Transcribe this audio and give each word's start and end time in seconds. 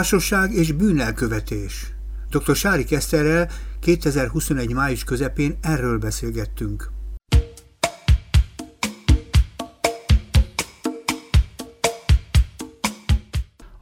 Vallásosság 0.00 0.52
és 0.52 0.72
bűnelkövetés. 0.72 1.92
Dr. 2.30 2.56
Sári 2.56 2.84
Keszterrel 2.84 3.50
2021. 3.80 4.72
május 4.72 5.04
közepén 5.04 5.58
erről 5.60 5.98
beszélgettünk. 5.98 6.90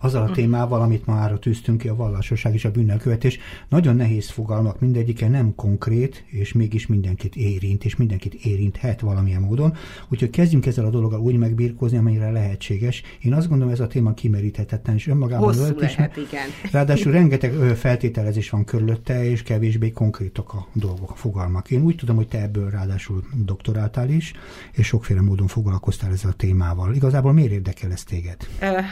Azzal 0.09 0.23
a 0.23 0.27
hm. 0.27 0.33
témával, 0.33 0.81
amit 0.81 1.07
ma 1.07 1.15
ára 1.15 1.39
tűztünk 1.39 1.79
ki, 1.79 1.89
a 1.89 1.95
vallásosság 1.95 2.55
és 2.55 2.65
a 2.65 2.71
bűnelkövetés. 2.71 3.39
Nagyon 3.69 3.97
nehéz 3.97 4.29
fogalmak, 4.29 4.81
mindegyike 4.81 5.29
nem 5.29 5.55
konkrét, 5.55 6.25
és 6.27 6.53
mégis 6.53 6.87
mindenkit 6.87 7.37
érint, 7.37 7.85
és 7.85 7.97
mindenkit 7.97 8.35
érinthet 8.35 9.01
valamilyen 9.01 9.41
módon. 9.41 9.75
Úgyhogy 10.09 10.31
kezdjünk 10.31 10.67
ezzel 10.67 10.85
a 10.85 10.91
dologgal 10.91 11.21
úgy 11.21 11.37
megbírkozni, 11.37 11.99
amennyire 11.99 12.31
lehetséges. 12.31 13.03
Én 13.21 13.35
azt 13.35 13.49
gondolom, 13.49 13.73
ez 13.73 13.81
a 13.81 13.87
téma 13.87 14.15
kimeríthetetlen, 14.15 14.95
és 14.97 15.07
önmagában 15.07 15.47
Hosszú 15.47 15.63
ölt, 15.63 15.81
lehet, 15.81 16.17
és, 16.17 16.23
igen. 16.23 16.49
Ráadásul 16.73 17.13
rengeteg 17.13 17.53
feltételezés 17.77 18.51
van 18.51 18.65
körülötte, 18.65 19.25
és 19.25 19.43
kevésbé 19.43 19.91
konkrétak 19.91 20.53
a 20.53 20.67
dolgok, 20.73 21.11
a 21.11 21.15
fogalmak. 21.15 21.71
Én 21.71 21.83
úgy 21.83 21.97
tudom, 21.97 22.17
hogy 22.17 22.29
te 22.29 22.43
ebből 22.43 22.71
ráadásul 22.71 23.25
doktoráltál 23.45 24.11
is, 24.11 24.33
és 24.73 24.87
sokféle 24.87 25.21
módon 25.21 25.47
foglalkoztál 25.47 26.13
ezzel 26.13 26.31
a 26.31 26.35
témával. 26.35 26.95
Igazából 26.95 27.33
miért 27.33 27.53
érdekel 27.53 27.93
ez 27.93 28.05
téged? 28.05 28.37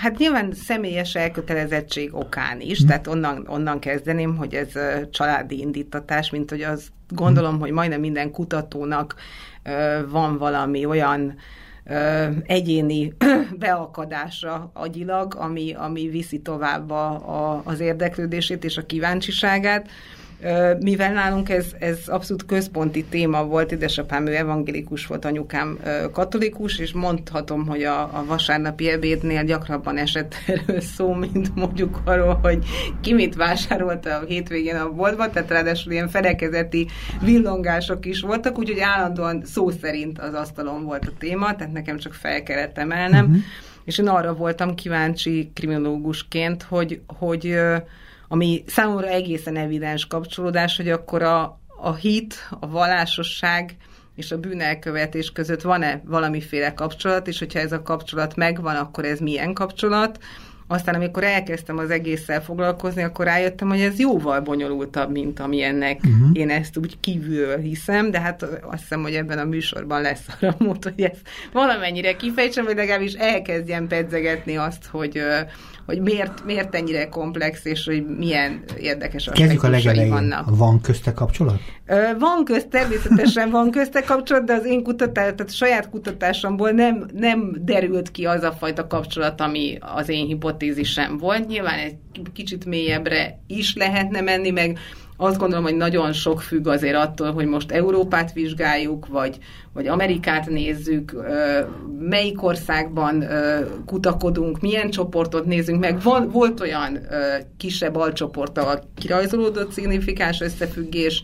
Hát 0.01 0.19
nyilván 0.19 0.53
személyes 0.53 1.06
személyes 1.07 1.15
elkötelezettség 1.15 2.15
okán 2.15 2.61
is, 2.61 2.79
hmm. 2.79 2.87
tehát 2.87 3.07
onnan, 3.07 3.47
onnan 3.49 3.79
kezdeném, 3.79 4.37
hogy 4.37 4.55
ez 4.55 4.69
családi 5.11 5.59
indítatás, 5.59 6.31
mint 6.31 6.51
hogy 6.51 6.63
az 6.63 6.89
gondolom, 7.09 7.51
hmm. 7.51 7.61
hogy 7.61 7.71
majdnem 7.71 8.01
minden 8.01 8.31
kutatónak 8.31 9.15
van 10.09 10.39
valami 10.39 10.85
olyan 10.85 11.35
egyéni 12.47 13.13
beakadása 13.59 14.71
agyilag, 14.75 15.35
ami, 15.35 15.75
ami 15.79 16.09
viszi 16.09 16.39
tovább 16.39 16.91
a, 16.91 17.11
a, 17.11 17.61
az 17.65 17.81
érdeklődését 17.81 18.65
és 18.65 18.77
a 18.77 18.87
kíváncsiságát 18.87 19.89
mivel 20.81 21.13
nálunk 21.13 21.49
ez, 21.49 21.67
ez 21.79 21.99
abszolút 22.07 22.47
központi 22.47 23.05
téma 23.05 23.45
volt, 23.45 23.73
édesapám 23.73 24.27
ő 24.27 24.37
evangélikus 24.37 25.07
volt, 25.07 25.25
anyukám 25.25 25.79
katolikus, 26.13 26.79
és 26.79 26.93
mondhatom, 26.93 27.67
hogy 27.67 27.83
a, 27.83 28.01
a 28.01 28.25
vasárnapi 28.27 28.89
ebédnél 28.89 29.45
gyakrabban 29.45 29.97
esett 29.97 30.35
erről 30.47 30.81
szó, 30.81 31.13
mint 31.13 31.55
mondjuk 31.55 32.01
arról, 32.05 32.39
hogy 32.43 32.65
ki 33.01 33.13
mit 33.13 33.35
vásárolt 33.35 34.07
a 34.07 34.25
hétvégén 34.29 34.77
a 34.77 34.93
boltban, 34.93 35.31
tehát 35.33 35.51
ráadásul 35.51 35.93
ilyen 35.93 36.09
felekezeti 36.09 36.87
villongások 37.23 38.07
is 38.07 38.21
voltak, 38.21 38.59
úgyhogy 38.59 38.81
állandóan 38.81 39.43
szó 39.45 39.71
szerint 39.71 40.19
az 40.19 40.35
asztalon 40.35 40.85
volt 40.85 41.05
a 41.07 41.13
téma, 41.19 41.57
tehát 41.57 41.73
nekem 41.73 41.99
csak 41.99 42.15
fel 42.15 42.43
kellett 42.43 42.79
emelnem, 42.79 43.25
uh-huh. 43.25 43.41
és 43.85 43.99
én 43.99 44.09
arra 44.09 44.35
voltam 44.35 44.75
kíváncsi 44.75 45.51
kriminológusként, 45.55 46.63
hogy, 46.63 47.01
hogy 47.07 47.59
ami 48.29 48.65
számomra 48.67 49.09
egészen 49.09 49.57
evidens 49.57 50.07
kapcsolódás, 50.07 50.77
hogy 50.77 50.89
akkor 50.89 51.23
a, 51.23 51.61
a 51.81 51.95
hit, 51.95 52.49
a 52.61 52.69
vallásosság 52.69 53.77
és 54.17 54.33
a 54.33 54.39
bűnelkövetés 54.39 55.33
között 55.33 55.63
van-e 55.63 56.03
valamiféle 56.05 56.75
kapcsolat, 56.75 57.29
és 57.29 57.39
hogyha 57.39 57.59
ez 57.59 57.73
a 57.73 57.83
kapcsolat 57.83 58.37
megvan, 58.37 58.77
akkor 58.77 59.05
ez 59.05 59.19
milyen 59.19 59.53
kapcsolat, 59.53 60.19
aztán 60.69 60.95
amikor 60.95 61.25
elkezdtem 61.25 61.79
az 61.79 61.91
egésszel 61.91 62.43
foglalkozni, 62.43 63.03
akkor 63.03 63.25
rájöttem, 63.25 63.69
hogy 63.69 63.81
ez 63.81 63.99
jóval 63.99 64.41
bonyolultabb, 64.41 65.11
mint 65.11 65.41
amilyennek 65.41 66.01
uh-huh. 66.05 66.31
én 66.33 66.51
ezt 66.51 66.77
úgy 66.77 67.01
kívülről 67.01 67.59
hiszem, 67.59 68.11
de 68.11 68.21
hát 68.21 68.43
azt 68.43 68.81
hiszem, 68.81 69.03
hogy 69.03 69.15
ebben 69.15 69.39
a 69.39 69.45
műsorban 69.45 70.01
lesz 70.01 70.27
arra 70.41 70.55
mód, 70.59 70.83
hogy 70.83 71.01
ezt 71.01 71.21
valamennyire 71.53 72.17
kifejtsem, 72.17 72.65
vagy 72.65 72.77
legalábbis 72.77 73.13
elkezdjem 73.13 73.87
pedzegetni 73.87 74.57
azt, 74.57 74.87
hogy, 74.87 75.21
hogy 75.87 76.01
miért, 76.01 76.45
miért 76.45 76.75
ennyire 76.75 77.09
komplex, 77.09 77.65
és 77.65 77.85
hogy 77.85 78.07
milyen 78.07 78.65
érdekes 78.81 79.31
Kezdjük 79.33 79.63
a 79.63 79.69
legelején. 79.69 80.11
vannak. 80.11 80.57
Van 80.57 80.81
közte 80.81 81.13
kapcsolat? 81.13 81.61
Van 82.19 82.45
közt, 82.45 82.69
természetesen 82.69 83.51
van 83.51 83.71
közte 83.71 84.03
kapcsolat, 84.03 84.45
de 84.45 84.53
az 84.53 84.65
én 84.65 84.83
kutatás, 84.83 85.33
tehát 85.37 85.55
saját 85.55 85.91
kutatásomból 85.91 86.71
nem, 86.71 87.07
nem 87.13 87.57
derült 87.61 88.11
ki 88.11 88.25
az 88.25 88.43
a 88.43 88.53
fajta 88.53 88.87
kapcsolat, 88.87 89.41
ami 89.41 89.79
az 89.81 90.09
én 90.09 90.27
hipotézisem 90.27 91.19
volt. 91.19 91.47
Nyilván 91.47 91.79
egy 91.79 91.97
kicsit 92.33 92.65
mélyebbre 92.65 93.41
is 93.47 93.75
lehetne 93.75 94.21
menni, 94.21 94.51
meg 94.51 94.79
azt 95.17 95.39
gondolom, 95.39 95.65
hogy 95.65 95.77
nagyon 95.77 96.13
sok 96.13 96.41
függ 96.41 96.67
azért 96.67 96.97
attól, 96.97 97.33
hogy 97.33 97.47
most 97.47 97.71
Európát 97.71 98.33
vizsgáljuk, 98.33 99.07
vagy, 99.07 99.39
vagy 99.73 99.87
Amerikát 99.87 100.49
nézzük, 100.49 101.15
melyik 101.99 102.43
országban 102.43 103.25
kutakodunk, 103.87 104.61
milyen 104.61 104.91
csoportot 104.91 105.45
nézünk 105.45 105.81
meg. 105.81 106.03
Van, 106.03 106.29
volt 106.31 106.61
olyan 106.61 106.99
kisebb 107.57 107.97
alcsoporttal 107.97 108.83
kirajzolódott 108.97 109.73
szignifikáns 109.73 110.41
összefüggés, 110.41 111.23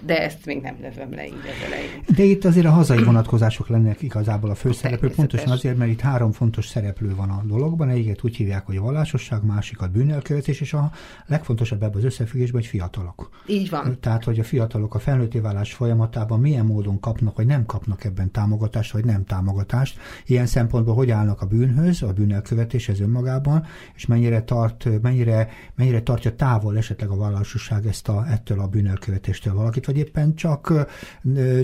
de 0.00 0.22
ezt 0.22 0.46
még 0.46 0.60
nem 0.60 0.76
lövöm 0.80 1.12
le 1.12 1.26
így 1.26 1.32
az 1.32 1.66
elején. 1.66 2.02
De 2.16 2.22
itt 2.22 2.44
azért 2.44 2.66
a 2.66 2.70
hazai 2.70 3.02
vonatkozások 3.02 3.68
lennek 3.68 4.02
igazából 4.02 4.50
a 4.50 4.54
főszereplő, 4.54 5.10
pontosan 5.10 5.50
azért, 5.50 5.76
mert 5.76 5.90
itt 5.90 6.00
három 6.00 6.32
fontos 6.32 6.66
szereplő 6.66 7.14
van 7.14 7.30
a 7.30 7.42
dologban, 7.46 7.88
egyiket 7.88 8.24
úgy 8.24 8.36
hívják, 8.36 8.66
hogy 8.66 8.78
vallásosság, 8.78 9.44
másikat 9.44 9.90
bűnelkövetés, 9.90 10.60
és 10.60 10.72
a 10.72 10.90
legfontosabb 11.26 11.82
ebben 11.82 11.96
az 11.96 12.04
összefüggésben, 12.04 12.60
hogy 12.60 12.70
fiatalok. 12.70 13.30
Így 13.46 13.70
van. 13.70 13.96
Tehát, 14.00 14.24
hogy 14.24 14.38
a 14.38 14.44
fiatalok 14.44 14.94
a 14.94 14.98
felnőtté 14.98 15.38
válás 15.38 15.72
folyamatában 15.72 16.40
milyen 16.40 16.66
módon 16.66 17.00
kapnak, 17.00 17.36
vagy 17.36 17.46
nem 17.46 17.66
kapnak 17.66 18.04
ebben 18.04 18.30
támogatást, 18.30 18.92
vagy 18.92 19.04
nem 19.04 19.24
támogatást. 19.24 19.98
Ilyen 20.26 20.46
szempontból 20.46 20.94
hogy 20.94 21.10
állnak 21.10 21.40
a 21.40 21.46
bűnhöz, 21.46 22.02
a 22.02 22.12
bűnelkövetéshez 22.12 23.00
önmagában, 23.00 23.66
és 23.94 24.06
mennyire, 24.06 24.42
tart, 24.42 25.02
mennyire, 25.02 25.48
mennyire 25.74 26.02
tartja 26.02 26.34
távol 26.34 26.76
esetleg 26.76 27.08
a 27.08 27.16
vallásosság 27.16 27.86
ezt 27.86 28.08
a, 28.08 28.26
ettől 28.28 28.60
a 28.60 28.66
bűnelkövetést 28.66 29.33
megközelítéstől 29.34 29.54
valakit, 29.54 29.86
vagy 29.86 29.96
éppen 29.96 30.34
csak, 30.34 30.72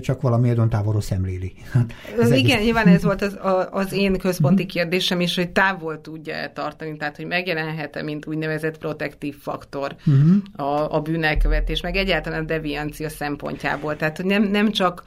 csak 0.00 0.20
valamiért 0.20 0.69
távolról 0.69 1.00
szemléli. 1.00 1.53
Hát 1.72 1.94
ez 2.20 2.31
Igen, 2.31 2.50
egész... 2.50 2.64
nyilván 2.64 2.86
ez 2.86 3.03
volt 3.03 3.22
az, 3.22 3.38
az 3.70 3.92
én 3.92 4.19
központi 4.19 4.62
uh-huh. 4.62 4.81
kérdésem 4.81 5.20
is, 5.20 5.34
hogy 5.34 5.50
távol 5.50 6.00
tudja 6.00 6.53
tartani, 6.54 6.97
tehát 6.97 7.16
hogy 7.16 7.26
megjelenhet-e, 7.26 8.03
mint 8.03 8.26
úgynevezett 8.26 8.78
protektív 8.78 9.36
faktor 9.41 9.97
uh-huh. 10.06 10.66
a, 10.69 10.94
a 10.94 11.00
bűnelkövetés, 11.00 11.80
meg 11.80 11.97
egyáltalán 11.97 12.42
a 12.42 12.44
deviancia 12.44 13.09
szempontjából. 13.09 13.97
Tehát, 13.97 14.16
hogy 14.16 14.26
nem, 14.26 14.42
nem 14.42 14.70
csak 14.70 15.03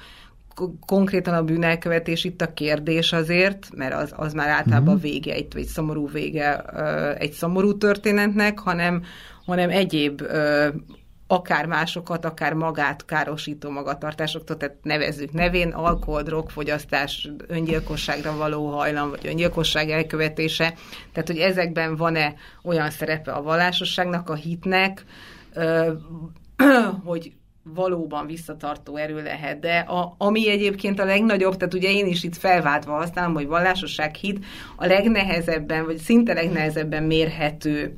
konkrétan 0.86 1.34
a 1.34 1.44
bűnelkövetés 1.44 2.24
itt 2.24 2.42
a 2.42 2.54
kérdés 2.54 3.14
azért, 3.14 3.68
mert 3.76 3.94
az, 3.94 4.14
az 4.16 4.34
már 4.34 4.50
általában 4.50 4.96
uh-huh. 4.96 5.12
vége, 5.12 5.34
egy, 5.34 5.48
egy 5.56 5.66
szomorú 5.66 6.10
vége 6.10 6.62
egy 7.18 7.32
szomorú 7.32 7.78
történetnek, 7.78 8.60
hanem, 8.60 9.04
hanem 9.46 9.70
egyéb 9.70 10.22
akár 11.34 11.66
másokat, 11.66 12.26
akár 12.26 12.54
magát 12.54 13.06
károsító 13.06 13.70
magatartásoktól, 13.70 14.58
tehát 14.58 14.76
nevezzük 14.82 15.32
nevén, 15.32 15.70
alkohol, 15.70 16.22
drogfogyasztás, 16.22 17.30
öngyilkosságra 17.48 18.38
való 18.38 18.70
hajlam, 18.70 19.10
vagy 19.10 19.28
öngyilkosság 19.28 19.90
elkövetése. 19.90 20.74
Tehát, 21.12 21.28
hogy 21.28 21.38
ezekben 21.38 21.96
van-e 21.96 22.34
olyan 22.64 22.90
szerepe 22.90 23.32
a 23.32 23.42
vallásosságnak, 23.42 24.30
a 24.30 24.34
hitnek, 24.36 25.06
hogy 27.06 27.32
valóban 27.64 28.26
visszatartó 28.26 28.96
erő 28.96 29.22
lehet, 29.24 29.60
de 29.60 29.78
a, 29.78 30.16
ami 30.18 30.50
egyébként 30.50 31.00
a 31.00 31.06
legnagyobb, 31.06 31.58
tehát 31.58 31.74
ugye 31.74 31.92
én 31.92 32.06
is 32.06 32.24
itt 32.24 32.38
felváltva 32.38 32.94
használom, 32.94 33.34
hogy 33.34 33.48
vallásosság 33.48 34.16
hit 34.16 34.46
a 34.76 34.86
legnehezebben, 34.86 35.86
vagy 35.86 35.98
szinte 35.98 36.34
legnehezebben 36.34 37.04
mérhető 37.04 37.98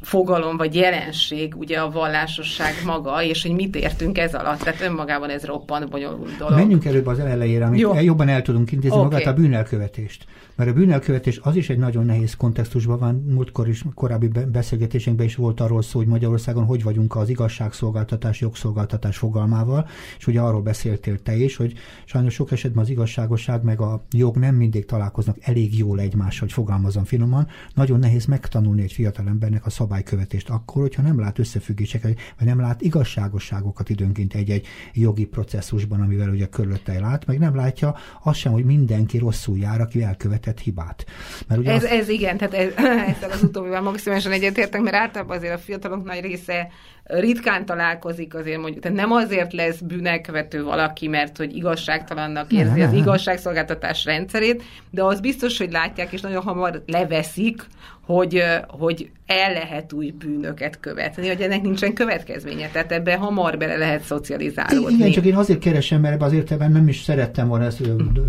fogalom 0.00 0.56
vagy 0.56 0.74
jelenség, 0.74 1.54
ugye 1.56 1.78
a 1.78 1.90
vallásosság 1.90 2.72
maga, 2.84 3.22
és 3.22 3.42
hogy 3.42 3.52
mit 3.52 3.76
értünk 3.76 4.18
ez 4.18 4.34
alatt. 4.34 4.58
Tehát 4.58 4.80
önmagában 4.80 5.30
ez 5.30 5.44
roppant 5.44 5.90
bonyolult 5.90 6.36
dolog. 6.36 6.54
Menjünk 6.54 6.84
előbb 6.84 7.06
az 7.06 7.18
elejére, 7.18 7.64
amit 7.64 7.80
Jó. 7.80 8.00
jobban 8.00 8.28
el 8.28 8.42
tudunk 8.42 8.72
intézni 8.72 8.96
okay. 8.96 9.10
magát 9.10 9.26
a 9.26 9.32
bűnelkövetést. 9.32 10.26
Mert 10.58 10.70
a 10.70 10.72
bűnelkövetés 10.72 11.40
az 11.42 11.56
is 11.56 11.70
egy 11.70 11.78
nagyon 11.78 12.04
nehéz 12.04 12.34
kontextusban 12.34 12.98
van. 12.98 13.24
Múltkor 13.28 13.68
is, 13.68 13.84
korábbi 13.94 14.28
beszélgetésünkben 14.28 15.26
is 15.26 15.34
volt 15.34 15.60
arról 15.60 15.82
szó, 15.82 15.98
hogy 15.98 16.08
Magyarországon 16.08 16.64
hogy 16.64 16.82
vagyunk 16.82 17.16
az 17.16 17.28
igazságszolgáltatás, 17.28 18.40
jogszolgáltatás 18.40 19.16
fogalmával, 19.16 19.88
és 20.18 20.26
ugye 20.26 20.40
arról 20.40 20.62
beszéltél 20.62 21.18
te 21.18 21.36
is, 21.36 21.56
hogy 21.56 21.72
sajnos 22.04 22.34
sok 22.34 22.52
esetben 22.52 22.82
az 22.82 22.90
igazságosság 22.90 23.62
meg 23.62 23.80
a 23.80 24.04
jog 24.10 24.36
nem 24.36 24.54
mindig 24.54 24.84
találkoznak 24.84 25.36
elég 25.40 25.78
jól 25.78 26.00
egymással, 26.00 26.40
hogy 26.40 26.52
fogalmazom 26.52 27.04
finoman. 27.04 27.46
Nagyon 27.74 27.98
nehéz 27.98 28.24
megtanulni 28.24 28.82
egy 28.82 28.92
fiatalembernek 28.92 29.66
a 29.66 29.70
szabálykövetést 29.88 30.50
akkor, 30.50 30.82
hogyha 30.82 31.02
nem 31.02 31.20
lát 31.20 31.38
összefüggéseket, 31.38 32.18
vagy 32.38 32.46
nem 32.46 32.60
lát 32.60 32.80
igazságosságokat 32.80 33.88
időnként 33.88 34.34
egy-egy 34.34 34.66
jogi 34.92 35.24
processzusban, 35.24 36.00
amivel 36.00 36.28
ugye 36.28 36.46
körülötte 36.46 37.00
lát, 37.00 37.26
meg 37.26 37.38
nem 37.38 37.56
látja 37.56 37.96
azt 38.22 38.38
sem, 38.38 38.52
hogy 38.52 38.64
mindenki 38.64 39.18
rosszul 39.18 39.58
jár, 39.58 39.80
aki 39.80 40.02
elkövetett 40.02 40.58
hibát. 40.60 41.06
Mert 41.46 41.60
ugye 41.60 41.72
ez, 41.72 41.84
az... 41.84 41.90
ez 41.90 42.08
igen, 42.08 42.36
tehát 42.36 42.54
ez, 42.54 42.72
ezzel 43.16 43.30
az 43.30 43.42
utóbbival 43.42 43.80
maximálisan 43.80 44.32
egyetértek, 44.32 44.80
mert 44.80 44.96
általában 44.96 45.36
azért 45.36 45.54
a 45.54 45.58
fiatalok 45.58 46.04
nagy 46.04 46.20
része 46.20 46.68
ritkán 47.08 47.66
találkozik 47.66 48.34
azért 48.34 48.60
mondjuk, 48.60 48.82
tehát 48.82 48.96
nem 48.96 49.12
azért 49.12 49.52
lesz 49.52 49.78
bűnelkövető 49.78 50.64
valaki, 50.64 51.08
mert 51.08 51.36
hogy 51.36 51.56
igazságtalannak 51.56 52.52
érzi 52.52 52.80
az 52.80 52.92
igazságszolgáltatás 52.92 54.04
rendszerét, 54.04 54.62
de 54.90 55.02
az 55.02 55.20
biztos, 55.20 55.58
hogy 55.58 55.70
látják, 55.70 56.12
és 56.12 56.20
nagyon 56.20 56.42
hamar 56.42 56.82
leveszik, 56.86 57.66
hogy, 58.08 58.42
hogy 58.68 59.10
el 59.26 59.52
lehet 59.52 59.92
új 59.92 60.10
bűnöket 60.10 60.80
követni, 60.80 61.28
hogy 61.28 61.40
ennek 61.40 61.62
nincsen 61.62 61.94
következménye, 61.94 62.68
tehát 62.68 62.92
ebbe 62.92 63.16
hamar 63.16 63.58
bele 63.58 63.76
lehet 63.76 64.02
szocializálódni. 64.02 64.94
Igen, 64.94 65.10
csak 65.10 65.24
én 65.24 65.36
azért 65.36 65.58
keresem, 65.58 66.00
mert 66.00 66.22
azért 66.22 66.50
ebben 66.50 66.72
nem 66.72 66.88
is 66.88 67.02
szerettem 67.02 67.48
volna 67.48 67.64
ezt 67.64 67.82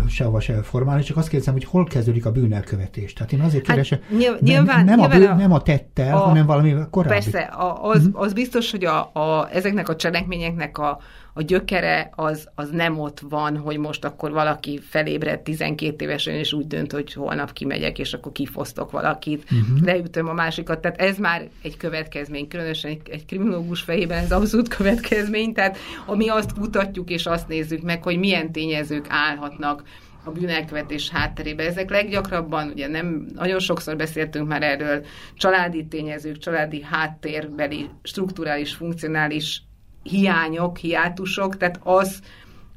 sehova 0.08 0.40
se 0.40 0.62
formálni, 0.62 1.02
csak 1.02 1.16
azt 1.16 1.28
kérdezem, 1.28 1.54
hogy 1.54 1.64
hol 1.64 1.84
kezdődik 1.84 2.26
a 2.26 2.30
bűnelkövetés. 2.30 3.12
Tehát 3.12 3.32
én 3.32 3.40
azért 3.40 3.66
hát 3.66 3.74
keresem, 3.74 3.98
hát, 4.00 4.40
nyilván, 4.40 4.84
nem, 4.84 4.98
nem, 4.98 4.98
nyilván 4.98 5.10
a 5.10 5.18
bűn, 5.18 5.28
a, 5.28 5.34
nem 5.34 5.52
a 5.52 5.62
tettel, 5.62 6.16
a, 6.16 6.18
hanem 6.18 6.46
valami 6.46 6.74
korábbi. 6.90 7.14
Persze, 7.14 7.38
a, 7.38 7.88
az, 7.88 8.06
mhm. 8.06 8.20
az 8.20 8.32
biztos, 8.32 8.69
hogy 8.70 8.84
a, 8.84 9.10
a, 9.12 9.48
ezeknek 9.52 9.88
a 9.88 9.96
cselekményeknek 9.96 10.78
a, 10.78 11.00
a 11.32 11.42
gyökere 11.42 12.10
az, 12.14 12.48
az 12.54 12.70
nem 12.70 12.98
ott 12.98 13.20
van, 13.28 13.56
hogy 13.56 13.76
most 13.76 14.04
akkor 14.04 14.30
valaki 14.30 14.80
felébred 14.88 15.40
12 15.40 16.04
évesen, 16.04 16.34
és 16.34 16.52
úgy 16.52 16.66
dönt, 16.66 16.92
hogy 16.92 17.12
holnap 17.12 17.52
kimegyek, 17.52 17.98
és 17.98 18.12
akkor 18.12 18.32
kifosztok 18.32 18.90
valakit, 18.90 19.44
uh-huh. 19.44 19.84
leütöm 19.84 20.28
a 20.28 20.32
másikat. 20.32 20.80
Tehát 20.80 21.00
ez 21.00 21.18
már 21.18 21.48
egy 21.62 21.76
következmény, 21.76 22.48
különösen 22.48 22.90
egy, 22.90 23.00
egy 23.10 23.26
kriminológus 23.26 23.80
fejében 23.80 24.18
ez 24.18 24.32
abszolút 24.32 24.68
következmény, 24.68 25.52
tehát 25.52 25.78
ami 26.06 26.28
azt 26.28 26.52
kutatjuk 26.52 27.10
és 27.10 27.26
azt 27.26 27.48
nézzük 27.48 27.82
meg, 27.82 28.02
hogy 28.02 28.18
milyen 28.18 28.52
tényezők 28.52 29.06
állhatnak 29.08 29.82
a 30.24 30.30
bűnelkövetés 30.30 31.10
hátterébe. 31.10 31.64
Ezek 31.64 31.90
leggyakrabban, 31.90 32.68
ugye 32.68 32.88
nem, 32.88 33.26
nagyon 33.34 33.58
sokszor 33.58 33.96
beszéltünk 33.96 34.48
már 34.48 34.62
erről, 34.62 35.04
családi 35.34 35.86
tényezők, 35.86 36.38
családi 36.38 36.82
háttérbeli, 36.82 37.88
strukturális, 38.02 38.74
funkcionális 38.74 39.62
hiányok, 40.02 40.78
hiátusok, 40.78 41.56
tehát 41.56 41.80
az 41.82 42.20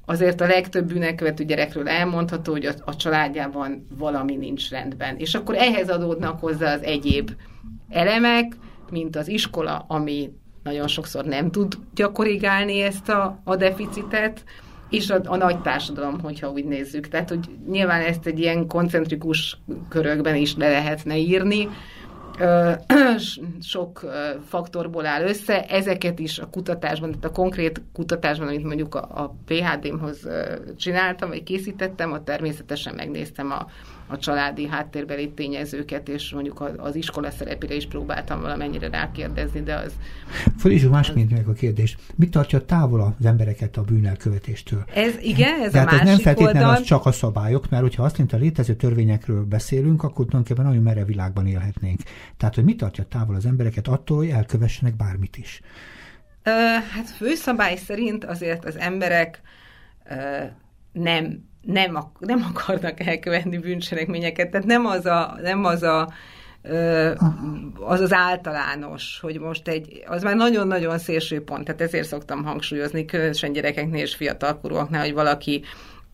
azért 0.05 0.41
a 0.41 0.47
legtöbb 0.47 0.87
bűnelkövető 0.87 1.43
gyerekről 1.43 1.89
elmondható, 1.89 2.51
hogy 2.51 2.65
a, 2.65 2.73
a 2.85 2.95
családjában 2.95 3.87
valami 3.97 4.35
nincs 4.35 4.69
rendben. 4.69 5.17
És 5.17 5.35
akkor 5.35 5.55
ehhez 5.55 5.89
adódnak 5.89 6.39
hozzá 6.39 6.73
az 6.73 6.83
egyéb 6.83 7.31
elemek, 7.89 8.53
mint 8.89 9.15
az 9.15 9.27
iskola, 9.27 9.85
ami 9.87 10.31
nagyon 10.63 10.87
sokszor 10.87 11.25
nem 11.25 11.51
tudja 11.51 12.11
korrigálni 12.11 12.81
ezt 12.81 13.09
a, 13.09 13.41
a 13.43 13.55
deficitet, 13.55 14.43
és 14.93 15.09
a, 15.09 15.21
a 15.25 15.35
nagy 15.35 15.61
társadalom, 15.61 16.19
hogyha 16.19 16.51
úgy 16.51 16.65
nézzük. 16.65 17.07
Tehát, 17.07 17.29
hogy 17.29 17.49
nyilván 17.69 18.01
ezt 18.01 18.25
egy 18.25 18.39
ilyen 18.39 18.67
koncentrikus 18.67 19.57
körökben 19.89 20.35
is 20.35 20.55
le 20.55 20.69
lehetne 20.69 21.17
írni, 21.17 21.69
sok 23.61 24.05
faktorból 24.47 25.05
áll 25.05 25.21
össze, 25.21 25.65
ezeket 25.65 26.19
is 26.19 26.39
a 26.39 26.49
kutatásban, 26.49 27.09
tehát 27.09 27.25
a 27.25 27.31
konkrét 27.31 27.81
kutatásban, 27.93 28.47
amit 28.47 28.63
mondjuk 28.63 28.95
a, 28.95 29.23
a 29.23 29.35
PHD-mhoz 29.45 30.27
csináltam, 30.77 31.29
vagy 31.29 31.43
készítettem, 31.43 32.11
ott 32.11 32.25
természetesen 32.25 32.95
megnéztem 32.95 33.51
a, 33.51 33.65
a 34.13 34.17
családi 34.17 34.67
háttérbeli 34.67 35.31
tényezőket, 35.31 36.09
és 36.09 36.31
mondjuk 36.31 36.73
az 36.77 36.95
iskola 36.95 37.31
szerepére 37.31 37.75
is 37.75 37.85
próbáltam 37.85 38.41
valamennyire 38.41 38.89
rákérdezni, 38.89 39.61
de 39.61 39.75
az... 39.75 39.93
Fölítsuk 40.59 40.91
másként 40.91 41.31
meg 41.31 41.47
a 41.47 41.53
kérdés. 41.53 41.97
Mit 42.15 42.31
tartja 42.31 42.65
távol 42.65 43.15
az 43.19 43.25
embereket 43.25 43.77
a 43.77 43.81
bűnelkövetéstől? 43.81 44.83
Ez 44.93 45.17
igen, 45.21 45.61
ez 45.61 45.71
Tehát 45.71 45.87
a 45.87 45.91
másik 45.91 46.07
ez 46.07 46.13
nem 46.13 46.19
feltétlenül 46.23 46.61
oldal. 46.61 46.81
az 46.81 46.83
csak 46.83 47.05
a 47.05 47.11
szabályok, 47.11 47.69
mert 47.69 47.83
hogyha 47.83 48.03
azt 48.03 48.17
mint 48.17 48.33
a 48.33 48.37
létező 48.37 48.75
törvényekről 48.75 49.43
beszélünk, 49.43 50.03
akkor 50.03 50.25
tulajdonképpen 50.25 50.65
nagyon 50.65 50.83
merev 50.83 51.05
világban 51.05 51.47
élhetnénk. 51.47 51.99
Tehát, 52.37 52.55
hogy 52.55 52.63
mit 52.63 52.77
tartja 52.77 53.03
távol 53.03 53.35
az 53.35 53.45
embereket 53.45 53.87
attól, 53.87 54.17
hogy 54.17 54.29
elkövessenek 54.29 54.95
bármit 54.95 55.37
is? 55.37 55.61
Ö, 56.43 56.49
hát 56.93 57.09
főszabály 57.17 57.75
szerint 57.75 58.25
azért 58.25 58.65
az 58.65 58.77
emberek 58.77 59.41
ö, 60.09 60.15
nem 60.91 61.51
nem, 61.65 61.95
ak- 61.95 62.19
nem 62.19 62.45
akarnak 62.53 62.99
elkövetni 62.99 63.57
bűncselekményeket. 63.57 64.49
Tehát 64.49 64.65
nem 64.65 64.85
az 64.85 65.05
a, 65.05 65.37
nem 65.41 65.65
az 65.65 65.83
a 65.83 66.09
az 67.79 67.99
az 67.99 68.13
általános, 68.13 69.19
hogy 69.21 69.39
most 69.39 69.67
egy, 69.67 70.03
az 70.05 70.23
már 70.23 70.35
nagyon-nagyon 70.35 70.97
szélső 70.97 71.43
pont, 71.43 71.65
tehát 71.65 71.81
ezért 71.81 72.07
szoktam 72.07 72.43
hangsúlyozni, 72.43 73.05
különösen 73.05 73.51
gyerekeknél 73.51 74.01
és 74.01 74.15
fiatalkorúaknál, 74.15 75.01
hogy 75.01 75.13
valaki 75.13 75.63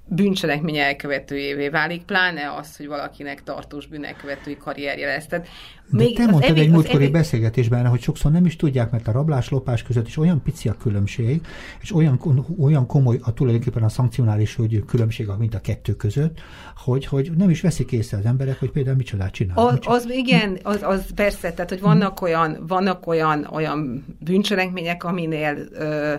bűncselekmény 0.09 0.77
elkövetőjévé 0.77 1.69
válik, 1.69 2.03
pláne 2.03 2.53
az, 2.59 2.77
hogy 2.77 2.88
valakinek 2.88 3.44
tartós 3.44 3.88
bűnelkövetői 3.88 4.57
karrierje 4.57 5.07
lesz. 5.07 5.27
Tehát 5.27 5.47
de 5.91 6.03
még 6.03 6.15
te 6.15 6.25
mondtad 6.25 6.57
egy 6.57 6.69
múltkori 6.69 7.03
evi... 7.03 7.11
beszélgetésben, 7.11 7.88
hogy 7.88 8.01
sokszor 8.01 8.31
nem 8.31 8.45
is 8.45 8.56
tudják, 8.56 8.91
mert 8.91 9.07
a 9.07 9.11
rablás-lopás 9.11 9.83
között 9.83 10.07
is 10.07 10.17
olyan 10.17 10.41
pici 10.44 10.69
a 10.69 10.73
különbség, 10.73 11.41
és 11.81 11.95
olyan, 11.95 12.45
olyan 12.59 12.85
komoly 12.85 13.19
a 13.21 13.33
tulajdonképpen 13.33 13.83
a 13.83 13.89
szankcionális 13.89 14.56
hogy 14.56 14.83
különbség, 14.85 15.27
mint 15.38 15.56
a 15.56 15.59
kettő 15.59 15.94
között, 15.95 16.39
hogy, 16.75 17.06
hogy 17.06 17.31
nem 17.38 17.50
is 17.50 17.61
veszik 17.61 17.91
észre 17.91 18.17
az 18.17 18.25
emberek, 18.25 18.59
hogy 18.59 18.71
például 18.71 18.95
micsodát 18.95 19.31
csinálnak. 19.31 19.83
Az, 19.85 20.03
az 20.03 20.11
igen, 20.11 20.57
az, 20.63 20.79
az 20.81 21.13
persze, 21.15 21.53
tehát 21.53 21.69
hogy 21.69 21.81
vannak 21.81 22.21
olyan, 22.21 22.63
vannak 22.67 23.07
olyan, 23.07 23.47
olyan 23.51 24.06
bűncselekmények, 24.19 25.03
aminél 25.03 25.57
ö, 25.71 26.13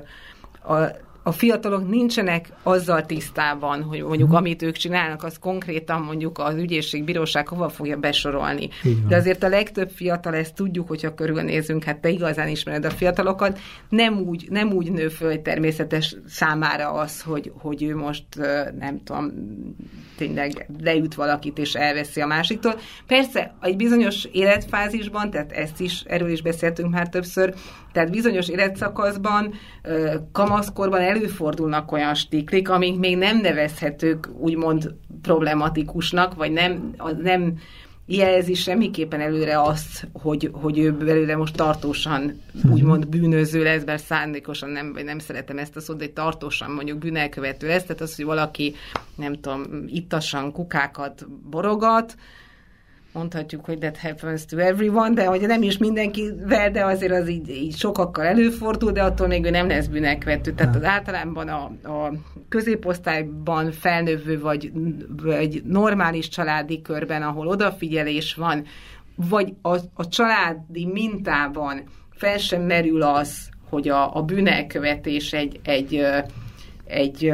a, 0.74 1.08
a 1.22 1.32
fiatalok 1.32 1.88
nincsenek 1.88 2.52
azzal 2.62 3.06
tisztában, 3.06 3.82
hogy 3.82 4.02
mondjuk 4.02 4.28
hmm. 4.28 4.36
amit 4.36 4.62
ők 4.62 4.76
csinálnak, 4.76 5.22
az 5.22 5.38
konkrétan 5.38 6.02
mondjuk 6.02 6.38
az 6.38 6.54
ügyészség, 6.54 7.04
bíróság 7.04 7.48
hova 7.48 7.68
fogja 7.68 7.96
besorolni. 7.96 8.68
De 9.08 9.16
azért 9.16 9.42
a 9.42 9.48
legtöbb 9.48 9.90
fiatal, 9.90 10.34
ezt 10.34 10.54
tudjuk, 10.54 10.88
hogyha 10.88 11.14
körülnézünk, 11.14 11.84
hát 11.84 11.98
te 11.98 12.08
igazán 12.08 12.48
ismered 12.48 12.84
a 12.84 12.90
fiatalokat, 12.90 13.58
nem 13.88 14.18
úgy, 14.18 14.46
nem 14.50 14.72
úgy 14.72 14.92
nő 14.92 15.08
föl, 15.08 15.42
természetes 15.42 16.16
számára 16.26 16.90
az, 16.90 17.22
hogy, 17.22 17.52
hogy 17.58 17.82
ő 17.82 17.96
most 17.96 18.24
nem 18.78 19.00
tudom, 19.04 19.32
tényleg 20.16 20.68
leüt 20.82 21.14
valakit 21.14 21.58
és 21.58 21.74
elveszi 21.74 22.20
a 22.20 22.26
másiktól. 22.26 22.74
Persze, 23.06 23.54
egy 23.60 23.76
bizonyos 23.76 24.24
életfázisban, 24.24 25.30
tehát 25.30 25.52
ezt 25.52 25.80
is, 25.80 26.02
erről 26.06 26.30
is 26.30 26.42
beszéltünk 26.42 26.90
már 26.90 27.08
többször, 27.08 27.54
tehát 27.92 28.10
bizonyos 28.10 28.48
életszakaszban, 28.48 29.54
kamaszkorban 30.32 31.00
előfordulnak 31.00 31.92
olyan 31.92 32.14
stiklik, 32.14 32.68
amik 32.68 32.98
még 32.98 33.16
nem 33.16 33.40
nevezhetők 33.40 34.28
úgymond 34.38 34.94
problematikusnak, 35.22 36.34
vagy 36.34 36.52
nem, 36.52 36.94
nem 37.22 37.58
jelzi 38.06 38.54
semmiképpen 38.54 39.20
előre 39.20 39.62
azt, 39.62 40.08
hogy, 40.12 40.50
hogy 40.52 40.78
ő 40.78 40.92
belőle 40.92 41.36
most 41.36 41.56
tartósan 41.56 42.40
mhm. 42.62 42.72
úgymond 42.72 43.08
bűnöző 43.08 43.62
lesz, 43.62 43.82
bár 43.82 44.00
szándékosan 44.00 44.70
nem, 44.70 44.92
vagy 44.92 45.04
nem 45.04 45.18
szeretem 45.18 45.58
ezt 45.58 45.76
a 45.76 45.80
szót, 45.80 45.96
de 45.96 46.08
tartósan 46.08 46.70
mondjuk 46.70 46.98
bűnelkövető 46.98 47.66
lesz, 47.66 47.82
tehát 47.82 48.00
az, 48.00 48.16
hogy 48.16 48.24
valaki, 48.24 48.74
nem 49.14 49.32
tudom, 49.32 49.62
ittasan 49.86 50.52
kukákat 50.52 51.28
borogat, 51.50 52.16
mondhatjuk, 53.12 53.64
hogy 53.64 53.78
that 53.78 53.98
happens 53.98 54.44
to 54.44 54.58
everyone, 54.58 55.14
de 55.14 55.24
hogy 55.24 55.40
nem 55.40 55.62
is 55.62 55.78
mindenkivel, 55.78 56.70
de 56.70 56.84
azért 56.84 57.12
az 57.12 57.28
így, 57.28 57.48
így 57.48 57.76
sokakkal 57.76 58.24
előfordul, 58.24 58.92
de 58.92 59.02
attól 59.02 59.26
még 59.26 59.44
ő 59.44 59.50
nem 59.50 59.68
lesz 59.68 59.86
bűnekvető. 59.86 60.52
Tehát 60.52 60.76
az 60.76 60.84
általában 60.84 61.48
a, 61.48 61.62
a 61.88 62.12
középosztályban 62.48 63.72
felnövő, 63.72 64.40
vagy, 64.40 64.72
vagy 65.22 65.62
normális 65.64 66.28
családi 66.28 66.82
körben, 66.82 67.22
ahol 67.22 67.46
odafigyelés 67.46 68.34
van, 68.34 68.64
vagy 69.14 69.52
a, 69.62 69.76
a 69.94 70.08
családi 70.08 70.86
mintában 70.86 71.82
fel 72.10 72.38
sem 72.38 72.62
merül 72.62 73.02
az, 73.02 73.48
hogy 73.68 73.88
a, 73.88 74.16
a 74.16 74.22
bűnelkövetés 74.22 75.32
egy, 75.32 75.60
egy, 75.62 75.94
egy, 76.84 77.24
egy 77.24 77.32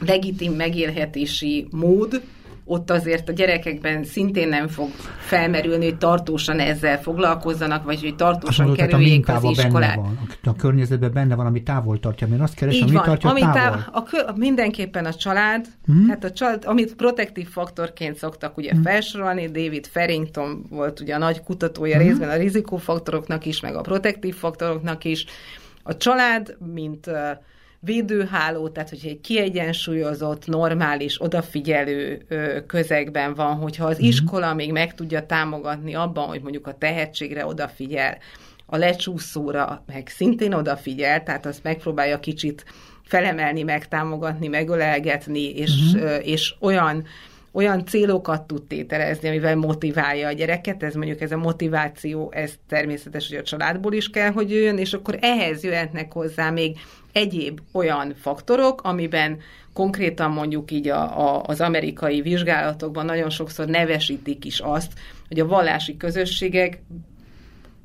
legitim 0.00 0.52
megélhetési 0.52 1.66
mód, 1.70 2.22
ott 2.70 2.90
azért 2.90 3.28
a 3.28 3.32
gyerekekben 3.32 4.04
szintén 4.04 4.48
nem 4.48 4.68
fog 4.68 4.88
felmerülni, 5.18 5.84
hogy 5.84 5.98
tartósan 5.98 6.58
ezzel 6.58 7.00
foglalkozzanak, 7.00 7.84
vagy 7.84 8.00
hogy 8.00 8.16
tartósan 8.16 8.66
mondod, 8.66 8.86
kerüljék 8.86 9.28
az 9.28 9.44
iskolát. 9.44 9.96
Benne 9.96 10.02
van, 10.02 10.28
a 10.44 10.56
környezetben 10.56 11.12
benne 11.12 11.34
van, 11.34 11.46
ami 11.46 11.62
távol 11.62 12.00
tartja, 12.00 12.26
mert 12.26 12.42
azt 12.42 12.54
keresem, 12.54 12.88
ami 12.88 13.00
tartja 13.04 13.30
ami 13.30 13.40
távol. 13.40 13.84
a, 13.92 13.98
a, 13.98 14.32
mindenképpen 14.36 15.04
a 15.04 15.14
család, 15.14 15.66
hmm. 15.86 16.08
hát 16.08 16.24
a 16.24 16.30
család, 16.30 16.62
amit 16.66 16.96
protektív 16.96 17.48
faktorként 17.48 18.16
szoktak 18.16 18.56
ugye 18.56 18.70
hmm. 18.70 18.82
felsorolni, 18.82 19.46
David 19.46 19.86
Farrington 19.86 20.64
volt 20.68 21.00
ugye 21.00 21.14
a 21.14 21.18
nagy 21.18 21.42
kutatója 21.42 21.96
hmm. 21.96 22.06
részben 22.06 22.28
a 22.28 22.36
rizikófaktoroknak 22.36 23.46
is, 23.46 23.60
meg 23.60 23.74
a 23.74 23.80
protektív 23.80 24.34
faktoroknak 24.34 25.04
is. 25.04 25.24
A 25.82 25.96
család, 25.96 26.56
mint 26.72 27.06
uh, 27.06 27.14
védőháló, 27.80 28.68
tehát 28.68 28.88
hogyha 28.88 29.08
egy 29.08 29.20
kiegyensúlyozott, 29.20 30.46
normális, 30.46 31.22
odafigyelő 31.22 32.26
közegben 32.66 33.34
van, 33.34 33.54
hogyha 33.54 33.86
az 33.86 33.96
mhm. 33.96 34.06
iskola 34.06 34.54
még 34.54 34.72
meg 34.72 34.94
tudja 34.94 35.26
támogatni 35.26 35.94
abban, 35.94 36.26
hogy 36.26 36.42
mondjuk 36.42 36.66
a 36.66 36.78
tehetségre 36.78 37.46
odafigyel, 37.46 38.18
a 38.66 38.76
lecsúszóra 38.76 39.84
meg 39.86 40.08
szintén 40.08 40.54
odafigyel, 40.54 41.22
tehát 41.22 41.46
azt 41.46 41.62
megpróbálja 41.62 42.20
kicsit 42.20 42.64
felemelni, 43.04 43.62
megtámogatni, 43.62 44.48
megölelgetni, 44.48 45.50
és, 45.50 45.92
uh-huh. 45.94 46.28
és 46.28 46.54
olyan 46.60 47.04
olyan 47.52 47.86
célokat 47.86 48.42
tud 48.42 48.62
tételezni, 48.62 49.28
amivel 49.28 49.56
motiválja 49.56 50.28
a 50.28 50.32
gyereket, 50.32 50.82
ez 50.82 50.94
mondjuk 50.94 51.20
ez 51.20 51.32
a 51.32 51.36
motiváció, 51.36 52.32
ez 52.34 52.52
természetes, 52.68 53.28
hogy 53.28 53.36
a 53.36 53.42
családból 53.42 53.92
is 53.92 54.10
kell, 54.10 54.30
hogy 54.30 54.50
jöjjön, 54.50 54.78
és 54.78 54.92
akkor 54.92 55.18
ehhez 55.20 55.62
jöhetnek 55.62 56.12
hozzá 56.12 56.50
még 56.50 56.76
egyéb 57.12 57.60
olyan 57.72 58.14
faktorok, 58.20 58.82
amiben 58.82 59.38
konkrétan 59.72 60.30
mondjuk 60.30 60.70
így 60.70 60.88
a, 60.88 61.18
a, 61.18 61.42
az 61.46 61.60
amerikai 61.60 62.20
vizsgálatokban 62.20 63.04
nagyon 63.04 63.30
sokszor 63.30 63.66
nevesítik 63.66 64.44
is 64.44 64.60
azt, 64.60 64.92
hogy 65.28 65.40
a 65.40 65.46
vallási 65.46 65.96
közösségek 65.96 66.82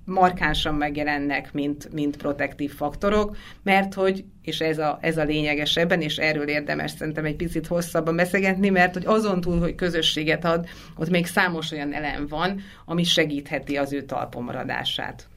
markánsan 0.06 0.76
megjelennek, 0.76 1.54
mint, 1.54 1.94
mint 1.94 2.18
protektív 2.18 2.74
faktorok, 2.74 3.38
mert 3.64 3.94
hogy, 3.94 4.24
és 4.42 4.60
ez 4.60 4.78
a, 4.78 4.98
ez 5.02 5.18
a 5.18 5.24
lényegesebben, 5.24 6.02
és 6.02 6.18
erről 6.18 6.48
érdemes 6.48 6.92
szerintem 6.92 7.26
egy 7.26 7.36
picit 7.36 7.68
hosszabban 7.68 8.16
beszélgetni, 8.16 8.70
mert 8.70 8.94
hogy 8.94 9.06
azon 9.06 9.42
túl, 9.42 9.60
hogy 9.60 9.76
közösséget 9.76 10.46
ad, 10.46 10.68
ott 10.96 11.10
még 11.10 11.26
számos 11.26 11.72
olyan 11.72 11.94
elem 11.94 12.28
van, 12.28 12.62
ami 12.86 13.04
segítheti 13.04 13.78
az 13.78 13.94
ő 13.94 14.02
talpomaradását. 14.02 15.28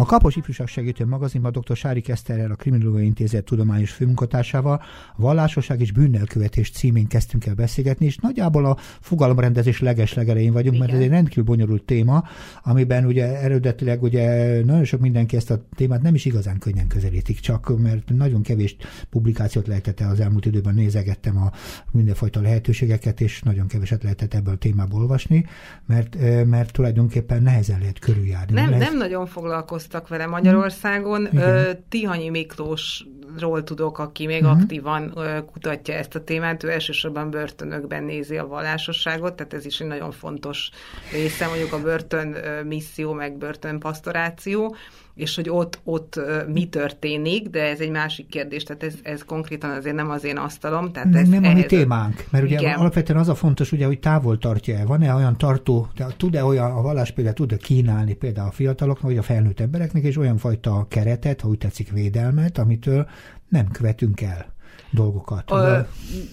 A 0.00 0.04
Kapos 0.04 0.36
Ifjúság 0.36 0.66
Segítő 0.66 1.06
magazinban 1.06 1.52
dr. 1.52 1.76
Sári 1.76 2.00
Keszterrel, 2.00 2.50
a 2.50 2.54
Kriminológiai 2.54 3.06
Intézet 3.06 3.44
tudományos 3.44 3.90
főmunkatársával 3.90 4.82
a 5.16 5.20
Vallásosság 5.20 5.80
és 5.80 5.92
bűnnelkövetés 5.92 6.70
címén 6.70 7.06
kezdtünk 7.06 7.46
el 7.46 7.54
beszélgetni, 7.54 8.06
és 8.06 8.16
nagyjából 8.16 8.64
a 8.64 8.76
fogalomrendezés 9.00 9.80
leges-legelején 9.80 10.52
vagyunk, 10.52 10.74
Igen. 10.74 10.86
mert 10.86 10.98
ez 10.98 11.04
egy 11.04 11.12
rendkívül 11.12 11.44
bonyolult 11.44 11.82
téma, 11.82 12.24
amiben 12.62 13.04
ugye 13.04 13.40
eredetileg 13.40 14.02
ugye 14.02 14.24
nagyon 14.64 14.84
sok 14.84 15.00
mindenki 15.00 15.36
ezt 15.36 15.50
a 15.50 15.64
témát 15.76 16.02
nem 16.02 16.14
is 16.14 16.24
igazán 16.24 16.58
könnyen 16.58 16.86
közelítik, 16.86 17.40
csak 17.40 17.78
mert 17.78 18.08
nagyon 18.08 18.42
kevés 18.42 18.76
publikációt 19.10 19.66
lehetett 19.66 20.00
az 20.00 20.20
elmúlt 20.20 20.46
időben 20.46 20.74
nézegettem 20.74 21.36
a 21.36 21.50
mindenfajta 21.90 22.40
lehetőségeket, 22.40 23.20
és 23.20 23.42
nagyon 23.42 23.66
keveset 23.66 24.02
lehetett 24.02 24.34
ebből 24.34 24.54
a 24.54 24.58
témából 24.58 25.00
olvasni, 25.00 25.46
mert, 25.86 26.16
mert 26.46 26.72
tulajdonképpen 26.72 27.42
nehezen 27.42 27.78
lehet 27.78 27.98
körüljárni. 27.98 28.52
Nem, 28.52 28.70
nem 28.70 28.96
nagyon 28.96 29.26
foglalkoztam 29.26 29.86
foglalkoztak 29.88 30.08
vele 30.08 30.26
Magyarországon. 30.26 31.28
Igen. 31.32 31.84
Tihanyi 31.88 32.28
Miklósról 32.28 33.64
tudok, 33.64 33.98
aki 33.98 34.26
még 34.26 34.42
uh-huh. 34.42 34.58
aktívan 34.58 35.14
kutatja 35.52 35.94
ezt 35.94 36.14
a 36.14 36.24
témát. 36.24 36.62
Ő 36.62 36.70
elsősorban 36.70 37.30
börtönökben 37.30 38.04
nézi 38.04 38.36
a 38.36 38.46
vallásosságot, 38.46 39.34
tehát 39.34 39.54
ez 39.54 39.66
is 39.66 39.80
egy 39.80 39.86
nagyon 39.86 40.12
fontos 40.12 40.70
része, 41.12 41.46
mondjuk 41.46 41.72
a 41.72 41.82
börtön 41.82 42.36
misszió, 42.66 43.12
meg 43.12 43.36
börtön 43.36 43.78
pastoráció 43.78 44.76
és 45.18 45.34
hogy 45.34 45.48
ott, 45.50 45.80
ott 45.84 46.20
mi 46.48 46.68
történik, 46.68 47.48
de 47.48 47.62
ez 47.62 47.80
egy 47.80 47.90
másik 47.90 48.26
kérdés, 48.28 48.62
tehát 48.62 48.82
ez, 48.82 48.94
ez 49.02 49.24
konkrétan 49.24 49.70
azért 49.70 49.94
nem 49.94 50.10
az 50.10 50.24
én 50.24 50.36
asztalom. 50.36 50.92
Tehát 50.92 51.14
ez 51.14 51.28
nem 51.28 51.44
a 51.44 51.52
mi 51.52 51.66
témánk, 51.66 52.24
mert 52.30 52.44
ugye 52.44 52.58
igen. 52.58 52.78
alapvetően 52.78 53.18
az 53.18 53.28
a 53.28 53.34
fontos, 53.34 53.72
ugye, 53.72 53.86
hogy 53.86 54.00
távol 54.00 54.38
tartja-e, 54.38 54.84
van-e 54.84 55.14
olyan 55.14 55.38
tartó, 55.38 55.88
tud-e 56.16 56.44
olyan, 56.44 56.70
a 56.70 56.82
vallás 56.82 57.10
például 57.10 57.34
tud-e 57.34 57.56
kínálni 57.56 58.14
például 58.14 58.48
a 58.48 58.52
fiataloknak, 58.52 59.10
vagy 59.10 59.18
a 59.18 59.22
felnőtt 59.22 59.60
embereknek, 59.60 60.02
és 60.02 60.16
olyan 60.16 60.36
fajta 60.36 60.86
keretet, 60.88 61.40
ha 61.40 61.48
úgy 61.48 61.58
tetszik 61.58 61.92
védelmet, 61.92 62.58
amitől 62.58 63.08
nem 63.48 63.68
követünk 63.70 64.20
el 64.20 64.56
dolgokat. 64.90 65.50
Ö, 65.50 65.78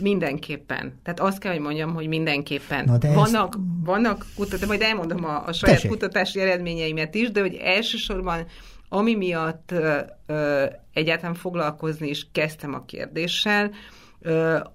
mindenképpen. 0.02 1.00
Tehát 1.04 1.20
azt 1.20 1.38
kell, 1.40 1.52
hogy 1.52 1.62
mondjam, 1.62 1.94
hogy 1.94 2.08
mindenképpen. 2.08 2.86
Na 2.86 2.98
de 2.98 3.14
vannak, 3.14 3.56
ezt... 3.56 3.64
vannak 3.84 4.26
kutatások, 4.36 4.68
majd 4.68 4.82
elmondom 4.82 5.26
a, 5.26 5.48
a 5.48 5.54
saját 5.54 5.76
Tessék. 5.76 5.92
kutatási 5.92 6.40
eredményeimet 6.40 7.16
is, 7.16 7.32
de 7.32 7.42
hogy 7.42 7.56
elsősorban 7.56 8.46
ami 8.90 9.16
miatt 9.16 9.72
ö, 9.72 10.66
egyáltalán 10.94 11.36
foglalkozni 11.36 12.10
is 12.10 12.28
kezdtem 12.32 12.74
a 12.74 12.86
kérdéssel, 12.86 13.72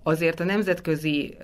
azért 0.02 0.40
a 0.40 0.44
nemzetközi 0.44 1.36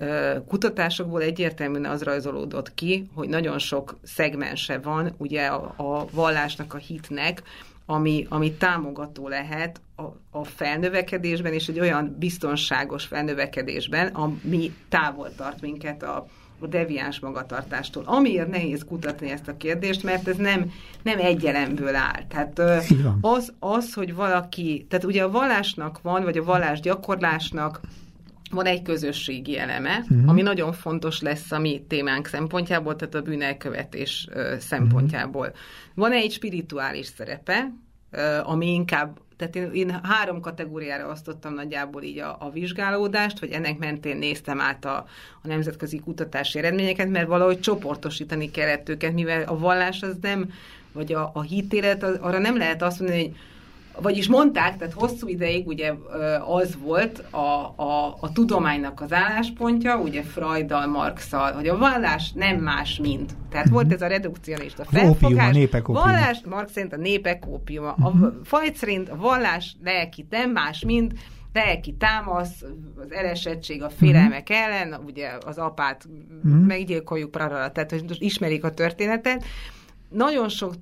kutatásokból 0.47 1.21
egyértelműen 1.21 1.85
az 1.85 2.03
rajzolódott 2.03 2.73
ki, 2.73 3.09
hogy 3.13 3.29
nagyon 3.29 3.59
sok 3.59 3.97
szegmense 4.03 4.77
van 4.77 5.13
ugye 5.17 5.45
a, 5.45 5.73
a 5.77 6.05
vallásnak, 6.11 6.73
a 6.73 6.77
hitnek, 6.77 7.41
ami, 7.85 8.25
ami 8.29 8.53
támogató 8.53 9.27
lehet 9.27 9.81
a, 9.95 10.01
a 10.31 10.43
felnövekedésben, 10.43 11.53
és 11.53 11.67
egy 11.67 11.79
olyan 11.79 12.15
biztonságos 12.19 13.05
felnövekedésben, 13.05 14.07
ami 14.07 14.73
távol 14.89 15.35
tart 15.35 15.61
minket 15.61 16.03
a, 16.03 16.27
a 16.59 16.67
deviáns 16.67 17.19
magatartástól. 17.19 18.03
Amiért 18.05 18.49
nehéz 18.49 18.85
kutatni 18.87 19.29
ezt 19.29 19.47
a 19.47 19.57
kérdést, 19.57 20.03
mert 20.03 20.27
ez 20.27 20.35
nem, 20.35 20.71
nem 21.01 21.19
egy 21.19 21.45
elemből 21.45 21.95
áll. 21.95 22.23
Tehát 22.27 22.61
az, 23.21 23.53
az, 23.59 23.93
hogy 23.93 24.15
valaki, 24.15 24.85
tehát 24.89 25.05
ugye 25.05 25.23
a 25.23 25.31
vallásnak 25.31 26.01
van, 26.01 26.23
vagy 26.23 26.37
a 26.37 26.43
vallás 26.43 26.79
gyakorlásnak 26.79 27.79
van 28.51 28.65
egy 28.65 28.81
közösségi 28.81 29.57
eleme, 29.57 29.97
uh-huh. 29.97 30.29
ami 30.29 30.41
nagyon 30.41 30.73
fontos 30.73 31.21
lesz 31.21 31.51
a 31.51 31.59
mi 31.59 31.83
témánk 31.87 32.27
szempontjából, 32.27 32.95
tehát 32.95 33.15
a 33.15 33.21
bűnelkövetés 33.21 34.27
uh, 34.33 34.57
szempontjából. 34.57 35.45
Uh-huh. 35.45 35.57
Van 35.95 36.11
egy 36.11 36.31
spirituális 36.31 37.05
szerepe, 37.05 37.71
ami 38.43 38.73
inkább 38.73 39.19
tehát 39.37 39.55
én, 39.55 39.71
én 39.73 39.99
három 40.03 40.41
kategóriára 40.41 41.09
osztottam 41.09 41.53
nagyjából 41.53 42.03
így 42.03 42.19
a, 42.19 42.37
a 42.39 42.49
vizsgálódást, 42.49 43.39
hogy 43.39 43.51
ennek 43.51 43.77
mentén 43.77 44.17
néztem 44.17 44.61
át 44.61 44.85
a, 44.85 45.05
a 45.41 45.47
nemzetközi 45.47 45.99
kutatási 45.99 46.57
eredményeket, 46.59 47.09
mert 47.09 47.27
valahogy 47.27 47.59
csoportosítani 47.59 48.51
kellett 48.51 48.89
őket, 48.89 49.13
mivel 49.13 49.43
a 49.43 49.57
vallás 49.57 50.01
az 50.01 50.15
nem, 50.21 50.51
vagy 50.91 51.13
a, 51.13 51.31
a 51.33 51.41
hitélet, 51.41 52.03
az, 52.03 52.17
arra 52.21 52.37
nem 52.37 52.57
lehet 52.57 52.81
azt 52.81 52.99
mondani, 52.99 53.21
hogy 53.21 53.35
vagyis 54.01 54.27
mondták, 54.27 54.77
tehát 54.77 54.93
hosszú 54.93 55.27
ideig 55.27 55.67
ugye 55.67 55.93
az 56.47 56.77
volt 56.81 57.23
a, 57.29 57.73
a, 57.75 58.17
a 58.19 58.31
tudománynak 58.33 59.01
az 59.01 59.13
álláspontja, 59.13 59.97
ugye 59.97 60.23
Freuddal, 60.23 60.87
Marxal, 60.87 61.51
hogy 61.51 61.67
a 61.67 61.77
vallás 61.77 62.31
nem 62.31 62.57
más, 62.57 62.99
mint. 62.99 63.35
Tehát 63.49 63.69
volt 63.69 63.93
ez 63.93 64.01
a 64.01 64.07
redukcionista 64.07 64.85
felfogás. 64.85 65.49
A 65.49 65.51
népek 65.51 65.87
Vallás, 65.87 66.41
Marx 66.49 66.71
szerint 66.71 66.93
a 66.93 66.97
népek 66.97 67.47
ópiuma. 67.47 67.91
A 67.91 68.07
uh-huh. 68.07 68.33
Fajt 68.43 68.75
szerint 68.75 69.09
a 69.09 69.15
vallás 69.15 69.75
lelki 69.83 70.27
nem 70.29 70.51
más, 70.51 70.83
mint 70.83 71.13
lelki 71.53 71.93
támasz, 71.93 72.63
az 72.95 73.11
elesettség 73.11 73.83
a 73.83 73.89
félelmek 73.89 74.47
uh-huh. 74.49 74.65
ellen, 74.65 75.01
ugye 75.05 75.29
az 75.45 75.57
apát 75.57 76.07
uh-huh. 76.43 76.65
meggyilkoljuk, 76.65 77.31
prarara, 77.31 77.71
tehát 77.71 77.91
hogy 77.91 78.15
ismerik 78.19 78.63
a 78.63 78.73
történetet. 78.73 79.43
Nagyon 80.09 80.49
sok 80.49 80.73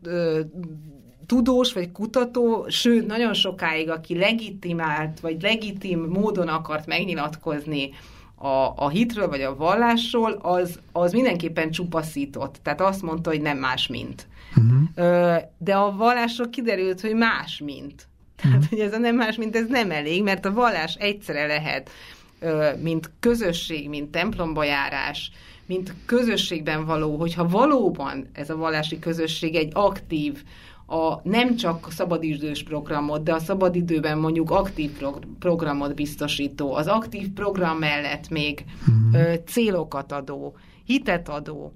tudós 1.26 1.74
vagy 1.74 1.92
kutató, 1.92 2.66
sőt, 2.70 3.08
nagyon 3.08 3.34
sokáig, 3.34 3.90
aki 3.90 4.18
legitimált, 4.18 5.20
vagy 5.20 5.42
legitim 5.42 6.00
módon 6.00 6.48
akart 6.48 6.86
megnyilatkozni 6.86 7.90
a, 8.36 8.74
a 8.76 8.90
hitről, 8.90 9.28
vagy 9.28 9.42
a 9.42 9.56
vallásról, 9.56 10.32
az, 10.32 10.80
az 10.92 11.12
mindenképpen 11.12 11.72
csupaszított. 11.72 12.60
Tehát 12.64 12.82
azt 12.82 13.02
mondta, 13.02 13.30
hogy 13.30 13.42
nem 13.42 13.58
más, 13.58 13.88
mint. 13.88 14.28
Uh-huh. 14.56 15.38
De 15.58 15.76
a 15.76 15.96
vallásról 15.96 16.50
kiderült, 16.50 17.02
hogy 17.02 17.14
más, 17.14 17.62
mint. 17.66 18.08
Tehát, 18.36 18.58
uh-huh. 18.58 18.70
hogy 18.70 18.80
ez 18.80 18.94
a 18.94 18.98
nem 18.98 19.16
más, 19.16 19.36
mint 19.36 19.56
ez 19.56 19.68
nem 19.68 19.92
elég, 19.92 20.24
mert 20.24 20.46
a 20.46 20.54
vallás 20.54 20.96
egyszerre 20.96 21.46
lehet, 21.46 21.90
mint 22.82 23.12
közösség, 23.20 23.90
mint 23.90 24.12
templomba 24.12 24.64
járás, 24.64 25.32
mint 25.66 25.94
közösségben 26.06 26.86
való, 26.86 27.18
hogyha 27.18 27.48
valóban 27.48 28.30
ez 28.34 28.50
a 28.50 28.56
vallási 28.56 29.00
közösség 29.00 29.56
egy 29.56 29.72
aktív, 29.74 30.44
a 30.88 31.30
nem 31.30 31.56
csak 31.56 31.92
szabadidős 31.92 32.64
programot, 32.64 33.24
de 33.24 33.34
a 33.34 33.40
szabadidőben 33.40 34.18
mondjuk 34.18 34.52
aktív 34.52 34.92
programot 35.40 35.96
biztosító, 35.96 36.74
az 36.74 36.88
aktív 36.88 37.30
program 37.30 37.78
mellett 37.78 38.30
még 38.30 38.66
mm. 38.92 39.14
ö, 39.14 39.34
célokat 39.46 40.12
adó, 40.12 40.58
hitet 40.86 41.30
adó, 41.30 41.74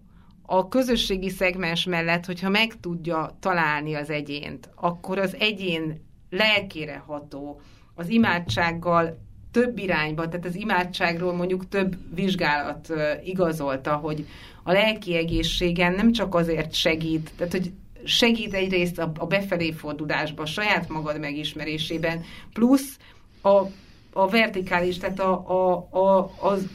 a 0.52 0.68
közösségi 0.68 1.30
szegmens 1.30 1.86
mellett, 1.86 2.26
hogyha 2.26 2.50
meg 2.50 2.80
tudja 2.80 3.38
találni 3.40 3.94
az 3.94 4.10
egyént, 4.10 4.70
akkor 4.76 5.18
az 5.18 5.36
egyén 5.40 6.02
lelkére 6.30 7.04
ható, 7.08 7.62
az 7.96 8.10
imádsággal 8.10 9.20
több 9.52 9.78
irányba, 9.78 10.28
tehát 10.28 10.46
az 10.46 10.56
imádságról 10.56 11.34
mondjuk 11.34 11.68
több 11.68 11.96
vizsgálat 12.16 12.94
igazolta, 13.24 13.96
hogy 13.96 14.26
a 14.64 14.72
lelki 14.72 15.16
egészségen 15.16 15.94
nem 15.94 16.12
csak 16.12 16.36
azért 16.36 16.74
segít, 16.74 17.32
tehát 17.38 17.52
hogy 17.52 17.72
segít 18.04 18.54
egyrészt 18.54 19.00
a, 19.00 19.12
a 19.18 19.26
befelé 19.26 19.72
fordulásba, 19.72 20.42
a 20.42 20.46
saját 20.46 20.90
magad 20.90 21.20
megismerésében, 21.20 22.24
plusz 22.54 22.98
a, 23.42 23.58
a 24.14 24.28
vertikális, 24.30 24.98
tehát 24.98 25.20
a, 25.20 25.50
a, 25.50 25.88
a, 25.98 26.32
az 26.40 26.68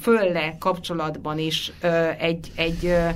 fölle 0.00 0.56
kapcsolatban 0.58 1.38
is 1.38 1.72
ö, 1.80 2.08
egy, 2.18 2.52
egy 2.54 2.86
ö, 2.86 3.08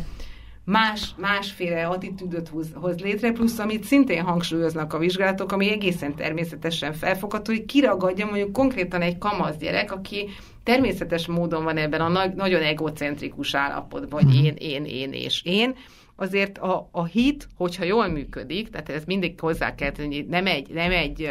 más, 0.64 1.14
másféle 1.16 1.86
attitűdöt 1.86 2.48
hoz, 2.48 2.66
hoz 2.74 3.00
létre, 3.00 3.32
plusz 3.32 3.58
amit 3.58 3.84
szintén 3.84 4.22
hangsúlyoznak 4.22 4.92
a 4.92 4.98
vizsgálatok, 4.98 5.52
ami 5.52 5.70
egészen 5.70 6.14
természetesen 6.14 6.92
felfogható, 6.92 7.52
hogy 7.52 7.64
kiragadja 7.64 8.26
mondjuk 8.26 8.52
konkrétan 8.52 9.02
egy 9.02 9.18
kamasz 9.18 9.56
gyerek, 9.56 9.92
aki 9.92 10.28
természetes 10.62 11.26
módon 11.26 11.64
van 11.64 11.76
ebben 11.76 12.00
a 12.00 12.08
na- 12.08 12.34
nagyon 12.34 12.62
egocentrikus 12.62 13.54
állapotban, 13.54 14.22
hogy 14.22 14.34
mhm. 14.34 14.44
én, 14.44 14.54
én, 14.54 14.84
én 14.84 15.12
és 15.12 15.42
én, 15.44 15.74
azért 16.22 16.58
a, 16.58 16.88
a 16.92 17.04
hit, 17.04 17.48
hogyha 17.56 17.84
jól 17.84 18.08
működik, 18.08 18.70
tehát 18.70 18.88
ez 18.88 19.04
mindig 19.04 19.40
hozzá 19.40 19.74
kell 19.74 19.90
tenni, 19.90 20.26
nem 20.28 20.46
egy, 20.46 20.68
nem 20.74 20.90
egy 20.90 21.28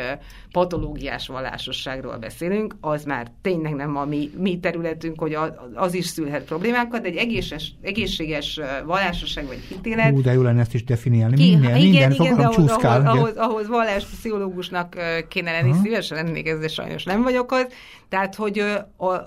patológiás 0.51 1.27
vallásosságról 1.27 2.17
beszélünk, 2.17 2.75
az 2.81 3.03
már 3.03 3.31
tényleg 3.41 3.73
nem 3.73 3.97
a 3.97 4.05
mi, 4.05 4.29
mi 4.37 4.59
területünk, 4.59 5.19
hogy 5.19 5.37
az 5.73 5.93
is 5.93 6.05
szülhet 6.05 6.43
problémákat, 6.43 7.01
de 7.01 7.07
egy 7.07 7.15
egészes, 7.15 7.73
egészséges 7.81 8.59
vallásosság 8.85 9.45
vagy 9.45 9.59
hitélet. 9.69 10.13
Ú, 10.13 10.21
de 10.21 10.33
jó 10.33 10.41
lenne 10.41 10.59
ezt 10.59 10.73
is 10.73 10.83
definiálni. 10.83 11.35
Ki, 11.35 11.49
minden, 11.49 11.75
igen, 11.75 12.09
minden 12.09 12.11
igen, 12.11 12.37
de 12.37 12.45
ahhoz, 12.45 12.71
ahhoz, 12.71 13.05
ahhoz, 13.05 13.35
ahhoz 13.35 13.67
valláspszichológusnak 13.67 14.95
kéne 15.27 15.51
lenni, 15.51 15.73
szívesen 15.83 16.23
lennék, 16.23 16.47
ez 16.47 16.59
de 16.59 16.67
sajnos 16.67 17.03
nem 17.03 17.21
vagyok 17.21 17.51
az. 17.51 17.67
Tehát, 18.09 18.35
hogy 18.35 18.63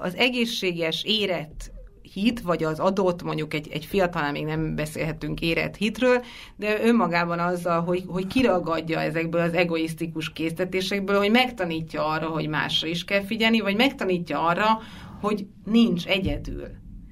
az 0.01 0.17
egészséges, 0.17 1.05
érett 1.07 1.73
hit, 2.15 2.41
vagy 2.41 2.65
az 2.65 2.79
adott, 2.79 3.23
mondjuk 3.23 3.55
egy, 3.55 3.69
egy 3.73 3.85
fiatalán 3.85 4.33
még 4.33 4.45
nem 4.45 4.75
beszélhetünk 4.75 5.41
érett 5.41 5.77
hitről, 5.77 6.25
de 6.57 6.85
önmagában 6.85 7.39
azzal, 7.39 7.83
hogy, 7.83 8.05
hogy 8.07 8.27
kiragadja 8.27 9.01
ezekből 9.01 9.41
az 9.41 9.53
egoisztikus 9.53 10.33
késztetésekből, 10.33 11.19
hogy 11.19 11.31
megtanítja 11.31 12.07
arra, 12.07 12.27
hogy 12.27 12.49
másra 12.49 12.89
is 12.89 13.05
kell 13.05 13.23
figyelni, 13.23 13.61
vagy 13.61 13.77
megtanítja 13.77 14.47
arra, 14.47 14.81
hogy 15.21 15.47
nincs 15.65 16.07
egyedül. 16.07 16.67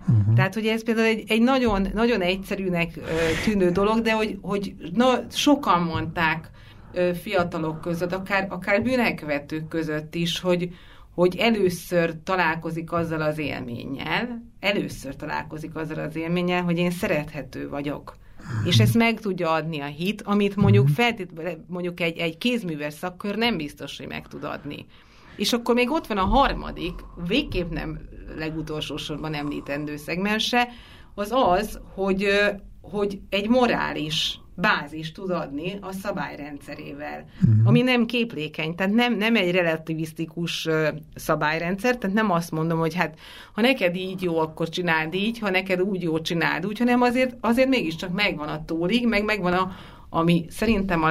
Uh-huh. 0.08 0.34
Tehát, 0.34 0.54
hogy 0.54 0.66
ez 0.66 0.84
például 0.84 1.06
egy, 1.06 1.24
egy 1.26 1.42
nagyon, 1.42 1.86
nagyon 1.94 2.20
egyszerűnek 2.20 2.98
tűnő 3.44 3.70
dolog, 3.70 4.00
de 4.00 4.12
hogy, 4.12 4.38
hogy 4.40 4.74
na, 4.92 5.14
sokan 5.30 5.82
mondták 5.82 6.50
fiatalok 7.22 7.80
között, 7.80 8.12
akár, 8.12 8.46
akár 8.50 8.82
bűnelkövetők 8.82 9.68
között 9.68 10.14
is, 10.14 10.40
hogy, 10.40 10.68
hogy 11.14 11.36
először 11.36 12.14
találkozik 12.24 12.92
azzal 12.92 13.20
az 13.20 13.38
élménnyel, 13.38 14.42
először 14.60 15.16
találkozik 15.16 15.76
azzal 15.76 15.98
az 15.98 16.16
élménnyel, 16.16 16.62
hogy 16.62 16.78
én 16.78 16.90
szerethető 16.90 17.68
vagyok. 17.68 18.16
És 18.64 18.78
ezt 18.78 18.94
meg 18.94 19.20
tudja 19.20 19.50
adni 19.50 19.80
a 19.80 19.86
hit, 19.86 20.22
amit 20.22 20.56
mondjuk 20.56 20.84
mhm. 20.84 20.92
feltétlenül, 20.92 21.64
mondjuk 21.66 22.00
egy, 22.00 22.18
egy 22.18 22.38
kézműves 22.38 22.94
szakkör 22.94 23.36
nem 23.36 23.56
biztos, 23.56 23.98
hogy 23.98 24.06
meg 24.06 24.28
tud 24.28 24.44
adni. 24.44 24.86
És 25.36 25.52
akkor 25.52 25.74
még 25.74 25.90
ott 25.90 26.06
van 26.06 26.18
a 26.18 26.24
harmadik, 26.24 26.94
végképp 27.26 27.70
nem 27.70 28.00
legutolsó 28.36 28.96
sorban 28.96 29.34
említendő 29.34 29.96
szegmense, 29.96 30.68
az 31.14 31.30
az, 31.32 31.80
hogy, 31.94 32.28
hogy 32.80 33.20
egy 33.28 33.48
morális 33.48 34.40
bázis 34.54 35.12
tud 35.12 35.30
adni 35.30 35.78
a 35.80 35.92
szabályrendszerével, 35.92 37.24
uh-huh. 37.42 37.66
ami 37.66 37.82
nem 37.82 38.06
képlékeny, 38.06 38.74
tehát 38.74 38.92
nem, 38.92 39.16
nem 39.16 39.36
egy 39.36 39.50
relativisztikus 39.50 40.68
szabályrendszer, 41.14 41.96
tehát 41.96 42.16
nem 42.16 42.30
azt 42.30 42.50
mondom, 42.50 42.78
hogy 42.78 42.94
hát 42.94 43.18
ha 43.52 43.60
neked 43.60 43.96
így 43.96 44.22
jó, 44.22 44.38
akkor 44.38 44.68
csináld 44.68 45.14
így, 45.14 45.38
ha 45.38 45.50
neked 45.50 45.80
úgy 45.80 46.02
jó, 46.02 46.20
csináld 46.20 46.66
úgy, 46.66 46.78
hanem 46.78 47.02
azért, 47.02 47.36
azért 47.40 47.68
mégiscsak 47.68 48.12
megvan 48.12 48.48
a 48.48 48.64
tólig, 48.64 49.06
meg 49.06 49.24
megvan 49.24 49.52
a, 49.52 49.72
ami 50.08 50.46
szerintem 50.48 51.02
a 51.02 51.10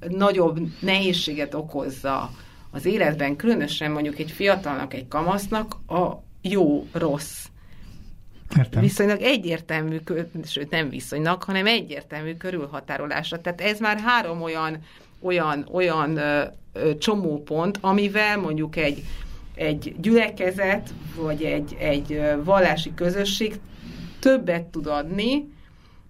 legnagyobb 0.00 0.60
nehézséget 0.80 1.54
okozza 1.54 2.30
az 2.70 2.84
életben, 2.84 3.36
különösen 3.36 3.90
mondjuk 3.90 4.18
egy 4.18 4.30
fiatalnak, 4.30 4.94
egy 4.94 5.08
kamasznak 5.08 5.76
a 5.88 6.22
jó-rossz 6.42 7.49
Értem. 8.58 8.82
viszonylag 8.82 9.20
egyértelmű, 9.20 9.96
sőt 10.44 10.70
nem 10.70 10.88
viszonylag, 10.88 11.42
hanem 11.42 11.66
egyértelmű 11.66 12.36
körülhatárolásra. 12.36 13.40
Tehát 13.40 13.60
ez 13.60 13.80
már 13.80 13.98
három 13.98 14.42
olyan, 14.42 14.78
olyan, 15.20 15.68
olyan 15.72 16.16
ö, 16.16 16.42
ö, 16.72 16.98
csomópont, 16.98 17.78
amivel 17.80 18.38
mondjuk 18.38 18.76
egy, 18.76 19.04
egy 19.54 19.94
gyülekezet, 20.00 20.90
vagy 21.16 21.42
egy, 21.42 21.76
egy 21.78 22.20
vallási 22.44 22.94
közösség 22.94 23.60
többet 24.18 24.64
tud 24.64 24.86
adni, 24.86 25.48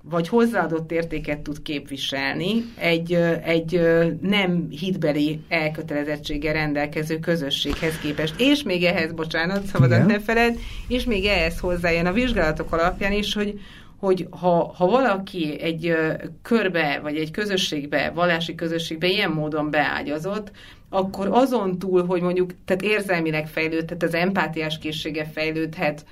vagy 0.02 0.28
hozzáadott 0.28 0.92
értéket 0.92 1.38
tud 1.38 1.62
képviselni 1.62 2.64
egy, 2.76 3.12
egy 3.44 3.80
nem 4.20 4.66
hitbeli 4.70 5.40
elkötelezettséggel 5.48 6.52
rendelkező 6.52 7.18
közösséghez 7.18 7.98
képest. 7.98 8.34
És 8.40 8.62
még 8.62 8.84
ehhez, 8.84 9.12
bocsánat, 9.12 9.64
szabadat 9.64 10.06
ne 10.06 10.20
feled, 10.20 10.58
és 10.88 11.04
még 11.04 11.24
ehhez 11.24 11.58
hozzájön 11.58 12.06
a 12.06 12.12
vizsgálatok 12.12 12.72
alapján 12.72 13.12
is, 13.12 13.34
hogy, 13.34 13.60
hogy 13.96 14.26
ha, 14.30 14.74
ha 14.76 14.86
valaki 14.86 15.60
egy 15.60 15.96
körbe, 16.42 16.98
vagy 17.02 17.16
egy 17.16 17.30
közösségbe, 17.30 18.10
vallási 18.14 18.54
közösségbe 18.54 19.06
ilyen 19.06 19.30
módon 19.30 19.70
beágyazott, 19.70 20.50
akkor 20.88 21.28
azon 21.30 21.78
túl, 21.78 22.06
hogy 22.06 22.20
mondjuk, 22.22 22.50
tehát 22.64 22.82
érzelmileg 22.82 23.48
fejlődhet, 23.48 24.02
az 24.02 24.14
empátiás 24.14 24.78
készsége 24.78 25.24
fejlődhet, 25.24 26.04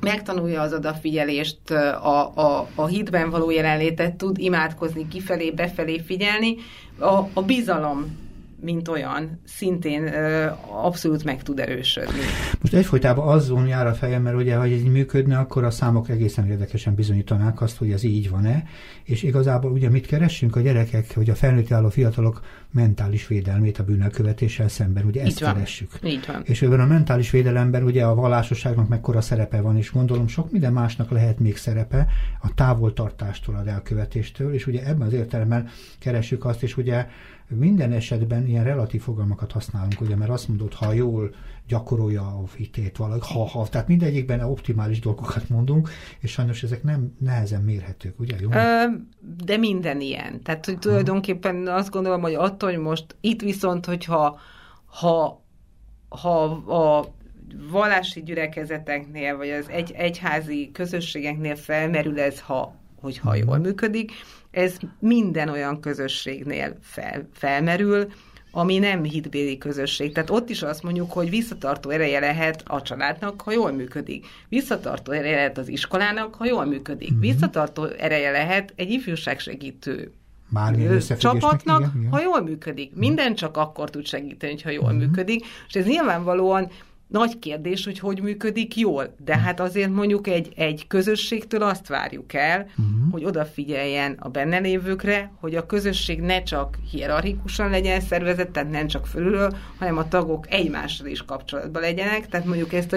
megtanulja 0.00 0.60
az 0.60 0.72
odafigyelést, 0.72 1.70
a, 1.70 2.36
a, 2.36 2.68
a 2.74 2.86
hitben 2.86 3.30
való 3.30 3.50
jelenlétet 3.50 4.14
tud 4.14 4.38
imádkozni, 4.38 5.08
kifelé, 5.08 5.50
befelé 5.50 6.00
figyelni, 6.00 6.56
a, 6.98 7.28
a 7.32 7.42
bizalom 7.42 8.25
mint 8.66 8.88
olyan, 8.88 9.40
szintén 9.44 10.08
abszolút 10.68 11.24
meg 11.24 11.42
tud 11.42 11.58
erősödni. 11.58 12.20
Most 12.60 12.74
egyfolytában 12.74 13.28
azon 13.28 13.66
jár 13.66 13.86
a 13.86 13.94
fejem, 13.94 14.22
mert 14.22 14.36
ugye, 14.36 14.56
hogy 14.56 14.72
ez 14.72 14.78
így 14.78 14.90
működne, 14.90 15.38
akkor 15.38 15.64
a 15.64 15.70
számok 15.70 16.08
egészen 16.08 16.50
érdekesen 16.50 16.94
bizonyítanák 16.94 17.60
azt, 17.60 17.76
hogy 17.76 17.90
ez 17.90 18.02
így 18.02 18.30
van-e, 18.30 18.64
és 19.04 19.22
igazából 19.22 19.70
ugye 19.70 19.88
mit 19.88 20.06
keressünk 20.06 20.56
a 20.56 20.60
gyerekek, 20.60 21.14
hogy 21.14 21.30
a 21.30 21.34
felnőtt 21.34 21.70
álló 21.72 21.88
fiatalok 21.88 22.40
mentális 22.70 23.26
védelmét 23.26 23.78
a 23.78 23.84
bűnelkövetéssel 23.84 24.68
szemben, 24.68 25.04
ugye 25.04 25.22
ezt 25.22 25.30
így 25.30 25.40
van. 25.40 25.52
keressük. 25.52 25.90
Így 26.02 26.24
van. 26.26 26.42
És 26.44 26.62
ebben 26.62 26.80
a 26.80 26.86
mentális 26.86 27.30
védelemben 27.30 27.82
ugye 27.82 28.04
a 28.04 28.14
vallásosságnak 28.14 28.88
mekkora 28.88 29.20
szerepe 29.20 29.60
van, 29.60 29.76
és 29.76 29.92
gondolom 29.92 30.28
sok 30.28 30.50
minden 30.50 30.72
másnak 30.72 31.10
lehet 31.10 31.38
még 31.38 31.56
szerepe 31.56 32.06
a 32.42 32.54
távoltartástól, 32.54 33.54
az 33.54 33.66
elkövetéstől, 33.66 34.54
és 34.54 34.66
ugye 34.66 34.86
ebben 34.86 35.06
az 35.06 35.12
értelemben 35.12 35.68
keressük 35.98 36.44
azt, 36.44 36.62
és 36.62 36.76
ugye 36.76 37.06
minden 37.48 37.92
esetben 37.92 38.46
ilyen 38.46 38.64
relatív 38.64 39.02
fogalmakat 39.02 39.52
használunk, 39.52 40.00
ugye, 40.00 40.16
mert 40.16 40.30
azt 40.30 40.48
mondod, 40.48 40.74
ha 40.74 40.92
jól 40.92 41.34
gyakorolja 41.66 42.22
a 42.22 42.44
hitét 42.56 42.96
valahogy, 42.96 43.26
ha, 43.26 43.46
ha, 43.46 43.68
tehát 43.68 43.88
mindegyikben 43.88 44.40
optimális 44.40 45.00
dolgokat 45.00 45.48
mondunk, 45.48 45.90
és 46.18 46.30
sajnos 46.30 46.62
ezek 46.62 46.82
nem 46.82 47.14
nehezen 47.18 47.62
mérhetők, 47.62 48.20
ugye? 48.20 48.36
Jó? 48.40 48.50
Ö, 48.52 48.84
de 49.44 49.56
minden 49.56 50.00
ilyen. 50.00 50.42
Tehát, 50.42 50.64
hogy 50.64 50.78
tulajdonképpen 50.78 51.66
azt 51.66 51.90
gondolom, 51.90 52.20
hogy 52.20 52.34
attól, 52.34 52.70
hogy 52.70 52.78
most 52.78 53.16
itt 53.20 53.40
viszont, 53.40 53.86
hogyha 53.86 54.38
ha, 54.86 55.44
ha 56.08 56.42
a 56.52 57.14
vallási 57.70 58.22
gyülekezeteknél, 58.22 59.36
vagy 59.36 59.50
az 59.50 59.68
egy, 59.68 59.92
egyházi 59.92 60.70
közösségeknél 60.72 61.56
felmerül 61.56 62.20
ez, 62.20 62.40
ha, 62.40 62.74
hogyha 63.00 63.34
jól 63.34 63.58
működik, 63.58 64.12
ez 64.56 64.76
minden 64.98 65.48
olyan 65.48 65.80
közösségnél 65.80 66.76
fel, 66.82 67.28
felmerül, 67.32 68.06
ami 68.50 68.78
nem 68.78 69.02
hitbéli 69.02 69.58
közösség. 69.58 70.12
Tehát 70.12 70.30
ott 70.30 70.48
is 70.48 70.62
azt 70.62 70.82
mondjuk, 70.82 71.12
hogy 71.12 71.30
visszatartó 71.30 71.90
ereje 71.90 72.20
lehet 72.20 72.62
a 72.66 72.82
családnak, 72.82 73.40
ha 73.40 73.52
jól 73.52 73.72
működik. 73.72 74.26
Visszatartó 74.48 75.12
ereje 75.12 75.34
lehet 75.34 75.58
az 75.58 75.68
iskolának, 75.68 76.34
ha 76.34 76.44
jól 76.44 76.64
működik. 76.64 77.10
Mm-hmm. 77.10 77.20
Visszatartó 77.20 77.84
ereje 77.84 78.30
lehet 78.30 78.72
egy 78.76 78.90
ifjúságsegítő 78.90 80.12
csapatnak, 81.18 81.80
igen, 81.80 81.92
igen. 81.98 82.10
ha 82.10 82.20
jól 82.20 82.42
működik. 82.42 82.94
Minden 82.94 83.34
csak 83.34 83.56
akkor 83.56 83.90
tud 83.90 84.06
segíteni, 84.06 84.60
ha 84.62 84.70
jól 84.70 84.88
mm-hmm. 84.88 84.98
működik. 84.98 85.44
És 85.68 85.74
ez 85.74 85.86
nyilvánvalóan 85.86 86.70
nagy 87.06 87.38
kérdés, 87.38 87.84
hogy 87.84 87.98
hogy 87.98 88.22
működik 88.22 88.76
jól. 88.76 89.14
De 89.24 89.34
hm. 89.36 89.40
hát 89.40 89.60
azért 89.60 89.90
mondjuk 89.90 90.26
egy, 90.26 90.52
egy 90.56 90.86
közösségtől 90.86 91.62
azt 91.62 91.86
várjuk 91.86 92.32
el, 92.32 92.60
uh-huh. 92.60 93.10
hogy 93.10 93.24
odafigyeljen 93.24 94.16
a 94.18 94.28
benne 94.28 94.58
lévőkre, 94.58 95.32
hogy 95.40 95.54
a 95.54 95.66
közösség 95.66 96.20
ne 96.20 96.42
csak 96.42 96.78
hierarchikusan 96.90 97.70
legyen 97.70 98.00
szervezett, 98.00 98.52
tehát 98.52 98.70
nem 98.70 98.86
csak 98.86 99.06
fölülről, 99.06 99.56
hanem 99.78 99.96
a 99.96 100.08
tagok 100.08 100.52
egymással 100.52 101.06
is 101.06 101.24
kapcsolatban 101.24 101.82
legyenek. 101.82 102.28
Tehát 102.28 102.46
mondjuk 102.46 102.72
ezt 102.72 102.92
a, 102.92 102.96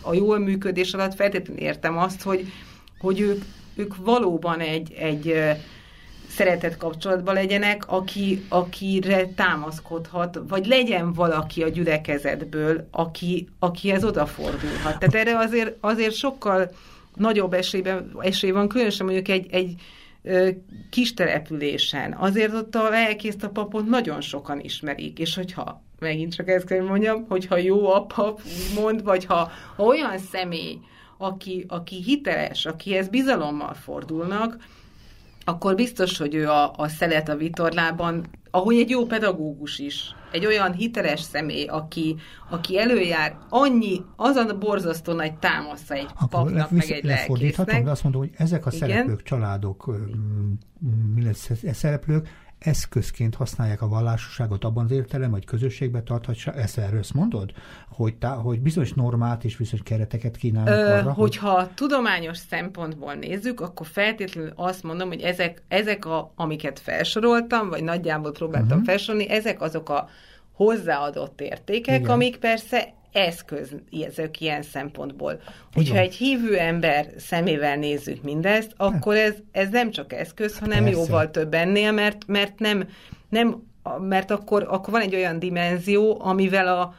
a 0.00 0.14
jól 0.14 0.38
működés 0.38 0.92
alatt 0.92 1.14
feltétlenül 1.14 1.62
értem 1.62 1.98
azt, 1.98 2.22
hogy, 2.22 2.52
hogy 2.98 3.20
ők, 3.20 3.42
ők 3.76 3.96
valóban 3.96 4.60
egy, 4.60 4.92
egy 4.92 5.34
szeretett 6.34 6.76
kapcsolatban 6.76 7.34
legyenek, 7.34 7.88
aki, 7.88 8.44
akire 8.48 9.26
támaszkodhat, 9.26 10.40
vagy 10.48 10.66
legyen 10.66 11.12
valaki 11.12 11.62
a 11.62 11.68
gyülekezetből, 11.68 12.88
aki, 12.90 13.48
akihez 13.58 14.04
odafordulhat. 14.04 14.98
Tehát 14.98 15.14
erre 15.14 15.38
azért, 15.38 15.76
azért 15.80 16.14
sokkal 16.14 16.70
nagyobb 17.14 17.52
esélyben, 17.52 18.12
esély 18.20 18.50
van, 18.50 18.68
különösen 18.68 19.06
mondjuk 19.06 19.28
egy, 19.28 19.46
egy 19.50 19.74
kis 20.90 21.14
településen. 21.14 22.12
Azért 22.12 22.54
ott 22.54 22.74
a 22.74 22.88
lelkészt 22.88 23.42
a 23.42 23.48
papot 23.48 23.86
nagyon 23.86 24.20
sokan 24.20 24.60
ismerik, 24.60 25.18
és 25.18 25.34
hogyha 25.34 25.82
megint 25.98 26.34
csak 26.34 26.48
ezt 26.48 26.66
kell 26.66 26.84
mondjam, 26.84 27.24
hogyha 27.28 27.56
jó 27.56 27.92
a 27.92 28.04
pap, 28.04 28.40
mond, 28.74 29.02
vagy 29.02 29.24
ha, 29.24 29.50
ha 29.76 29.82
olyan 29.84 30.18
személy, 30.18 30.78
aki, 31.18 31.64
aki 31.68 32.02
hiteles, 32.02 32.66
akihez 32.66 33.08
bizalommal 33.08 33.74
fordulnak, 33.74 34.56
akkor 35.44 35.74
biztos, 35.74 36.18
hogy 36.18 36.34
ő 36.34 36.48
a, 36.48 36.72
a 36.76 36.88
szelet 36.88 37.28
a 37.28 37.36
vitorlában, 37.36 38.26
ahogy 38.50 38.76
egy 38.76 38.90
jó 38.90 39.06
pedagógus 39.06 39.78
is, 39.78 40.14
egy 40.32 40.46
olyan 40.46 40.72
hiteles 40.72 41.20
személy, 41.20 41.64
aki, 41.64 42.16
aki 42.50 42.78
előjár, 42.78 43.36
annyi, 43.48 44.02
az 44.16 44.36
a 44.36 44.58
borzasztó 44.58 45.12
nagy 45.12 45.34
támasza 45.38 45.94
egy 45.94 46.08
akkor 46.14 46.28
papnak, 46.28 46.70
meg 46.70 46.90
egy 46.90 47.04
lelkésznek. 47.04 47.86
azt 47.86 48.02
mondom, 48.02 48.20
hogy 48.20 48.30
ezek 48.36 48.66
a 48.66 48.70
Igen? 48.72 48.88
szereplők, 48.88 49.22
családok, 49.22 49.96
szereplők 51.72 52.28
eszközként 52.64 53.34
használják 53.34 53.82
a 53.82 53.88
vallásosságot 53.88 54.64
abban 54.64 54.84
az 54.84 54.90
értelem, 54.90 55.30
hogy 55.30 55.44
közösségbe 55.44 56.02
tarthatja, 56.02 56.52
ezt 56.52 56.78
erről 56.78 56.98
ezt 56.98 57.14
mondod? 57.14 57.52
Hogy, 57.88 58.16
tá, 58.16 58.34
hogy 58.34 58.60
bizonyos 58.60 58.92
normát 58.92 59.44
és 59.44 59.56
bizonyos 59.56 59.84
kereteket 59.84 60.36
kínálnak 60.36 60.74
Ö, 60.74 60.92
arra? 60.92 61.12
Hogyha 61.12 61.60
hogy... 61.60 61.70
tudományos 61.70 62.38
szempontból 62.38 63.14
nézzük, 63.14 63.60
akkor 63.60 63.86
feltétlenül 63.86 64.52
azt 64.56 64.82
mondom, 64.82 65.08
hogy 65.08 65.20
ezek, 65.20 65.62
ezek 65.68 66.04
a, 66.04 66.32
amiket 66.34 66.78
felsoroltam, 66.78 67.68
vagy 67.68 67.82
nagyjából 67.82 68.32
próbáltam 68.32 68.68
uh-huh. 68.68 68.84
felsorolni, 68.84 69.30
ezek 69.30 69.60
azok 69.60 69.88
a 69.88 70.08
hozzáadott 70.52 71.40
értékek, 71.40 71.98
Igen. 71.98 72.10
amik 72.10 72.36
persze 72.36 72.94
eszköz 73.14 73.74
ezek 74.06 74.40
ilyen 74.40 74.62
szempontból. 74.62 75.40
Hogyha 75.72 75.96
egy 75.96 76.14
hívő 76.14 76.58
ember 76.58 77.06
szemével 77.18 77.76
nézzük 77.76 78.22
mindezt, 78.22 78.72
akkor 78.76 79.14
ez, 79.14 79.34
ez 79.52 79.68
nem 79.68 79.90
csak 79.90 80.12
eszköz, 80.12 80.58
hanem 80.58 80.84
Persze. 80.84 80.98
jóval 80.98 81.30
több 81.30 81.54
ennél, 81.54 81.92
mert, 81.92 82.26
mert 82.26 82.58
nem, 82.58 82.88
nem 83.28 83.62
mert 84.00 84.30
akkor, 84.30 84.66
akkor 84.68 84.92
van 84.92 85.02
egy 85.02 85.14
olyan 85.14 85.38
dimenzió, 85.38 86.20
amivel 86.20 86.68
a, 86.68 86.94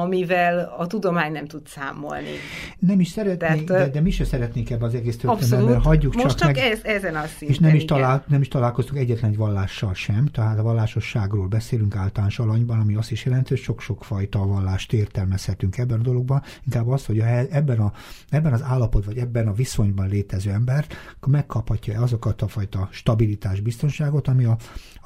amivel 0.00 0.74
a 0.78 0.86
tudomány 0.86 1.32
nem 1.32 1.46
tud 1.46 1.66
számolni. 1.66 2.34
Nem 2.78 3.00
is 3.00 3.08
szeretnék, 3.08 3.38
Tehát, 3.38 3.64
de, 3.64 3.88
de 3.88 4.00
mi 4.00 4.10
se 4.10 4.24
szeretnénk 4.24 4.70
ebbe 4.70 4.84
az 4.84 4.94
egész 4.94 5.16
történetben, 5.16 5.80
hagyjuk 5.80 6.14
Most 6.14 6.26
csak, 6.26 6.38
csak 6.38 6.46
meg, 6.46 6.58
ez, 6.58 6.80
ezen 6.82 7.14
a 7.14 7.26
szinten, 7.26 7.48
És 7.48 7.58
nem 7.58 7.74
is, 7.74 7.84
talál, 7.84 8.24
nem 8.28 8.40
is 8.40 8.48
találkoztunk 8.48 9.00
egyetlen 9.00 9.30
egy 9.30 9.36
vallással 9.36 9.94
sem, 9.94 10.26
tehát 10.26 10.58
a 10.58 10.62
vallásosságról 10.62 11.46
beszélünk 11.46 11.96
általános 11.96 12.38
alanyban, 12.38 12.80
ami 12.80 12.94
azt 12.94 13.10
is 13.10 13.24
jelenti, 13.24 13.48
hogy 13.48 13.62
sok-sok 13.62 14.04
fajta 14.04 14.46
vallást 14.46 14.92
értelmezhetünk 14.92 15.78
ebben 15.78 16.00
a 16.00 16.02
dologban, 16.02 16.42
inkább 16.64 16.88
az, 16.88 17.06
hogy 17.06 17.18
ebben, 17.50 17.78
a, 17.78 17.92
ebben 18.28 18.52
az 18.52 18.62
állapot, 18.62 19.04
vagy 19.04 19.18
ebben 19.18 19.48
a 19.48 19.52
viszonyban 19.52 20.08
létező 20.08 20.50
ember 20.50 20.86
akkor 21.16 21.32
megkaphatja 21.32 22.02
azokat 22.02 22.42
a 22.42 22.48
fajta 22.48 22.88
stabilitás, 22.90 23.60
biztonságot, 23.60 24.28
ami 24.28 24.44
a, 24.44 24.56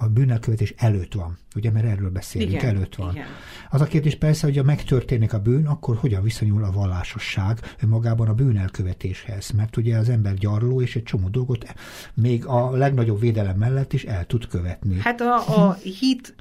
a 0.01 0.09
bűnelkövetés 0.09 0.75
előtt 0.77 1.15
van. 1.15 1.39
Ugye, 1.57 1.71
mert 1.71 1.87
erről 1.87 2.11
beszélünk, 2.11 2.53
igen, 2.53 2.77
előtt 2.77 2.95
van. 2.95 3.11
Igen. 3.11 3.27
Az 3.71 3.81
a 3.81 3.85
kérdés 3.85 4.17
persze, 4.17 4.47
hogy 4.47 4.59
a 4.59 4.63
megtörténik 4.63 5.33
a 5.33 5.39
bűn, 5.39 5.67
akkor 5.67 5.97
hogyan 5.97 6.23
viszonyul 6.23 6.65
a 6.65 6.71
vallásosság 6.71 7.59
magában 7.89 8.29
a 8.29 8.35
bűnelkövetéshez? 8.35 9.51
Mert 9.51 9.77
ugye 9.77 9.97
az 9.97 10.09
ember 10.09 10.35
gyarló, 10.35 10.83
és 10.83 10.97
egy 10.97 11.03
csomó 11.03 11.29
dolgot 11.29 11.75
még 12.15 12.47
a 12.47 12.71
legnagyobb 12.71 13.21
védelem 13.21 13.57
mellett 13.57 13.93
is 13.93 14.05
el 14.05 14.27
tud 14.27 14.47
követni. 14.47 14.99
Hát 15.01 15.21
a, 15.21 15.67
a 15.67 15.73
hit 15.75 16.35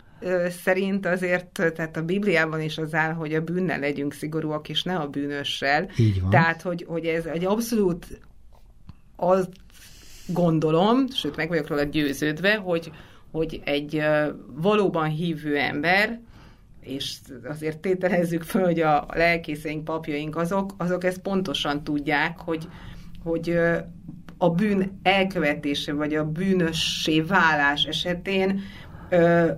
szerint 0.63 1.05
azért, 1.05 1.51
tehát 1.51 1.97
a 1.97 2.03
Bibliában 2.03 2.61
is 2.61 2.77
az 2.77 2.93
áll, 2.93 3.13
hogy 3.13 3.33
a 3.33 3.41
bűnnel 3.41 3.79
legyünk 3.79 4.13
szigorúak, 4.13 4.69
és 4.69 4.83
ne 4.83 4.95
a 4.95 5.07
bűnössel. 5.07 5.89
Így 5.97 6.21
van. 6.21 6.29
Tehát, 6.29 6.61
hogy, 6.61 6.85
hogy 6.87 7.05
ez 7.05 7.25
egy 7.25 7.45
abszolút 7.45 8.19
az 9.15 9.49
gondolom, 10.27 11.09
sőt 11.09 11.35
meg 11.35 11.47
vagyok 11.47 11.67
róla 11.67 11.83
győződve, 11.83 12.55
hogy, 12.55 12.91
hogy 13.31 13.61
egy 13.65 14.03
valóban 14.55 15.09
hívő 15.09 15.57
ember, 15.57 16.19
és 16.81 17.17
azért 17.43 17.77
tételezzük 17.77 18.43
föl, 18.43 18.63
hogy 18.63 18.79
a 18.79 19.05
lelkészeink, 19.13 19.83
papjaink 19.83 20.35
azok, 20.35 20.73
azok 20.77 21.03
ezt 21.03 21.19
pontosan 21.19 21.83
tudják, 21.83 22.39
hogy, 22.39 22.67
hogy 23.23 23.59
a 24.37 24.49
bűn 24.49 24.99
elkövetése, 25.03 25.93
vagy 25.93 26.15
a 26.15 26.25
bűnössé 26.25 27.21
válás 27.21 27.83
esetén 27.83 28.61
ö, 29.09 29.51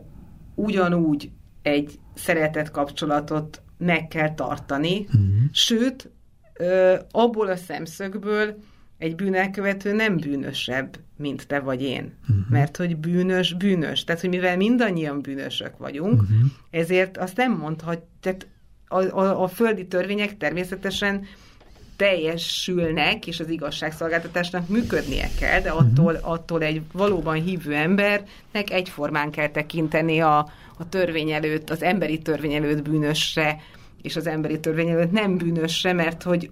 ugyanúgy 0.56 1.32
egy 1.62 2.00
szeretett 2.14 2.72
kapcsolatot 2.72 3.62
meg 3.78 4.08
kell 4.08 4.34
tartani, 4.34 5.00
uh-huh. 5.00 5.22
sőt, 5.52 6.12
ö, 6.54 6.96
abból 7.12 7.48
a 7.48 7.56
szemszögből 7.56 8.56
egy 9.02 9.16
bűnelkövető 9.16 9.94
nem 9.94 10.18
bűnösebb, 10.18 11.00
mint 11.18 11.48
te 11.48 11.60
vagy 11.60 11.82
én. 11.82 12.14
Uh-huh. 12.22 12.46
Mert 12.50 12.78
hogy 12.78 12.98
bűnös, 12.98 13.54
bűnös. 13.54 14.04
Tehát, 14.04 14.22
hogy 14.22 14.30
mivel 14.30 14.58
mindannyian 14.58 15.22
bűnösök 15.22 15.78
vagyunk, 15.78 16.22
uh-huh. 16.22 16.38
ezért 16.70 17.18
azt 17.18 17.38
nem 17.38 17.58
mondhat, 17.58 18.04
tehát 18.20 18.48
a, 18.88 19.20
a, 19.20 19.44
a 19.44 19.48
földi 19.48 19.88
törvények 19.88 20.38
természetesen 20.38 21.26
teljesülnek, 21.96 23.28
és 23.28 23.40
az 23.40 23.50
igazságszolgáltatásnak 23.50 24.68
működnie 24.68 25.30
kell, 25.40 25.62
de 25.62 25.74
mhm. 25.74 25.78
attól, 25.78 26.16
attól 26.22 26.64
egy 26.64 26.82
valóban 26.92 27.42
hívő 27.42 27.74
embernek 27.74 28.70
egyformán 28.70 29.32
kell 29.32 29.50
tekinteni 29.50 30.20
a, 30.20 30.38
a 30.78 30.90
törvény 30.90 31.32
előtt, 31.32 31.70
az 31.70 31.82
emberi 31.82 32.18
törvény 32.18 32.54
előtt 32.54 32.82
bűnösre, 32.82 33.62
és 34.02 34.16
az 34.16 34.28
emberi 34.28 34.60
törvény 34.60 34.90
előtt 34.90 35.12
nem 35.12 35.38
bűnösre, 35.38 35.94
mert 35.94 36.24
hogy 36.24 36.50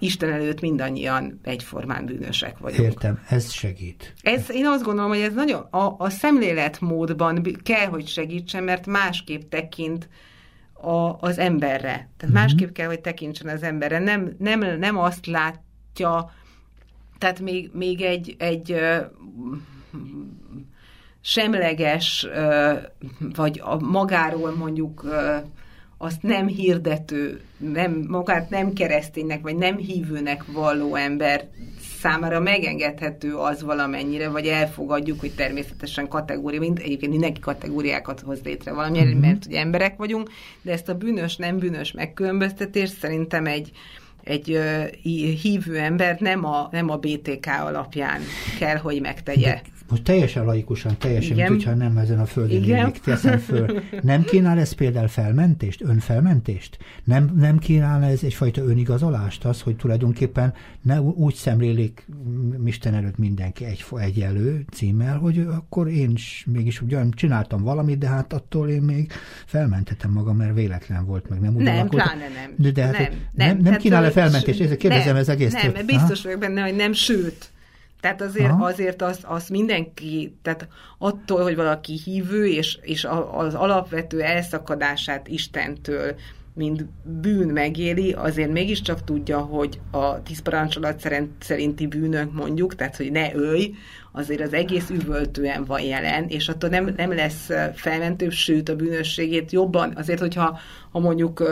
Isten 0.00 0.32
előtt 0.32 0.60
mindannyian 0.60 1.40
egyformán 1.42 2.06
bűnösek 2.06 2.58
vagyunk. 2.58 2.82
Értem, 2.82 3.20
ez 3.28 3.52
segít. 3.52 4.14
Ez, 4.22 4.50
én 4.50 4.66
azt 4.66 4.82
gondolom, 4.82 5.10
hogy 5.10 5.20
ez 5.20 5.34
nagyon 5.34 5.60
a, 5.60 5.94
a 5.98 6.10
szemléletmódban 6.10 7.42
kell, 7.62 7.86
hogy 7.86 8.06
segítsen, 8.06 8.64
mert 8.64 8.86
másképp 8.86 9.50
tekint 9.50 10.08
a, 10.72 11.16
az 11.20 11.38
emberre. 11.38 11.90
Tehát 11.90 12.24
mm-hmm. 12.24 12.32
másképp 12.32 12.72
kell, 12.72 12.86
hogy 12.86 13.00
tekintsen 13.00 13.48
az 13.48 13.62
emberre. 13.62 13.98
Nem, 13.98 14.34
nem, 14.38 14.78
nem 14.78 14.98
azt 14.98 15.26
látja, 15.26 16.32
tehát 17.18 17.40
még, 17.40 17.70
még 17.72 18.00
egy, 18.00 18.36
egy 18.38 18.76
semleges, 21.20 22.26
vagy 23.34 23.60
a 23.64 23.80
magáról 23.80 24.56
mondjuk 24.56 25.04
azt 26.02 26.22
nem 26.22 26.46
hirdető, 26.46 27.40
nem, 27.58 28.04
magát 28.08 28.50
nem 28.50 28.72
kereszténynek, 28.72 29.42
vagy 29.42 29.56
nem 29.56 29.76
hívőnek 29.76 30.44
valló 30.52 30.94
ember 30.94 31.48
számára 32.00 32.40
megengedhető 32.40 33.34
az 33.36 33.62
valamennyire, 33.62 34.28
vagy 34.28 34.46
elfogadjuk, 34.46 35.20
hogy 35.20 35.34
természetesen 35.34 36.08
kategória, 36.08 36.60
mint 36.60 36.78
egyébként 36.78 37.12
mindenki 37.12 37.40
kategóriákat 37.40 38.20
hoz 38.20 38.40
létre 38.44 38.72
valamilyen, 38.72 39.06
mm-hmm. 39.06 39.20
mert 39.20 39.46
ugye 39.46 39.60
emberek 39.60 39.96
vagyunk, 39.96 40.30
de 40.62 40.72
ezt 40.72 40.88
a 40.88 40.94
bűnös, 40.94 41.36
nem 41.36 41.58
bűnös 41.58 41.92
megkülönböztetést 41.92 42.98
szerintem 42.98 43.46
egy, 43.46 43.70
egy 44.24 44.50
uh, 44.50 44.84
hívő 45.42 45.78
ember 45.78 46.16
nem 46.20 46.44
a, 46.44 46.68
nem 46.72 46.90
a 46.90 46.96
BTK 46.96 47.46
alapján 47.60 48.20
kell, 48.58 48.76
hogy 48.76 49.00
megtegye. 49.00 49.52
De 49.52 49.62
most 49.90 50.02
teljesen 50.02 50.44
laikusan, 50.44 50.98
teljesen, 50.98 51.36
mint 51.36 51.48
hogyha 51.48 51.74
nem 51.74 51.96
ezen 51.96 52.20
a 52.20 52.26
földön 52.26 52.60
még 52.60 53.00
teszem 53.00 53.38
föl. 53.38 53.82
Nem 54.02 54.22
kínál 54.22 54.58
ez 54.58 54.72
például 54.72 55.08
felmentést, 55.08 55.82
önfelmentést? 55.82 56.78
Nem, 57.04 57.32
nem 57.36 57.58
kínál 57.58 58.04
ez 58.04 58.22
egyfajta 58.22 58.62
önigazolást, 58.62 59.44
az, 59.44 59.60
hogy 59.60 59.76
tulajdonképpen 59.76 60.54
ne 60.82 61.00
úgy 61.00 61.34
szemlélik 61.34 62.06
Isten 62.64 62.94
előtt 62.94 63.18
mindenki 63.18 63.64
egy, 63.64 63.84
egyenlő 63.96 64.64
címmel, 64.72 65.18
hogy 65.18 65.38
akkor 65.38 65.88
én 65.88 66.10
is 66.10 66.46
mégis 66.52 66.80
ugyan 66.82 67.10
csináltam 67.10 67.62
valamit, 67.62 67.98
de 67.98 68.08
hát 68.08 68.32
attól 68.32 68.68
én 68.68 68.82
még 68.82 69.12
felmentettem 69.46 70.10
magam, 70.10 70.36
mert 70.36 70.54
véletlen 70.54 71.04
volt, 71.06 71.28
meg 71.28 71.40
nem 71.40 71.54
úgy 71.54 71.62
Nem, 71.62 71.88
pláne 71.88 72.28
nem. 72.34 72.54
De, 72.56 72.70
de 72.70 72.84
hát, 72.84 72.92
nem, 72.92 73.08
nem, 73.32 73.48
nem, 73.48 73.58
nem 73.58 73.76
kínál-e 73.76 74.10
felmentést? 74.10 74.76
Kérdezem 74.76 75.06
nem, 75.06 75.16
ez 75.16 75.28
egész. 75.28 75.52
Nem, 75.52 75.72
tört. 75.72 75.86
biztos 75.86 76.22
vagyok 76.22 76.40
benne, 76.40 76.62
hogy 76.62 76.76
nem, 76.76 76.92
sőt, 76.92 77.50
tehát 78.00 78.22
azért, 78.22 78.52
azért 78.58 79.02
az, 79.02 79.18
az 79.22 79.48
mindenki, 79.48 80.36
tehát 80.42 80.68
attól, 80.98 81.42
hogy 81.42 81.56
valaki 81.56 82.00
hívő, 82.04 82.46
és, 82.46 82.78
és 82.82 83.06
az 83.32 83.54
alapvető 83.54 84.20
elszakadását 84.20 85.28
Istentől, 85.28 86.14
mint 86.54 86.84
bűn 87.02 87.48
megéli, 87.48 88.12
azért 88.12 88.52
mégiscsak 88.52 89.04
tudja, 89.04 89.38
hogy 89.38 89.80
a 89.90 90.22
tíz 90.22 90.42
parancsolat 90.42 91.08
szerinti 91.40 91.86
bűnök 91.86 92.32
mondjuk, 92.32 92.74
tehát 92.74 92.96
hogy 92.96 93.10
ne 93.10 93.34
ölj, 93.34 93.74
azért 94.12 94.40
az 94.40 94.52
egész 94.52 94.90
üvöltően 94.90 95.64
van 95.64 95.80
jelen, 95.80 96.28
és 96.28 96.48
attól 96.48 96.70
nem, 96.70 96.92
nem 96.96 97.14
lesz 97.14 97.48
felmentőbb, 97.74 98.30
sőt 98.30 98.68
a 98.68 98.76
bűnösségét 98.76 99.52
jobban, 99.52 99.92
azért, 99.96 100.20
hogyha 100.20 100.58
ha 100.90 100.98
mondjuk 100.98 101.42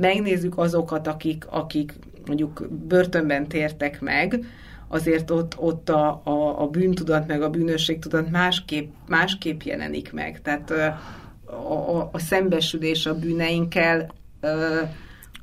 megnézzük 0.00 0.58
azokat, 0.58 1.06
akik, 1.06 1.46
akik 1.48 1.92
mondjuk 2.26 2.68
börtönben 2.70 3.48
tértek 3.48 4.00
meg, 4.00 4.44
azért 4.92 5.30
ott, 5.30 5.58
ott 5.58 5.88
a, 5.88 6.20
a, 6.24 6.62
a 6.62 6.66
bűntudat 6.66 7.26
meg 7.26 7.42
a 7.42 7.50
bűnösségtudat 7.50 8.30
másképp, 8.30 8.92
másképp 9.08 9.62
jelenik 9.62 10.12
meg. 10.12 10.40
Tehát 10.42 10.70
a, 10.70 11.52
a, 11.52 12.08
a 12.12 12.18
szembesülés 12.18 13.06
a 13.06 13.18
bűneinkkel 13.18 14.10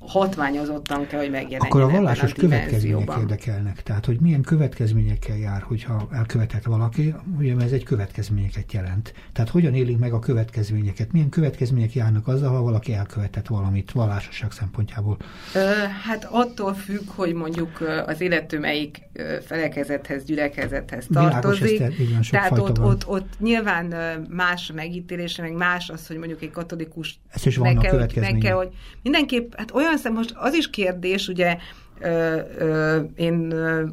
hatványozottan 0.08 1.08
kell, 1.08 1.20
hogy 1.20 1.30
megjelenjen. 1.30 1.62
Akkor 1.62 1.82
a 1.82 1.90
vallásos 1.90 2.32
a 2.32 2.36
következmények 2.36 3.18
érdekelnek. 3.20 3.84
Tehát, 3.84 4.06
hogy 4.06 4.20
milyen 4.20 4.42
következményekkel 4.42 5.38
jár, 5.38 5.62
hogyha 5.62 6.08
elkövetett 6.12 6.64
valaki, 6.64 7.14
ugye 7.38 7.56
ez 7.60 7.72
egy 7.72 7.84
következményeket 7.84 8.74
jelent. 8.74 9.14
Tehát 9.34 9.50
hogyan 9.50 9.74
élik 9.74 9.98
meg 9.98 10.14
a 10.14 10.20
következményeket? 10.20 11.12
Milyen 11.12 11.30
következmények 11.30 11.94
járnak 11.94 12.28
azzal, 12.28 12.52
ha 12.54 12.62
valaki 12.62 12.94
elkövetett 12.94 13.48
valamit 13.48 13.92
vallásosság 13.92 14.52
szempontjából? 14.52 15.18
Ö, 15.54 15.60
hát 16.04 16.28
attól 16.32 16.74
függ, 16.74 17.08
hogy 17.16 17.34
mondjuk 17.34 18.04
az 18.06 18.22
illető 18.22 18.60
melyik 18.60 19.08
felekezethez, 19.46 20.24
gyülekezethez 20.24 21.06
tartozik. 21.14 21.78
Világos, 21.98 22.30
Tehát 22.30 22.58
ott, 22.58 22.80
ott, 22.80 23.08
ott 23.08 23.40
nyilván 23.40 23.86
más 24.30 24.72
megítélése, 24.76 25.42
meg 25.42 25.54
más 25.54 25.90
az, 25.90 26.08
hogy 26.08 26.18
mondjuk 26.18 26.42
egy 26.42 26.52
katolikus 26.52 27.20
Ez 27.30 27.46
is 27.46 27.58
meg 27.58 27.78
kell, 27.78 28.08
meg 28.16 28.38
kell, 28.38 28.56
hogy 28.56 28.70
mindenképp, 29.04 29.54
hát 29.56 29.72
olyan 29.72 29.97
szem, 29.98 30.14
most 30.14 30.34
az 30.36 30.54
is 30.54 30.70
kérdés, 30.70 31.28
ugye 31.28 31.58
ö, 32.00 32.40
ö, 32.58 33.00
én 33.16 33.52
ö, 33.52 33.86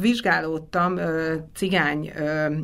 vizsgálódtam 0.00 0.96
ö, 0.96 1.34
cigány 1.54 2.12
ö, 2.16 2.54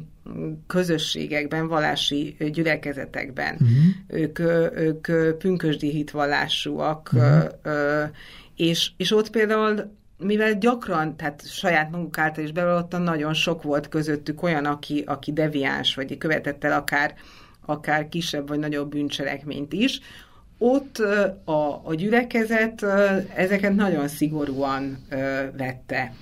közösségekben, 0.66 1.68
vallási 1.68 2.36
gyülekezetekben. 2.52 3.54
Uh-huh. 3.54 4.20
Ők, 4.20 4.38
ők 4.78 5.36
pünkösdi 5.38 5.90
hitvallásúak, 5.90 7.10
uh-huh. 7.12 8.10
és, 8.56 8.90
és 8.96 9.12
ott 9.12 9.30
például 9.30 9.92
mivel 10.18 10.58
gyakran, 10.58 11.16
tehát 11.16 11.48
saját 11.48 11.90
maguk 11.90 12.18
által 12.18 12.44
is 12.44 12.52
bevallottan, 12.52 13.02
nagyon 13.02 13.34
sok 13.34 13.62
volt 13.62 13.88
közöttük 13.88 14.42
olyan, 14.42 14.64
aki, 14.64 15.02
aki 15.06 15.32
deviáns, 15.32 15.94
vagy 15.94 16.18
követett 16.18 16.64
el 16.64 16.72
akár, 16.72 17.14
akár 17.66 18.08
kisebb 18.08 18.48
vagy 18.48 18.58
nagyobb 18.58 18.90
bűncselekményt 18.90 19.72
is, 19.72 20.00
ott 20.64 20.98
a, 21.44 21.80
a 21.84 21.94
gyülekezet 21.94 22.82
ezeket 23.34 23.74
nagyon 23.74 24.08
szigorúan 24.08 24.98
vette. 25.56 26.12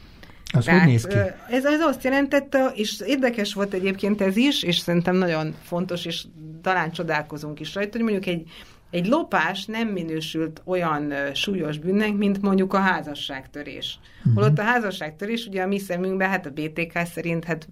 Az 0.53 0.65
Tehát, 0.65 0.81
hogy 0.81 0.91
néz 0.91 1.07
ki? 1.07 1.17
Ez, 1.51 1.65
ez 1.65 1.81
azt 1.81 2.05
jelentette, 2.05 2.73
és 2.75 3.03
érdekes 3.07 3.55
volt 3.55 3.73
egyébként 3.73 4.21
ez 4.21 4.37
is, 4.37 4.63
és 4.63 4.79
szerintem 4.79 5.17
nagyon 5.17 5.55
fontos, 5.63 6.05
és 6.05 6.25
talán 6.63 6.93
csodálkozunk 6.93 7.61
is 7.61 7.75
rajta, 7.75 7.91
hogy 7.93 8.03
mondjuk 8.03 8.27
egy, 8.27 8.51
egy 8.93 9.07
lopás 9.07 9.65
nem 9.65 9.89
minősült 9.89 10.63
olyan 10.65 11.13
súlyos 11.35 11.79
bűnnek, 11.79 12.17
mint 12.17 12.43
mondjuk 12.43 12.75
a 12.75 12.79
házasságtörés. 12.79 13.99
Uh-huh. 14.19 14.35
Holott 14.35 14.59
a 14.59 14.63
házasságtörés 14.63 15.47
ugye 15.47 15.63
a 15.63 15.67
mi 15.67 15.79
szemünkben, 15.79 16.29
hát 16.29 16.47
a 16.47 16.51
BTK 16.51 16.99
szerint 17.05 17.45
hát 17.45 17.69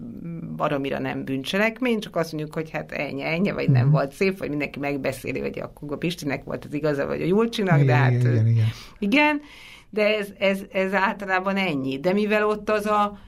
baromira 0.56 0.98
nem 0.98 1.24
bűncselekmény, 1.24 2.00
csak 2.00 2.16
azt 2.16 2.32
mondjuk, 2.32 2.54
hogy 2.54 2.70
hát 2.70 2.92
ennyi, 2.92 3.22
ennyi, 3.22 3.50
vagy 3.50 3.62
uh-huh. 3.62 3.76
nem 3.76 3.86
mhm. 3.86 3.94
volt 3.94 4.12
szép, 4.12 4.38
vagy 4.38 4.48
mindenki 4.48 4.78
megbeszéli, 4.78 5.40
hogy 5.40 5.58
akkor 5.58 5.92
a 5.92 5.96
Pistinek 5.96 6.44
volt 6.44 6.64
az 6.64 6.74
igaza, 6.74 7.06
vagy 7.06 7.22
a 7.22 7.26
Julcsinak, 7.26 7.82
de 7.82 7.94
hát 7.94 8.12
igen, 8.12 8.46
igen. 8.46 8.66
igen 8.98 9.40
de 9.90 10.16
ez, 10.16 10.28
ez, 10.38 10.60
ez 10.72 10.94
általában 10.94 11.56
ennyi. 11.56 11.98
De 11.98 12.12
mivel 12.12 12.46
ott 12.46 12.70
az 12.70 12.86
a, 12.86 13.18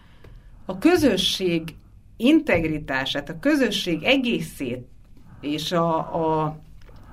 a 0.64 0.78
közösség 0.78 1.74
integritását, 2.16 3.28
a 3.28 3.38
közösség 3.38 4.02
egészét 4.02 4.86
és 5.40 5.72
a, 5.72 5.96
a, 5.96 6.58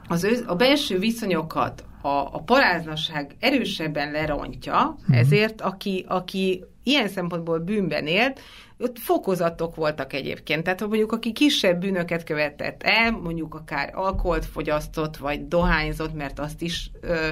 az 0.10 0.24
ő, 0.24 0.44
a 0.48 0.56
belső 0.56 1.00
viszonyokat 1.00 1.84
a, 2.02 2.08
a 2.08 2.42
paráznaság 2.46 3.36
erősebben 3.40 4.12
lerontja, 4.12 4.98
mm. 5.12 5.14
ezért 5.14 5.62
aki, 5.62 6.06
aki 6.08 6.64
ilyen 6.84 7.08
szempontból 7.08 7.60
bűnben 7.60 8.08
élt, 8.08 8.40
ott 8.78 9.00
fokozatok 9.00 9.76
voltak 9.76 10.14
egyébként. 10.14 10.64
Tehát, 10.64 10.80
mondjuk 10.80 11.12
aki 11.12 11.32
kisebb 11.32 11.80
bűnöket 11.80 12.24
követett 12.24 12.84
el, 12.84 13.12
mondjuk 13.12 13.56
akár 13.56 13.92
alkoholt 13.94 14.46
fogyasztott, 14.46 15.18
vagy 15.18 15.48
dohányzott, 15.48 16.14
mert 16.14 16.40
azt 16.40 16.62
is 16.62 16.92
ö, 17.02 17.28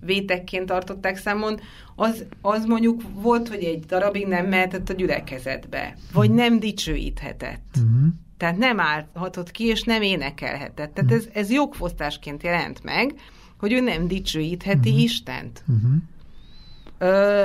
vétekként 0.00 0.66
tartották 0.66 1.16
számon, 1.16 1.60
az, 1.96 2.24
az 2.40 2.64
mondjuk 2.64 3.02
volt, 3.14 3.48
hogy 3.48 3.64
egy 3.64 3.84
darabig 3.84 4.26
nem 4.26 4.46
mehetett 4.46 4.88
a 4.88 4.94
gyülekezetbe, 4.94 5.96
vagy 6.12 6.30
nem 6.30 6.58
dicsőíthetett. 6.58 7.76
Uh-huh. 7.76 8.08
Tehát 8.36 8.56
nem 8.56 8.80
állhatott 8.80 9.50
ki, 9.50 9.64
és 9.64 9.82
nem 9.82 10.02
énekelhetett. 10.02 10.94
Tehát 10.94 11.12
ez, 11.12 11.28
ez 11.32 11.50
jogfosztásként 11.50 12.42
jelent 12.42 12.82
meg, 12.84 13.14
hogy 13.58 13.72
ő 13.72 13.80
nem 13.80 14.08
dicsőítheti 14.08 14.88
uh-huh. 14.88 15.02
Istent. 15.02 15.62
Uh-huh. 15.66 15.92
Ö, 16.98 17.44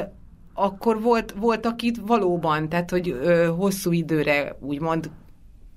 akkor 0.54 1.02
volt, 1.02 1.32
volt 1.32 1.66
akit 1.66 1.98
valóban, 1.98 2.70
tehát 2.70 2.90
hogy 2.90 3.10
ö, 3.10 3.46
hosszú 3.46 3.92
időre 3.92 4.58
úgymond 4.60 5.12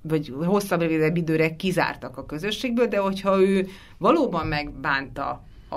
vagy 0.01 0.33
hosszabb 0.45 0.81
időre 1.15 1.55
kizártak 1.55 2.17
a 2.17 2.25
közösségből, 2.25 2.87
de 2.87 2.97
hogyha 2.97 3.41
ő 3.41 3.67
valóban 3.97 4.47
megbánta 4.47 5.43
a, 5.69 5.75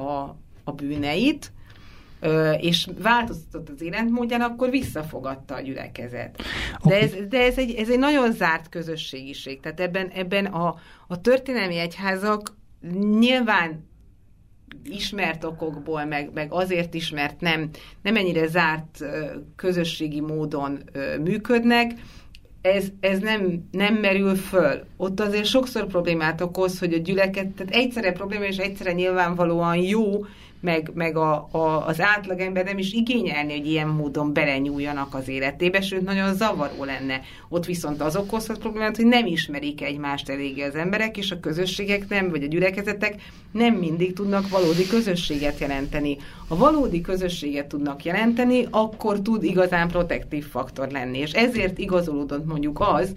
a, 0.00 0.36
a 0.64 0.72
bűneit, 0.72 1.52
és 2.60 2.88
változtatott 3.02 3.68
az 3.68 3.82
életmódján, 3.82 4.40
akkor 4.40 4.70
visszafogadta 4.70 5.54
a 5.54 5.60
gyülekezet. 5.60 6.42
De, 6.84 7.00
ez, 7.00 7.12
de 7.28 7.42
ez, 7.42 7.58
egy, 7.58 7.74
ez 7.74 7.88
egy 7.90 7.98
nagyon 7.98 8.32
zárt 8.32 8.68
közösségiség. 8.68 9.60
Tehát 9.60 9.80
ebben, 9.80 10.08
ebben 10.08 10.44
a, 10.44 10.74
a 11.06 11.20
történelmi 11.20 11.76
egyházak 11.76 12.56
nyilván 13.18 13.86
ismert 14.84 15.44
okokból, 15.44 16.04
meg, 16.04 16.30
meg 16.34 16.52
azért 16.52 16.94
is, 16.94 17.10
mert 17.10 17.40
nem, 17.40 17.70
nem 18.02 18.16
ennyire 18.16 18.46
zárt 18.46 19.04
közösségi 19.56 20.20
módon 20.20 20.82
működnek, 21.22 21.90
ez, 22.62 22.86
ez 23.00 23.18
nem, 23.18 23.68
nem 23.70 23.94
merül 23.94 24.34
föl. 24.34 24.84
Ott 24.96 25.20
azért 25.20 25.44
sokszor 25.44 25.86
problémát 25.86 26.40
okoz, 26.40 26.78
hogy 26.78 26.92
a 26.92 26.98
gyüleket, 26.98 27.46
tehát 27.46 27.74
egyszerre 27.74 28.12
probléma, 28.12 28.44
és 28.44 28.56
egyszerre 28.56 28.92
nyilvánvalóan 28.92 29.76
jó, 29.76 30.24
meg, 30.60 30.90
meg 30.94 31.16
a, 31.16 31.48
a, 31.50 31.86
az 31.86 32.00
átlagember 32.00 32.64
nem 32.64 32.78
is 32.78 32.92
igényelni, 32.92 33.56
hogy 33.56 33.66
ilyen 33.66 33.88
módon 33.88 34.32
belenyúljanak 34.32 35.14
az 35.14 35.28
életébe, 35.28 35.80
sőt, 35.80 36.04
nagyon 36.04 36.34
zavaró 36.34 36.84
lenne. 36.84 37.20
Ott 37.48 37.66
viszont 37.66 38.00
az 38.00 38.16
okozhat 38.16 38.58
problémát, 38.58 38.96
hogy 38.96 39.06
nem 39.06 39.26
ismerik 39.26 39.82
egymást 39.82 40.28
eléggé 40.28 40.62
az 40.62 40.74
emberek, 40.74 41.16
és 41.16 41.30
a 41.30 41.40
közösségek 41.40 42.08
nem, 42.08 42.30
vagy 42.30 42.42
a 42.42 42.46
gyülekezetek 42.46 43.14
nem 43.52 43.74
mindig 43.74 44.12
tudnak 44.12 44.48
valódi 44.48 44.86
közösséget 44.86 45.58
jelenteni. 45.58 46.16
Ha 46.48 46.56
valódi 46.56 47.00
közösséget 47.00 47.66
tudnak 47.66 48.04
jelenteni, 48.04 48.66
akkor 48.70 49.20
tud 49.20 49.42
igazán 49.42 49.88
protektív 49.88 50.46
faktor 50.46 50.88
lenni. 50.88 51.18
És 51.18 51.32
ezért 51.32 51.78
igazolódott 51.78 52.46
mondjuk 52.46 52.57
az, 52.80 53.14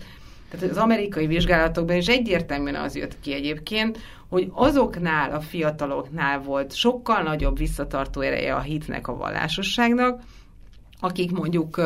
tehát 0.50 0.70
az 0.70 0.78
amerikai 0.78 1.28
vizsgálatokban 1.28 1.96
is 1.96 2.08
egyértelműen 2.08 2.76
az 2.76 2.96
jött 2.96 3.20
ki 3.20 3.34
egyébként, 3.34 4.00
hogy 4.30 4.52
azoknál 4.54 5.32
a 5.32 5.42
fiataloknál 5.42 6.42
volt 6.42 6.74
sokkal 6.74 7.22
nagyobb 7.22 7.58
visszatartó 7.58 8.22
ereje 8.22 8.56
a 8.56 8.60
hitnek, 8.60 9.08
a 9.08 9.16
vallásosságnak, 9.16 10.22
akik 11.00 11.32
mondjuk 11.32 11.82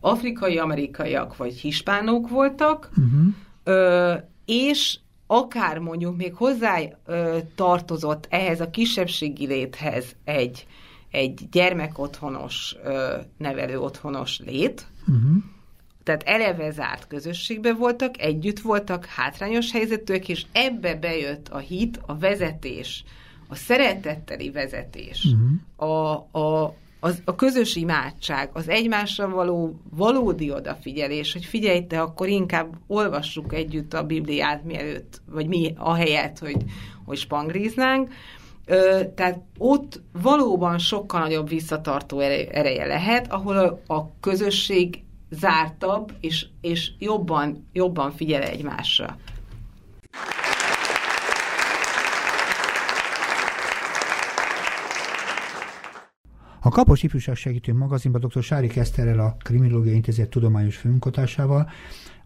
afrikai, 0.00 0.58
amerikaiak 0.58 1.36
vagy 1.36 1.54
hispánok 1.54 2.28
voltak, 2.28 2.90
uh-huh. 2.96 4.22
és 4.44 4.98
akár 5.26 5.78
mondjuk 5.78 6.16
még 6.16 6.34
hozzá 6.34 6.78
tartozott 7.54 8.26
ehhez 8.30 8.60
a 8.60 8.70
kisebbségi 8.70 9.46
léthez 9.46 10.16
egy, 10.24 10.66
egy 11.10 11.48
gyermekotthonos, 11.50 12.76
nevelő 13.36 13.78
otthonos 13.78 14.40
lét, 14.44 14.86
uh-huh 15.06 15.42
tehát 16.10 16.42
eleve 16.42 16.70
zárt 16.70 17.06
közösségben 17.06 17.76
voltak, 17.76 18.20
együtt 18.20 18.60
voltak, 18.60 19.04
hátrányos 19.04 19.72
helyzetűek, 19.72 20.28
és 20.28 20.44
ebbe 20.52 20.94
bejött 20.94 21.48
a 21.48 21.58
hit, 21.58 22.00
a 22.06 22.18
vezetés, 22.18 23.04
a 23.48 23.54
szeretetteli 23.54 24.50
vezetés, 24.50 25.24
uh-huh. 25.24 25.90
a, 25.90 26.12
a, 26.38 26.74
az, 27.00 27.22
a 27.24 27.34
közös 27.34 27.76
imádság, 27.76 28.50
az 28.52 28.68
egymásra 28.68 29.28
való 29.28 29.80
valódi 29.90 30.52
odafigyelés, 30.52 31.32
hogy 31.32 31.44
figyelj 31.44 31.86
te, 31.86 32.00
akkor 32.00 32.28
inkább 32.28 32.74
olvassuk 32.86 33.54
együtt 33.54 33.94
a 33.94 34.06
Bibliát, 34.06 34.64
mielőtt, 34.64 35.20
vagy 35.26 35.46
mi 35.46 35.74
a 35.76 35.94
helyet, 35.94 36.38
hogy, 36.38 36.64
hogy 37.04 37.16
spangríznánk. 37.16 38.12
Ö, 38.66 39.00
tehát 39.14 39.40
ott 39.58 40.00
valóban 40.22 40.78
sokkal 40.78 41.20
nagyobb 41.20 41.48
visszatartó 41.48 42.20
ereje 42.20 42.86
lehet, 42.86 43.32
ahol 43.32 43.56
a, 43.56 43.94
a 43.94 44.10
közösség 44.20 45.02
zártabb, 45.30 46.12
és, 46.20 46.46
és 46.60 46.90
jobban, 46.98 47.68
jobban 47.72 48.10
figyel 48.10 48.42
egymásra. 48.42 49.16
A 56.62 56.68
Kapos 56.68 57.02
Ifjúság 57.02 57.34
Segítő 57.34 57.74
magazinban 57.74 58.20
dr. 58.20 58.42
Sári 58.42 58.66
Keszterrel 58.66 59.20
a 59.20 59.36
Kriminológiai 59.38 59.94
Intézet 59.94 60.28
tudományos 60.28 60.76
főmunkatásával 60.76 61.70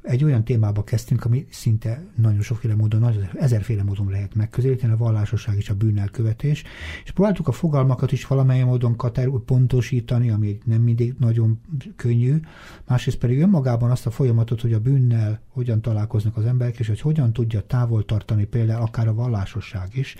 egy 0.04 0.24
olyan 0.24 0.44
témába 0.44 0.84
kezdtünk, 0.84 1.24
ami 1.24 1.46
szinte 1.50 2.04
nagyon 2.16 2.40
sokféle 2.40 2.74
módon, 2.74 3.00
nagyon 3.00 3.28
ezerféle 3.34 3.82
módon 3.82 4.10
lehet 4.10 4.34
megközelíteni, 4.34 4.92
a 4.92 4.96
vallásosság 4.96 5.56
és 5.56 5.68
a 5.68 5.74
bűnelkövetés, 5.74 6.64
és 7.04 7.10
próbáltuk 7.10 7.48
a 7.48 7.52
fogalmakat 7.52 8.12
is 8.12 8.26
valamely 8.26 8.62
módon 8.62 8.96
kater, 8.96 9.28
pontosítani, 9.46 10.30
ami 10.30 10.58
nem 10.64 10.82
mindig 10.82 11.14
nagyon 11.18 11.60
könnyű, 11.96 12.40
másrészt 12.86 13.18
pedig 13.18 13.40
önmagában 13.40 13.90
azt 13.90 14.06
a 14.06 14.10
folyamatot, 14.10 14.60
hogy 14.60 14.72
a 14.72 14.80
bűnnel 14.80 15.40
hogyan 15.48 15.82
találkoznak 15.82 16.36
az 16.36 16.44
emberek, 16.44 16.78
és 16.78 16.86
hogy 16.86 17.00
hogyan 17.00 17.32
tudja 17.32 17.60
távol 17.60 18.04
tartani 18.04 18.44
például 18.44 18.82
akár 18.82 19.08
a 19.08 19.14
vallásosság 19.14 19.88
is 19.96 20.14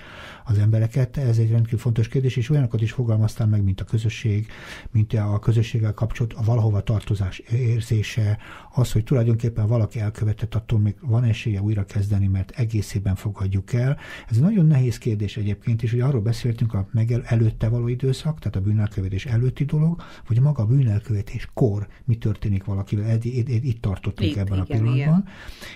az 0.44 0.58
embereket, 0.58 1.16
ez 1.16 1.38
egy 1.38 1.50
rendkívül 1.50 1.78
fontos 1.78 2.08
kérdés, 2.08 2.36
és 2.36 2.50
olyanokat 2.50 2.80
is 2.80 2.92
fogalmaztál 2.92 3.46
meg, 3.46 3.62
mint 3.62 3.80
a 3.80 3.84
közösség, 3.84 4.46
mint 4.90 5.12
a 5.12 5.38
közösséggel 5.38 5.94
kapcsolat, 5.94 6.32
a 6.32 6.42
valahova 6.42 6.82
tartozás 6.82 7.38
érzése, 7.38 8.38
az, 8.74 8.92
hogy 8.92 9.04
tulajdonképpen 9.04 9.66
valaki 9.74 10.00
elkövetett, 10.00 10.54
attól 10.54 10.78
még 10.78 10.94
van 11.00 11.24
esélye 11.24 11.60
újra 11.60 11.84
kezdeni, 11.84 12.26
mert 12.26 12.50
egészében 12.50 13.14
fogadjuk 13.14 13.72
el. 13.72 13.98
Ez 14.28 14.36
egy 14.36 14.42
nagyon 14.42 14.66
nehéz 14.66 14.98
kérdés 14.98 15.36
egyébként 15.36 15.82
is, 15.82 15.90
hogy 15.90 16.00
arról 16.00 16.20
beszéltünk 16.20 16.74
a 16.74 16.88
meg 16.92 17.12
előtte 17.24 17.68
való 17.68 17.88
időszak, 17.88 18.38
tehát 18.38 18.56
a 18.56 18.60
bűnelkövetés 18.60 19.26
előtti 19.26 19.64
dolog, 19.64 20.02
vagy 20.28 20.40
maga 20.40 20.62
a 20.62 20.66
bűnelkövetés 20.66 21.48
kor, 21.54 21.86
mi 22.04 22.16
történik 22.16 22.64
valakivel. 22.64 23.18
Itt 23.22 23.80
tartottunk 23.80 24.30
itt, 24.30 24.36
ebben 24.36 24.52
igen, 24.52 24.60
a 24.60 24.64
pillanatban. 24.64 24.96
Igen. 24.98 25.24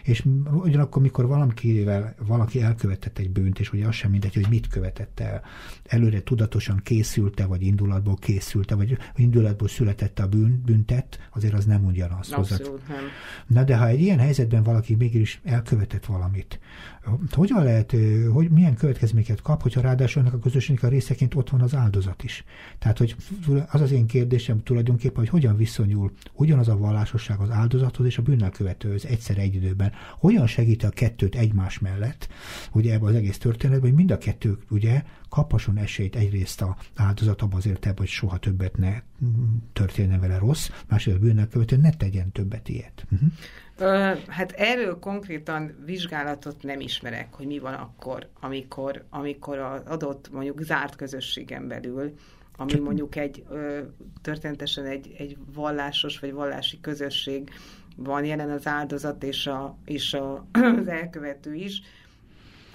És 0.02 0.24
ugyanakkor, 0.52 1.02
mikor 1.02 1.26
valakivel, 1.26 2.14
valaki 2.26 2.62
elkövetett 2.62 3.18
egy 3.18 3.30
bűnt, 3.30 3.58
és 3.58 3.72
ugye 3.72 3.86
az 3.86 3.94
sem 3.94 4.10
mindegy, 4.10 4.34
hogy 4.34 4.46
mit 4.48 4.68
követett 4.68 5.20
el, 5.20 5.42
előre 5.84 6.22
tudatosan 6.22 6.80
készülte, 6.82 7.46
vagy 7.46 7.62
indulatból 7.62 8.16
készülte, 8.16 8.74
vagy 8.74 8.98
indulatból 9.16 9.68
született 9.68 10.18
a 10.18 10.28
bűn, 10.28 10.62
büntet, 10.64 11.28
azért 11.34 11.54
az 11.54 11.64
nem 11.64 11.84
ugyanaz. 11.84 12.32
Abszolút 12.32 12.88
nem. 12.88 12.96
Na 13.46 13.64
de 13.64 13.76
ha 13.76 13.87
egy 13.88 14.00
ilyen 14.00 14.18
helyzetben 14.18 14.62
valaki 14.62 14.94
mégis 14.94 15.40
elkövetett 15.44 16.04
valamit, 16.06 16.60
hogyan 17.30 17.64
lehet, 17.64 17.96
hogy 18.32 18.50
milyen 18.50 18.74
következményeket 18.74 19.42
kap, 19.42 19.62
hogyha 19.62 19.80
ráadásul 19.80 20.22
ennek 20.22 20.34
a 20.34 20.38
közösségnek 20.38 20.84
a 20.84 20.88
részeként 20.88 21.34
ott 21.34 21.50
van 21.50 21.60
az 21.60 21.74
áldozat 21.74 22.24
is. 22.24 22.44
Tehát, 22.78 22.98
hogy 22.98 23.16
az 23.70 23.80
az 23.80 23.92
én 23.92 24.06
kérdésem 24.06 24.62
tulajdonképpen, 24.62 25.16
hogy 25.16 25.28
hogyan 25.28 25.56
viszonyul 25.56 26.12
ugyanaz 26.32 26.68
a 26.68 26.76
vallásosság 26.76 27.40
az 27.40 27.50
áldozathoz 27.50 28.06
és 28.06 28.18
a 28.18 28.22
bűnnel 28.22 28.50
követőhöz 28.50 29.04
egyszer 29.04 29.38
egy 29.38 29.54
időben. 29.54 29.92
Hogyan 30.18 30.46
segíti 30.46 30.86
a 30.86 30.90
kettőt 30.90 31.34
egymás 31.34 31.78
mellett, 31.78 32.28
ugye 32.72 32.92
ebben 32.92 33.08
az 33.08 33.14
egész 33.14 33.38
történetben, 33.38 33.88
hogy 33.88 33.98
mind 33.98 34.10
a 34.10 34.18
kettő 34.18 34.58
ugye 34.70 35.02
kaphasson 35.28 35.76
esélyt 35.76 36.16
egyrészt 36.16 36.60
a 36.60 36.76
áldozat 36.96 37.42
abban 37.42 37.56
az 37.58 37.66
értelemben, 37.66 38.04
hogy 38.04 38.14
soha 38.14 38.38
többet 38.38 38.76
ne 38.76 39.00
történne 39.72 40.18
vele 40.18 40.38
rossz, 40.38 40.68
másrészt 40.88 41.16
a 41.16 41.20
bűnnel 41.20 41.48
követő 41.48 41.76
ne 41.76 41.90
tegyen 41.90 42.32
többet 42.32 42.68
ilyet. 42.68 43.06
Uh-huh. 43.10 43.28
Ö, 43.78 44.14
hát 44.26 44.52
erről 44.52 44.98
konkrétan 44.98 45.74
vizsgálatot 45.84 46.62
nem 46.62 46.80
ismerek, 46.80 47.34
hogy 47.34 47.46
mi 47.46 47.58
van 47.58 47.74
akkor, 47.74 48.28
amikor, 48.40 49.04
amikor 49.10 49.58
az 49.58 49.82
adott 49.86 50.30
mondjuk 50.32 50.62
zárt 50.62 50.96
közösségen 50.96 51.68
belül, 51.68 52.14
ami 52.56 52.70
Csak... 52.70 52.82
mondjuk 52.82 53.16
egy 53.16 53.44
ö, 53.50 53.80
történetesen 54.22 54.84
egy, 54.84 55.14
egy 55.18 55.36
vallásos 55.54 56.18
vagy 56.18 56.32
vallási 56.32 56.80
közösség 56.80 57.50
van 57.96 58.24
jelen 58.24 58.50
az 58.50 58.66
áldozat 58.66 59.22
és, 59.22 59.46
a, 59.46 59.76
és 59.84 60.14
a, 60.14 60.46
az 60.80 60.88
elkövető 60.88 61.54
is, 61.54 61.82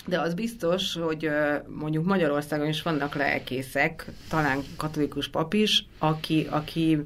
de 0.05 0.19
az 0.19 0.33
biztos, 0.33 0.93
hogy 0.93 1.29
mondjuk 1.67 2.05
Magyarországon 2.05 2.67
is 2.67 2.81
vannak 2.81 3.15
lelkészek, 3.15 4.05
talán 4.29 4.59
katolikus 4.77 5.27
pap 5.27 5.53
is, 5.53 5.85
aki, 5.97 6.47
aki 6.49 7.03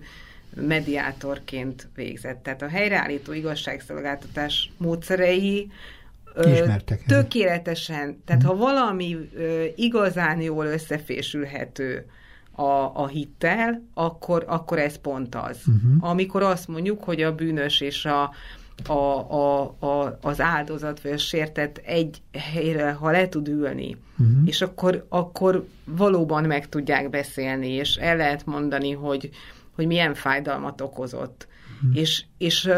mediátorként 0.56 1.88
végzett. 1.96 2.44
Tehát 2.44 2.62
a 2.62 2.68
helyreállító 2.68 3.34
igazságszolgáltatás 3.34 4.72
módszerei 4.78 5.72
Ismertek 6.46 7.04
tökéletesen, 7.04 8.22
tehát 8.26 8.44
ha 8.44 8.56
valami 8.56 9.18
igazán 9.76 10.42
jól 10.42 10.66
összefésülhető 10.66 12.06
a, 12.52 13.02
a 13.02 13.08
hittel, 13.08 13.82
akkor, 13.94 14.44
akkor 14.48 14.80
ez 14.80 14.98
pont 14.98 15.36
az. 15.36 15.58
Uh-huh. 15.68 16.10
Amikor 16.10 16.44
azt 16.44 16.68
mondjuk, 16.68 17.04
hogy 17.04 17.22
a 17.22 17.36
bűnös 17.36 17.82
és 17.82 18.06
a, 18.06 18.34
a, 18.86 18.92
a, 18.92 19.62
a, 19.80 20.18
az 20.22 20.42
áldozat 20.42 21.02
vagy 21.02 21.12
a 21.12 21.18
sértett 21.18 21.78
egy 21.78 22.22
helyre, 22.54 22.92
ha 22.92 23.12
le 23.12 23.30
tud 23.30 23.48
ülni, 23.48 23.98
uh-huh. 24.20 24.38
és 24.46 24.62
akkor, 24.62 25.06
akkor 25.10 25.68
valóban 25.84 26.44
meg 26.44 26.70
tudják 26.70 27.10
beszélni, 27.10 27.68
és 27.68 27.96
el 27.96 28.18
lehet 28.18 28.46
mondani, 28.46 28.92
hogy, 28.92 29.30
hogy 29.76 29.88
milyen 29.88 30.14
fájdalmat 30.14 30.82
okozott. 30.82 31.48
Hmm. 31.80 31.92
És, 31.94 32.24
és, 32.38 32.70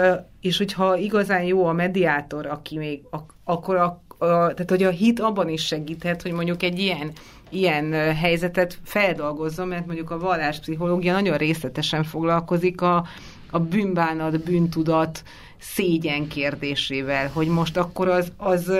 és 0.41 0.57
hogyha 0.57 0.97
igazán 0.97 1.43
jó 1.43 1.65
a 1.65 1.73
mediátor, 1.73 2.45
aki 2.45 2.77
még, 2.77 3.03
akkor 3.43 3.75
a, 3.75 4.03
a, 4.17 4.25
tehát 4.27 4.69
hogy 4.69 4.83
a 4.83 4.89
hit 4.89 5.19
abban 5.19 5.49
is 5.49 5.65
segíthet, 5.65 6.21
hogy 6.21 6.31
mondjuk 6.31 6.63
egy 6.63 6.79
ilyen, 6.79 7.11
ilyen 7.49 7.91
helyzetet 8.15 8.79
feldolgozzon, 8.83 9.67
mert 9.67 9.85
mondjuk 9.85 10.11
a 10.11 10.19
valláspszichológia 10.19 11.13
nagyon 11.13 11.37
részletesen 11.37 12.03
foglalkozik 12.03 12.81
a, 12.81 13.05
a 13.51 13.59
bűnbánat, 13.59 14.43
bűntudat, 14.43 15.23
szégyen 15.59 16.27
kérdésével, 16.27 17.27
hogy 17.27 17.47
most 17.47 17.77
akkor 17.77 18.07
az, 18.07 18.31
az 18.37 18.71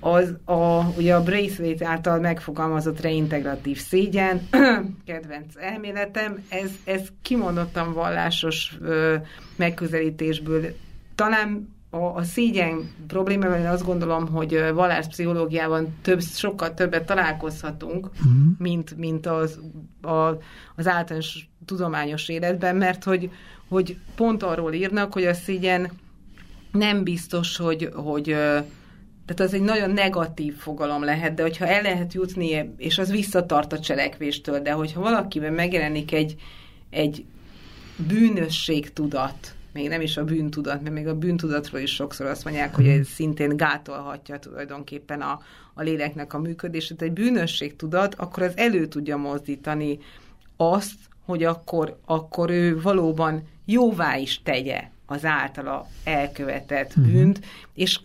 az 0.00 0.34
a, 0.44 0.84
ugye 0.96 1.14
a 1.14 1.22
Braithwaite 1.22 1.86
által 1.86 2.18
megfogalmazott 2.18 3.00
reintegratív 3.00 3.78
szégyen, 3.78 4.48
kedvenc 5.06 5.56
elméletem, 5.56 6.44
ez, 6.48 6.70
ez 6.84 7.08
kimondottan 7.22 7.92
vallásos 7.92 8.76
ö, 8.80 9.16
megközelítésből 9.56 10.74
talán 11.14 11.79
a, 11.90 11.96
a 11.96 12.22
szégyen 12.22 12.90
problémával 13.06 13.58
én 13.58 13.66
azt 13.66 13.84
gondolom, 13.84 14.28
hogy 14.28 14.64
valláspszichológiában 14.74 15.96
több, 16.02 16.22
sokkal 16.22 16.74
többet 16.74 17.06
találkozhatunk, 17.06 18.06
uh-huh. 18.06 18.32
mint, 18.58 18.96
mint 18.96 19.26
az, 19.26 19.60
a, 20.02 20.28
az 20.76 20.86
általános 20.86 21.48
tudományos 21.64 22.28
életben, 22.28 22.76
mert 22.76 23.04
hogy, 23.04 23.30
hogy 23.68 23.96
pont 24.14 24.42
arról 24.42 24.72
írnak, 24.72 25.12
hogy 25.12 25.24
a 25.24 25.34
szégyen 25.34 25.90
nem 26.72 27.02
biztos, 27.02 27.56
hogy, 27.56 27.88
hogy 27.94 28.24
tehát 29.26 29.52
az 29.52 29.54
egy 29.54 29.62
nagyon 29.62 29.90
negatív 29.90 30.56
fogalom 30.56 31.04
lehet, 31.04 31.34
de 31.34 31.42
hogyha 31.42 31.66
el 31.66 31.82
lehet 31.82 32.14
jutni, 32.14 32.72
és 32.76 32.98
az 32.98 33.10
visszatart 33.10 33.72
a 33.72 33.78
cselekvéstől, 33.78 34.60
de 34.60 34.72
hogyha 34.72 35.00
valakiben 35.00 35.52
megjelenik 35.52 36.12
egy, 36.12 36.36
egy 36.90 37.24
bűnösség 38.08 38.92
tudat, 38.92 39.54
még 39.72 39.88
nem 39.88 40.00
is 40.00 40.16
a 40.16 40.24
bűntudat, 40.24 40.82
mert 40.82 40.94
még 40.94 41.06
a 41.06 41.14
bűntudatról 41.14 41.80
is 41.80 41.94
sokszor 41.94 42.26
azt 42.26 42.44
mondják, 42.44 42.74
hogy 42.74 42.88
ez 42.88 43.06
szintén 43.06 43.56
gátolhatja 43.56 44.38
tulajdonképpen 44.38 45.20
a, 45.20 45.40
a 45.74 45.82
léleknek 45.82 46.34
a 46.34 46.38
működését. 46.38 47.02
Egy 47.02 47.12
bűnösség 47.12 47.76
tudat, 47.76 48.14
akkor 48.14 48.42
az 48.42 48.56
elő 48.56 48.86
tudja 48.86 49.16
mozdítani 49.16 49.98
azt, 50.56 50.98
hogy 51.24 51.44
akkor, 51.44 51.98
akkor 52.04 52.50
ő 52.50 52.80
valóban 52.80 53.48
jóvá 53.64 54.16
is 54.16 54.42
tegye 54.42 54.82
az 55.06 55.24
általa 55.24 55.86
elkövetett 56.04 56.88
uh-huh. 56.88 57.12
bűnt, 57.12 57.40
és 57.74 58.00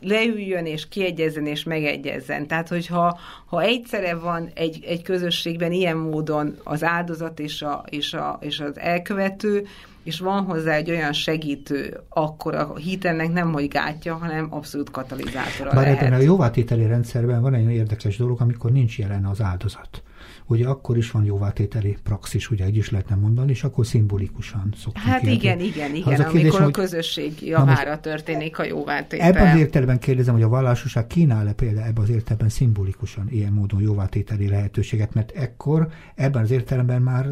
leüljön 0.00 0.66
és 0.66 0.88
kiegyezzen 0.88 1.46
és 1.46 1.62
megegyezzen. 1.62 2.46
Tehát, 2.46 2.68
hogyha 2.68 3.18
ha 3.46 3.62
egyszerre 3.62 4.14
van 4.14 4.50
egy, 4.54 4.84
egy 4.84 5.02
közösségben 5.02 5.72
ilyen 5.72 5.96
módon 5.96 6.58
az 6.64 6.84
áldozat 6.84 7.40
és, 7.40 7.62
a, 7.62 7.84
és, 7.88 8.14
a, 8.14 8.38
és 8.40 8.60
az 8.60 8.78
elkövető, 8.78 9.66
és 10.08 10.18
van 10.20 10.44
hozzá 10.44 10.72
egy 10.74 10.90
olyan 10.90 11.12
segítő, 11.12 12.00
akkor 12.08 12.54
a 12.54 12.76
hit 12.76 13.04
ennek 13.04 13.32
nem 13.32 13.52
hogy 13.52 13.68
gátja, 13.68 14.14
hanem 14.14 14.46
abszolút 14.50 14.90
katalizátora 14.90 15.70
Bár 15.70 15.84
lehet. 15.84 16.00
ebben 16.00 16.12
a 16.12 16.22
jóvátételi 16.22 16.86
rendszerben 16.86 17.42
van 17.42 17.54
egy 17.54 17.70
érdekes 17.70 18.16
dolog, 18.16 18.40
amikor 18.40 18.70
nincs 18.72 18.98
jelen 18.98 19.24
az 19.24 19.40
áldozat 19.40 20.02
ugye 20.48 20.66
akkor 20.66 20.96
is 20.96 21.10
van 21.10 21.24
jóvátételi 21.24 21.96
praxis, 22.02 22.50
ugye 22.50 22.68
így 22.68 22.76
is 22.76 22.90
lehetne 22.90 23.14
mondani, 23.14 23.50
és 23.50 23.64
akkor 23.64 23.86
szimbolikusan 23.86 24.74
szoktunk 24.76 25.04
Hát 25.06 25.22
illetni. 25.22 25.40
igen, 25.40 25.60
igen, 25.60 25.94
igen, 25.94 26.12
az 26.12 26.20
a 26.20 26.28
kérdés, 26.28 26.52
amikor 26.52 26.62
a 26.62 26.70
közösség 26.70 27.32
javára 27.42 27.90
most, 27.90 28.00
történik 28.00 28.58
a 28.58 28.64
jóvátétel. 28.64 29.26
Ebben 29.26 29.52
az 29.52 29.58
értelemben 29.58 29.98
kérdezem, 29.98 30.34
hogy 30.34 30.42
a 30.42 30.48
vallásoság 30.48 31.06
kínál-e 31.06 31.52
például 31.52 31.86
ebben 31.86 32.02
az 32.02 32.10
értelemben 32.10 32.48
szimbolikusan 32.48 33.28
ilyen 33.30 33.52
módon 33.52 33.80
jóvátételi 33.80 34.48
lehetőséget, 34.48 35.14
mert 35.14 35.30
ekkor 35.30 35.88
ebben 36.14 36.42
az 36.42 36.50
értelemben 36.50 37.02
már 37.02 37.26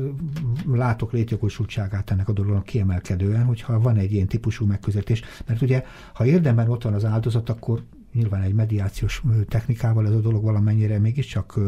látok 0.72 1.12
létjogosultságát 1.12 2.10
ennek 2.10 2.28
a 2.28 2.32
dolognak 2.32 2.64
kiemelkedően, 2.64 3.44
hogyha 3.44 3.80
van 3.80 3.96
egy 3.96 4.12
ilyen 4.12 4.26
típusú 4.26 4.66
megközelítés, 4.66 5.22
mert 5.46 5.62
ugye, 5.62 5.84
ha 6.12 6.26
érdemben 6.26 6.68
ott 6.68 6.82
van 6.82 6.94
az 6.94 7.04
áldozat, 7.04 7.48
akkor 7.48 7.82
nyilván 8.12 8.42
egy 8.42 8.54
mediációs 8.54 9.22
technikával 9.48 10.06
ez 10.06 10.12
a 10.12 10.20
dolog 10.20 10.42
valamennyire 10.42 10.98
mégiscsak 10.98 11.58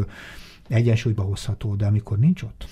egyensúlyba 0.69 1.23
hozható, 1.23 1.75
de 1.75 1.87
amikor 1.87 2.19
nincs 2.19 2.43
ott? 2.43 2.67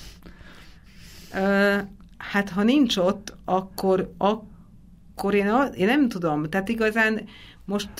Ö, 1.35 1.77
hát 2.19 2.49
ha 2.49 2.63
nincs 2.63 2.97
ott, 2.97 3.37
akkor, 3.45 4.15
akkor 4.19 5.35
én, 5.35 5.49
én 5.75 5.87
nem 5.87 6.09
tudom. 6.09 6.45
Tehát 6.45 6.69
igazán 6.69 7.25
most 7.65 7.91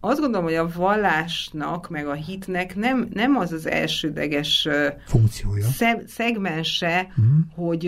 azt 0.00 0.20
gondolom, 0.20 0.44
hogy 0.44 0.54
a 0.54 0.70
vallásnak, 0.74 1.88
meg 1.88 2.06
a 2.06 2.12
hitnek 2.12 2.76
nem, 2.76 3.08
nem 3.12 3.36
az 3.36 3.52
az 3.52 3.66
elsődleges 3.66 4.68
funkciója, 5.06 5.64
szeg, 5.64 6.04
szegmense, 6.06 7.06
uh-huh. 7.08 7.68
hogy 7.68 7.80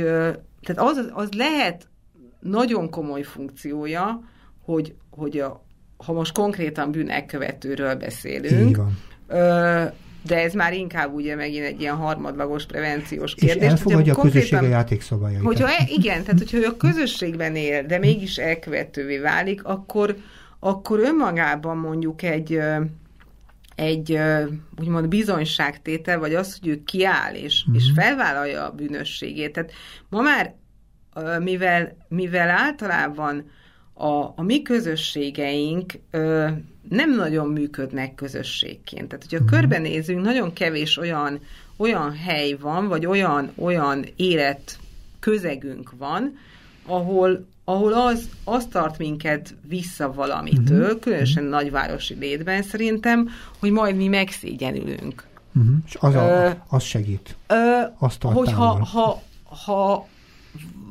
tehát 0.60 0.90
az, 0.90 1.10
az 1.12 1.32
lehet 1.32 1.88
nagyon 2.40 2.90
komoly 2.90 3.22
funkciója, 3.22 4.20
hogy, 4.64 4.94
hogy 5.10 5.38
a, 5.38 5.64
ha 5.96 6.12
most 6.12 6.32
konkrétan 6.32 6.90
bűnelkövetőről 6.90 7.94
beszélünk, 7.94 8.68
Így 8.68 8.76
van. 8.76 8.98
Ö, 9.26 9.84
de 10.26 10.42
ez 10.42 10.52
már 10.52 10.74
inkább 10.74 11.14
ugye 11.14 11.34
megint 11.34 11.64
egy 11.64 11.80
ilyen 11.80 11.94
harmadlagos 11.94 12.66
prevenciós 12.66 13.34
kérdés. 13.34 13.62
És 13.62 13.70
elfogadja 13.70 14.14
a 14.14 14.20
közösség 14.20 14.58
a 14.58 14.66
játékszabályait. 14.66 15.42
Hogyha, 15.42 15.68
e, 15.68 15.86
igen, 15.86 16.22
tehát 16.24 16.38
hogyha 16.38 16.70
a 16.70 16.76
közösségben 16.76 17.56
él, 17.56 17.86
de 17.86 17.98
mégis 17.98 18.36
elkövetővé 18.36 19.18
válik, 19.18 19.64
akkor, 19.64 20.16
akkor 20.58 20.98
önmagában 20.98 21.76
mondjuk 21.76 22.22
egy 22.22 22.60
egy 23.74 24.18
úgymond 24.80 25.08
bizonyságtétel, 25.08 26.18
vagy 26.18 26.34
az, 26.34 26.58
hogy 26.60 26.68
ő 26.68 26.82
kiáll 26.84 27.34
és, 27.34 27.64
mm-hmm. 27.64 27.78
és 27.78 27.90
felvállalja 27.94 28.64
a 28.64 28.70
bűnösségét. 28.70 29.52
Tehát 29.52 29.72
ma 30.08 30.20
már, 30.20 30.54
mivel, 31.38 31.96
mivel 32.08 32.48
általában 32.48 33.50
a, 33.98 34.32
a 34.36 34.42
mi 34.42 34.62
közösségeink 34.62 35.92
nem 36.88 37.14
nagyon 37.16 37.48
működnek 37.48 38.14
közösségként. 38.14 39.08
Tehát, 39.08 39.22
hogyha 39.22 39.44
uh-huh. 39.44 39.58
körbenézünk, 39.58 40.22
nagyon 40.22 40.52
kevés 40.52 40.98
olyan, 40.98 41.40
olyan 41.76 42.16
hely 42.16 42.56
van, 42.60 42.88
vagy 42.88 43.06
olyan, 43.06 43.52
olyan 43.58 44.04
élet 44.16 44.78
közegünk 45.20 45.92
van, 45.98 46.38
ahol, 46.86 47.46
ahol 47.64 47.92
az, 47.92 48.28
az 48.44 48.66
tart 48.70 48.98
minket 48.98 49.54
vissza 49.68 50.12
valamitől, 50.12 50.84
uh-huh. 50.84 51.00
különösen 51.00 51.44
uh-huh. 51.44 51.60
nagyvárosi 51.60 52.14
létben 52.14 52.62
szerintem, 52.62 53.28
hogy 53.58 53.70
majd 53.70 53.96
mi 53.96 54.08
megszégyenülünk. 54.08 55.24
Uh-huh. 55.54 55.74
És 55.86 55.96
az, 56.00 56.14
a, 56.14 56.64
az 56.68 56.82
segít. 56.82 57.36
Ö, 57.46 57.80
azt 57.98 58.22
hogyha 58.22 58.84
ha, 58.84 59.22
ha 59.64 60.06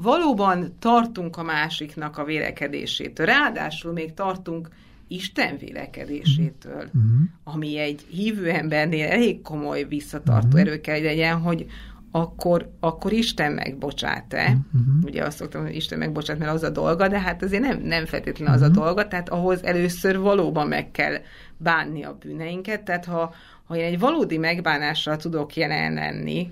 valóban 0.02 0.76
tartunk 0.80 1.38
a 1.38 1.44
másiknak 1.44 2.18
a 2.18 2.24
vélekedésétől, 2.24 3.26
ráadásul 3.26 3.92
még 3.92 4.14
tartunk 4.14 4.70
Isten 5.08 5.58
vélekedésétől, 5.58 6.84
uh-huh. 6.86 7.02
ami 7.44 7.78
egy 7.78 8.06
hívő 8.10 8.50
embernél 8.50 9.08
elég 9.08 9.42
komoly 9.42 9.84
visszatartó 9.84 10.48
uh-huh. 10.48 10.62
erő 10.62 10.82
kell 10.82 11.02
legyen, 11.02 11.38
hogy 11.38 11.66
akkor, 12.12 12.72
akkor 12.80 13.14
Isten 13.14 13.52
megbocsát-e? 13.52 14.44
Uh-huh. 14.44 15.04
Ugye 15.04 15.24
azt 15.24 15.38
szoktam, 15.38 15.62
hogy 15.64 15.76
Isten 15.76 15.98
megbocsát, 15.98 16.38
mert 16.38 16.52
az 16.52 16.64
a 16.64 16.70
dolga, 16.70 17.08
de 17.08 17.20
hát 17.20 17.44
azért 17.44 17.62
nem, 17.62 17.82
nem 17.82 18.06
feltétlenül 18.06 18.54
az 18.54 18.62
uh-huh. 18.62 18.78
a 18.78 18.80
dolga, 18.80 19.08
tehát 19.08 19.30
ahhoz 19.30 19.64
először 19.64 20.20
valóban 20.20 20.68
meg 20.68 20.92
kell 20.92 21.16
bánni 21.58 22.04
a 22.04 22.18
bűneinket, 22.20 22.84
tehát 22.84 23.06
ha, 23.06 23.34
ha 23.66 23.76
én 23.76 23.86
egy 23.86 24.00
valódi 24.00 24.38
megbánással 24.38 25.18
tudok 25.18 25.56
jelen 25.56 25.94
lenni, 25.94 26.52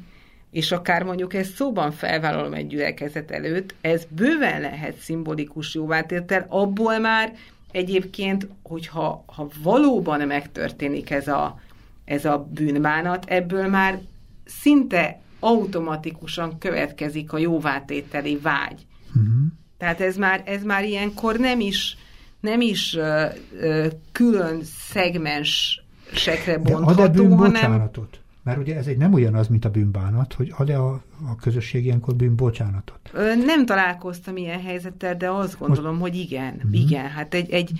és 0.54 0.72
akár 0.72 1.04
mondjuk 1.04 1.34
ezt 1.34 1.56
szóban 1.56 1.91
felvállalom 1.91 2.54
egy 2.54 2.68
gyülekezet 2.68 3.32
előtt, 3.32 3.76
ez 3.82 4.04
bőven 4.10 4.62
lehet 4.62 4.97
szimbolikus 4.97 5.74
jóvátétel, 5.76 6.45
abból 6.49 6.97
már 6.97 7.34
egyébként, 7.72 8.47
hogyha 8.64 9.24
ha 9.28 9.47
valóban 9.64 10.22
megtörténik 10.28 11.10
ez 11.10 11.28
a, 11.28 11.60
ez 12.06 12.26
a 12.26 12.47
bűnbánat, 12.54 13.26
ebből 13.28 13.68
már 13.68 13.99
szinte 14.45 15.20
automatikusan 15.39 16.58
következik 16.58 17.34
a 17.34 17.38
jóvátételi 17.38 18.38
vágy. 18.41 18.86
Uh-huh. 19.08 19.51
Tehát 19.78 20.01
ez 20.01 20.16
már, 20.16 20.41
ez 20.45 20.64
már 20.64 20.84
ilyenkor 20.84 21.38
nem 21.38 21.60
is, 21.60 21.97
nem 22.39 22.62
is 22.62 22.93
uh, 22.93 23.24
uh, 23.62 23.86
külön 24.12 24.62
szegmensekre 24.64 26.58
bontható, 26.58 26.93
De 26.95 27.01
ad-e 27.01 27.14
bűn 27.14 27.38
hanem... 27.38 27.51
bocsánatot? 27.51 28.22
Mert 28.43 28.57
ugye 28.57 28.75
ez 28.75 28.87
egy 28.87 28.97
nem 28.97 29.13
ugyanaz, 29.13 29.47
mint 29.47 29.65
a 29.65 29.69
bűnbánat, 29.69 30.33
hogy 30.33 30.53
ad-e 30.57 30.79
a, 30.79 30.91
a 31.27 31.35
közösség 31.41 31.85
ilyenkor 31.85 32.15
bűnbocsánatot? 32.15 33.11
Nem 33.45 33.65
találkoztam 33.65 34.37
ilyen 34.37 34.61
helyzettel, 34.61 35.17
de 35.17 35.29
azt 35.29 35.59
gondolom, 35.59 35.97
Most... 35.97 36.11
hogy 36.11 36.19
igen. 36.19 36.53
Uh-huh. 36.55 36.81
Igen, 36.81 37.09
hát 37.09 37.33
egy, 37.33 37.49
egy, 37.51 37.71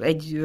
egy 0.00 0.40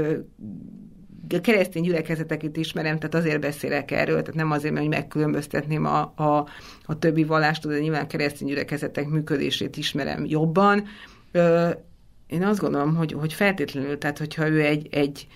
a 1.30 1.42
keresztény 1.42 1.84
gyülekezeteket 1.84 2.58
ismerem, 2.58 3.00
tehát 3.00 3.16
azért 3.16 3.42
beszélek 3.42 3.92
erről, 3.92 4.22
tehát 4.22 4.36
nem 4.36 4.52
azért, 4.52 4.74
mert 4.74 4.88
megkülönböztetném 4.88 5.86
a, 5.86 6.14
a, 6.16 6.48
a 6.86 7.00
többi 7.00 7.24
vallást, 7.24 7.68
de 7.68 7.80
nyilván 7.80 8.08
keresztény 8.08 8.48
gyülekezetek 8.48 9.08
működését 9.08 9.78
ismerem 9.78 10.26
jobban. 10.26 10.84
Én 12.28 12.44
azt 12.44 12.60
gondolom, 12.60 12.96
hogy, 12.96 13.12
hogy 13.12 13.34
feltétlenül, 13.34 13.98
tehát 13.98 14.18
hogyha 14.18 14.48
ő 14.48 14.62
egy, 14.62 14.88
egy 14.92 15.28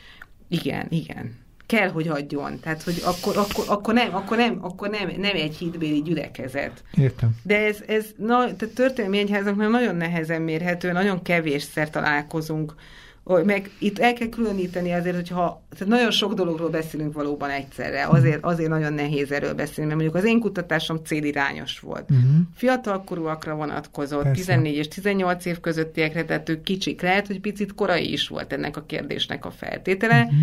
igen, 0.48 0.88
igen, 0.90 1.36
kell, 1.70 1.90
hogy 1.90 2.08
adjon. 2.08 2.60
Tehát, 2.60 2.84
hogy 2.84 3.02
akkor, 3.04 3.38
akkor, 3.38 3.64
akkor, 3.68 3.94
nem, 3.94 4.16
akkor, 4.16 4.38
nem, 4.38 4.58
akkor 4.62 4.90
nem, 4.90 5.12
nem 5.18 5.36
egy 5.36 5.56
hitbéli 5.56 6.02
gyülekezet. 6.02 6.84
Értem. 6.98 7.30
De 7.44 7.66
ez, 7.66 7.78
ez 7.88 8.06
na, 8.18 8.56
tehát 8.56 8.76
történelmi 8.76 9.18
egyházaknál 9.18 9.70
nagyon 9.70 9.96
nehezen 9.96 10.42
mérhető, 10.42 10.92
nagyon 10.92 11.22
kevésszer 11.22 11.90
találkozunk 11.90 12.76
meg 13.24 13.72
itt 13.80 14.00
el 14.00 14.14
kell 14.14 14.30
különíteni 14.30 14.92
azért, 14.92 15.16
hogyha 15.16 15.64
tehát 15.70 15.94
nagyon 15.94 16.12
sok 16.12 16.34
dologról 16.34 16.70
beszélünk 16.70 17.14
valóban 17.14 17.50
egyszerre, 17.50 18.06
azért, 18.08 18.44
azért 18.44 18.70
nagyon 18.70 18.94
nehéz 18.94 19.32
erről 19.32 19.54
beszélni, 19.54 19.90
mert 19.90 20.02
mondjuk 20.02 20.16
az 20.16 20.30
én 20.30 20.40
kutatásom 20.40 20.98
célirányos 21.04 21.80
volt. 21.80 22.10
Uh-huh. 22.10 22.30
Fiatalkorúakra 22.56 23.56
vonatkozott, 23.56 24.24
Persze. 24.24 24.42
14 24.42 24.76
és 24.76 24.88
18 24.88 25.46
év 25.46 25.60
közöttiekre, 25.60 26.26
tehát 26.26 26.50
ők 26.50 26.64
kicsik. 26.64 27.02
Lehet, 27.02 27.28
hogy 27.28 27.40
picit 27.40 27.76
korai 27.76 28.12
is 28.12 28.28
volt 28.28 28.54
ennek 28.54 28.78
a 28.78 28.84
kérdésnek 28.86 29.46
a 29.46 29.52
feltétele, 29.52 30.22
uh-huh. 30.22 30.40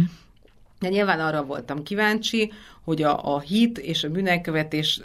De 0.81 0.89
nyilván 0.89 1.21
arra 1.21 1.45
voltam 1.45 1.83
kíváncsi, 1.83 2.53
hogy 2.87 3.03
a, 3.03 3.35
a 3.35 3.41
hit 3.41 3.79
és 3.79 4.05
a 4.05 4.09
bűnelkövetés 4.09 5.01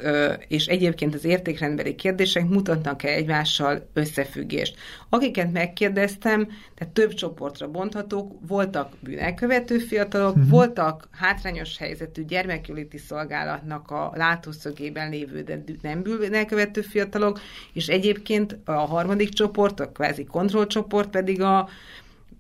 és 0.48 0.66
egyébként 0.66 1.14
az 1.16 1.26
értékrendbeli 1.26 1.96
kérdések 1.96 2.50
mutatnak-e 2.50 3.08
egymással 3.08 3.90
összefüggést. 3.94 4.76
Akiket 5.10 5.52
megkérdeztem, 5.52 6.48
tehát 6.76 6.94
több 6.94 7.14
csoportra 7.14 7.68
bonthatók, 7.68 8.32
voltak 8.48 8.92
bűnelkövető 9.00 9.78
fiatalok, 9.78 10.36
uh-huh. 10.36 10.50
voltak 10.50 11.08
hátrányos 11.12 11.78
helyzetű 11.78 12.26
gyermekjóléti 12.26 12.98
szolgálatnak 12.98 13.92
a 13.92 14.12
látószögében 14.16 15.10
lévő, 15.10 15.42
de 15.42 15.64
nem 15.82 16.02
bűnelkövető 16.02 16.82
fiatalok, 16.82 17.40
és 17.74 17.88
egyébként 17.88 18.58
a 18.66 18.72
harmadik 18.72 19.30
csoport, 19.30 19.80
a 19.80 19.92
kvázi 19.92 20.24
kontrollcsoport 20.24 21.10
pedig 21.10 21.42
a 21.42 21.70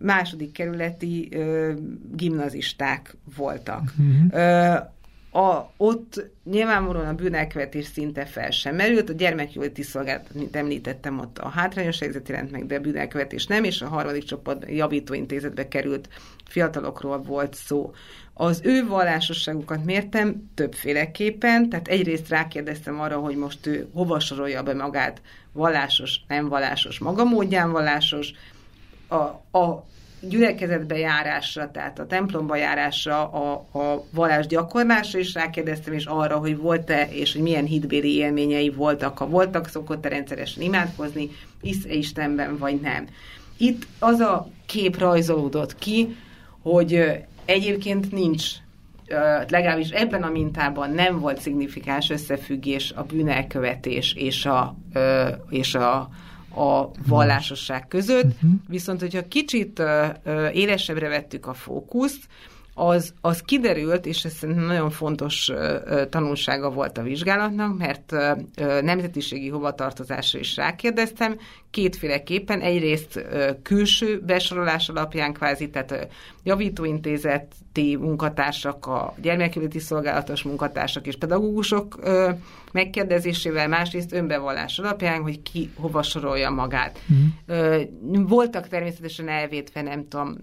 második 0.01 0.51
kerületi 0.51 1.27
ö, 1.31 1.73
gimnazisták 2.15 3.15
voltak. 3.35 3.93
Uh-huh. 3.97 4.39
Ö, 4.39 4.75
a, 5.33 5.71
ott 5.77 6.29
nyilvánvalóan 6.43 7.07
a 7.07 7.13
bűnelkövetés 7.13 7.85
szinte 7.85 8.25
fel 8.25 8.51
sem 8.51 8.75
merült, 8.75 9.09
a 9.09 9.13
gyermekjóléti 9.13 9.81
szolgálat, 9.81 10.33
mint 10.33 10.55
említettem, 10.55 11.19
ott 11.19 11.37
a 11.37 11.47
hátrányos 11.47 11.99
helyzet 11.99 12.29
jelent 12.29 12.51
meg, 12.51 12.65
de 12.65 12.75
a 12.75 12.79
bűnelkövetés 12.79 13.45
nem, 13.45 13.63
és 13.63 13.81
a 13.81 13.87
harmadik 13.87 14.23
csoport 14.23 14.65
javítóintézetbe 14.69 15.67
került 15.67 16.09
fiatalokról 16.45 17.21
volt 17.21 17.53
szó. 17.53 17.93
Az 18.33 18.61
ő 18.63 18.87
vallásosságukat 18.87 19.85
mértem 19.85 20.49
többféleképpen, 20.53 21.69
tehát 21.69 21.87
egyrészt 21.87 22.29
rákérdeztem 22.29 22.99
arra, 22.99 23.17
hogy 23.17 23.35
most 23.35 23.67
ő 23.67 23.87
hova 23.93 24.19
sorolja 24.19 24.63
be 24.63 24.73
magát, 24.73 25.21
vallásos, 25.51 26.19
nem 26.27 26.47
vallásos, 26.47 26.99
maga 26.99 27.23
módján 27.23 27.71
vallásos, 27.71 28.33
a, 29.12 29.57
a 29.57 29.86
gyülekezetbe 30.22 30.97
járásra, 30.97 31.72
tehát 31.72 31.99
a 31.99 32.05
templomba 32.05 32.55
járásra, 32.55 33.32
a, 33.32 33.66
a 33.80 34.03
vallás 34.12 34.47
gyakorlásra 34.47 35.20
is 35.20 35.34
rákérdeztem, 35.34 35.93
és 35.93 36.05
arra, 36.05 36.38
hogy 36.38 36.57
volt-e, 36.57 37.07
és 37.12 37.34
hogy 37.34 37.41
milyen 37.41 37.66
hitbéli 37.66 38.16
élményei 38.16 38.70
voltak, 38.70 39.18
ha 39.18 39.28
voltak, 39.28 39.68
szokott-e 39.68 40.09
rendszeresen 40.09 40.64
imádkozni, 40.64 41.30
hisz-e 41.62 41.93
Istenben, 41.93 42.57
vagy 42.57 42.80
nem. 42.82 43.07
Itt 43.57 43.88
az 43.99 44.20
a 44.20 44.49
kép 44.66 44.97
rajzolódott 44.97 45.76
ki, 45.76 46.16
hogy 46.62 47.24
egyébként 47.45 48.12
nincs 48.12 48.43
legalábbis 49.47 49.89
ebben 49.89 50.24
a 50.24 50.30
mintában 50.30 50.91
nem 50.91 51.20
volt 51.20 51.41
szignifikáns 51.41 52.09
összefüggés 52.09 52.91
a 52.95 53.03
bűnelkövetés 53.03 54.14
és 54.14 54.45
a, 54.45 54.76
és 55.49 55.76
a 55.76 56.09
a 56.55 56.91
vallásosság 57.07 57.87
között, 57.87 58.25
uh-huh. 58.25 58.51
viszont 58.67 58.99
hogyha 58.99 59.27
kicsit 59.27 59.81
élesebbre 60.53 61.07
vettük 61.07 61.47
a 61.47 61.53
fókuszt, 61.53 62.27
az, 62.73 63.13
az 63.21 63.41
kiderült, 63.41 64.05
és 64.05 64.25
ez 64.25 64.37
nagyon 64.41 64.89
fontos 64.89 65.51
tanulsága 66.09 66.69
volt 66.69 66.97
a 66.97 67.01
vizsgálatnak, 67.01 67.77
mert 67.77 68.15
nemzetiségi 68.81 69.49
hovatartozásra 69.49 70.39
is 70.39 70.55
rákérdeztem, 70.55 71.37
kétféleképpen, 71.72 72.59
egyrészt 72.59 73.26
külső 73.63 74.19
besorolás 74.26 74.89
alapján 74.89 75.34
kvázi, 75.34 75.69
tehát 75.69 76.07
javítóintézeti 76.43 77.95
munkatársak, 77.95 78.86
a 78.86 79.15
gyermekjóléti 79.22 79.80
szolgálatos 79.80 80.43
munkatársak 80.43 81.07
és 81.07 81.15
pedagógusok 81.15 81.99
megkérdezésével, 82.72 83.67
másrészt 83.67 84.13
önbevallás 84.13 84.80
alapján, 84.80 85.22
hogy 85.22 85.41
ki 85.41 85.69
hova 85.76 86.03
sorolja 86.03 86.49
magát. 86.49 86.99
Uh-huh. 87.47 88.28
Voltak 88.28 88.67
természetesen 88.67 89.28
elvétve, 89.28 89.82
nem 89.82 90.07
tudom, 90.07 90.38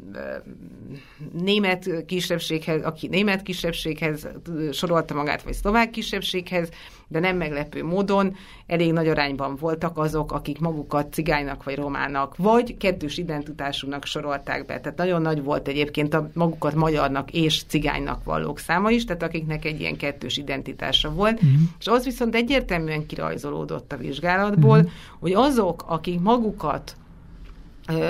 német 1.33 2.05
kisebbséghez, 2.07 2.83
aki 2.83 3.09
német 3.09 3.43
kisebbséghez 3.43 4.29
sorolta 4.73 5.15
magát, 5.15 5.43
vagy 5.43 5.55
szlovák 5.55 5.91
kisebbséghez, 5.91 6.69
de 7.09 7.19
nem 7.19 7.37
meglepő 7.37 7.85
módon 7.85 8.37
elég 8.67 8.93
nagy 8.93 9.09
arányban 9.09 9.57
voltak 9.57 9.99
azok, 9.99 10.33
akik 10.33 10.59
magukat 10.59 11.13
cigánynak 11.13 11.65
vagy 11.65 11.77
romának, 11.77 12.37
vagy 12.37 12.77
kettős 12.77 13.19
identitásúnak 13.19 14.05
sorolták 14.05 14.67
be. 14.67 14.81
Tehát 14.81 14.99
nagyon 14.99 15.23
nagy 15.23 15.43
volt 15.43 15.69
egyébként 15.69 16.15
a 16.15 16.31
magukat 16.35 16.75
magyarnak 16.75 17.31
és 17.33 17.63
cigánynak 17.67 18.25
vallók 18.25 18.59
száma 18.59 18.91
is, 18.91 19.05
tehát 19.05 19.23
akiknek 19.23 19.65
egy 19.65 19.81
ilyen 19.81 19.97
kettős 19.97 20.37
identitása 20.37 21.13
volt. 21.13 21.35
Uh-huh. 21.35 21.61
És 21.79 21.87
az 21.87 22.05
viszont 22.05 22.35
egyértelműen 22.35 23.07
kirajzolódott 23.07 23.93
a 23.93 23.97
vizsgálatból, 23.97 24.79
uh-huh. 24.79 24.93
hogy 25.19 25.33
azok, 25.33 25.85
akik 25.87 26.21
magukat 26.21 26.97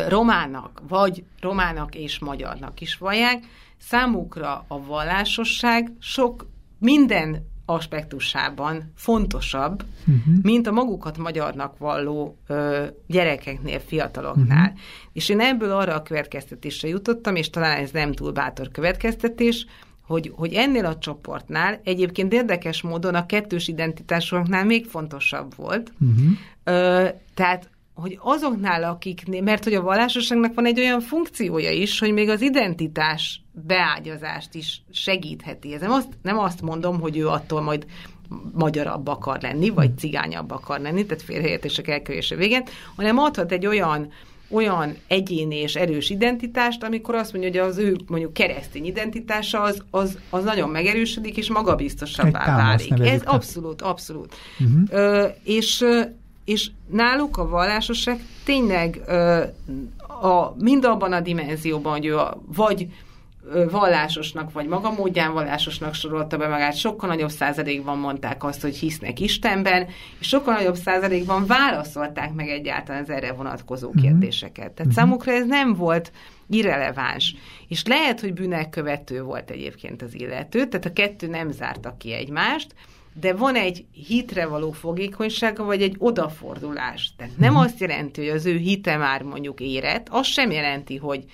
romának, 0.09 0.83
vagy 0.89 1.25
romának 1.41 1.95
és 1.95 2.19
magyarnak 2.19 2.81
is 2.81 2.97
vallják, 2.97 3.45
számukra 3.77 4.65
a 4.69 4.85
vallásosság 4.85 5.93
sok 5.99 6.47
minden 6.79 7.47
aspektusában 7.69 8.93
fontosabb, 8.95 9.85
uh-huh. 10.01 10.35
mint 10.43 10.67
a 10.67 10.73
magukat 10.73 11.19
magyarnak 11.19 11.79
valló 11.79 12.39
ö, 12.47 12.85
gyerekeknél, 13.07 13.81
fiataloknál. 13.81 14.69
Uh-huh. 14.69 14.79
És 15.13 15.29
én 15.29 15.41
ebből 15.41 15.71
arra 15.71 15.95
a 15.95 16.03
következtetésre 16.03 16.89
jutottam, 16.89 17.37
és 17.37 17.51
talán 17.51 17.77
ez 17.77 17.91
nem 17.91 18.13
túl 18.13 18.33
bátor 18.33 18.69
következtetés, 18.71 19.67
hogy, 20.07 20.33
hogy 20.35 20.53
ennél 20.53 20.87
a 20.87 20.99
csoportnál 20.99 21.81
egyébként 21.85 22.33
érdekes 22.33 22.83
módon 22.83 23.15
a 23.15 23.27
kettős 23.27 23.69
identitásoknál 23.69 24.65
még 24.65 24.87
fontosabb 24.87 25.55
volt. 25.57 25.93
Uh-huh. 26.01 26.27
Ö, 26.65 27.09
tehát 27.35 27.71
hogy 28.01 28.19
azoknál, 28.23 28.85
akik, 28.85 29.43
mert 29.43 29.65
hogy 29.65 29.75
a 29.75 29.83
vallásosságnak 29.83 30.55
van 30.55 30.67
egy 30.67 30.79
olyan 30.79 31.01
funkciója 31.01 31.71
is, 31.71 31.99
hogy 31.99 32.13
még 32.13 32.29
az 32.29 32.41
identitás 32.41 33.43
beágyazást 33.53 34.55
is 34.55 34.83
segítheti. 34.91 35.75
Ez 35.75 35.81
nem 35.81 35.91
azt, 35.91 36.09
nem 36.23 36.39
azt 36.39 36.63
mondom, 36.63 37.01
hogy 37.01 37.17
ő 37.17 37.29
attól 37.29 37.61
majd 37.61 37.87
magyarabb 38.53 39.07
akar 39.07 39.39
lenni, 39.41 39.69
vagy 39.69 39.99
cigányabb 39.99 40.51
akar 40.51 40.81
lenni, 40.81 41.07
tehát 41.07 41.23
félreértések 41.23 41.89
elkerülése 41.89 42.37
végén, 42.37 42.63
hanem 42.97 43.19
adhat 43.19 43.53
egy 43.53 43.67
olyan 43.67 44.13
olyan 44.51 44.97
egyéni 45.07 45.57
és 45.57 45.77
erős 45.77 46.11
identitást, 46.11 46.83
amikor 46.83 47.15
azt 47.15 47.33
mondja, 47.33 47.51
hogy 47.51 47.71
az 47.71 47.79
ő 47.79 47.97
mondjuk 48.07 48.33
keresztény 48.33 48.87
identitása 48.87 49.61
az, 49.61 49.83
az, 49.91 50.19
az 50.31 50.45
nagyon 50.45 50.69
megerősödik, 50.69 51.37
és 51.37 51.51
magabiztosabbá 51.51 52.57
válik. 52.57 52.93
Ez 53.01 53.23
abszolút, 53.25 53.83
abszolút. 53.83 54.35
Uh-huh. 54.61 54.83
Ö, 54.91 55.27
és, 55.43 55.85
és 56.49 56.71
náluk 56.91 57.37
a 57.37 57.49
vallásosság 57.49 58.21
tényleg 58.45 59.01
ö, 59.07 59.43
a, 60.07 60.55
mind 60.59 60.85
abban 60.85 61.13
a 61.13 61.21
dimenzióban, 61.21 61.93
hogy 61.93 62.07
ő 62.07 62.19
a, 62.19 62.43
vagy 62.47 62.89
vallásosnak, 63.71 64.53
vagy 64.53 64.67
maga 64.67 64.91
módján 64.91 65.33
vallásosnak 65.33 65.95
sorolta 65.95 66.37
be 66.37 66.49
magát, 66.49 66.77
sokkal 66.77 67.09
nagyobb 67.09 67.31
százalékban 67.31 67.99
mondták 67.99 68.45
azt, 68.45 68.61
hogy 68.61 68.77
hisznek 68.77 69.21
Istenben, 69.21 69.87
és 70.19 70.29
sokkal 70.29 70.55
nagyobb 70.55 70.75
százalékban 70.75 71.47
válaszolták 71.47 72.35
meg 72.35 72.49
egyáltalán 72.49 73.03
az 73.03 73.11
erre 73.11 73.33
vonatkozó 73.33 73.89
mm-hmm. 73.89 74.03
kérdéseket. 74.03 74.55
Tehát 74.55 74.83
mm-hmm. 74.83 74.91
számukra 74.91 75.33
ez 75.33 75.47
nem 75.47 75.75
volt 75.75 76.13
irreleváns. 76.49 77.35
És 77.69 77.87
lehet, 77.87 78.21
hogy 78.21 78.33
bűnek 78.33 78.71
követő 78.71 79.23
volt 79.23 79.51
egyébként 79.51 80.03
az 80.03 80.15
illető, 80.15 80.67
tehát 80.67 80.87
a 80.87 80.93
kettő 80.93 81.27
nem 81.27 81.51
zárta 81.51 81.95
ki 81.99 82.13
egymást, 82.13 82.75
de 83.21 83.33
van 83.33 83.55
egy 83.55 83.85
hitre 84.07 84.47
való 84.47 84.71
fogékonysága, 84.73 85.65
vagy 85.65 85.83
egy 85.83 85.97
odafordulás. 85.99 87.13
Tehát 87.17 87.39
nem 87.39 87.53
mm-hmm. 87.53 87.63
azt 87.63 87.81
jelenti, 87.81 88.21
hogy 88.21 88.37
az 88.37 88.47
ő 88.47 88.57
hite 88.57 88.97
már 88.97 89.23
mondjuk 89.23 89.61
érett, 89.61 90.07
az 90.11 90.27
sem 90.27 90.51
jelenti, 90.51 90.97
hogy 90.97 91.25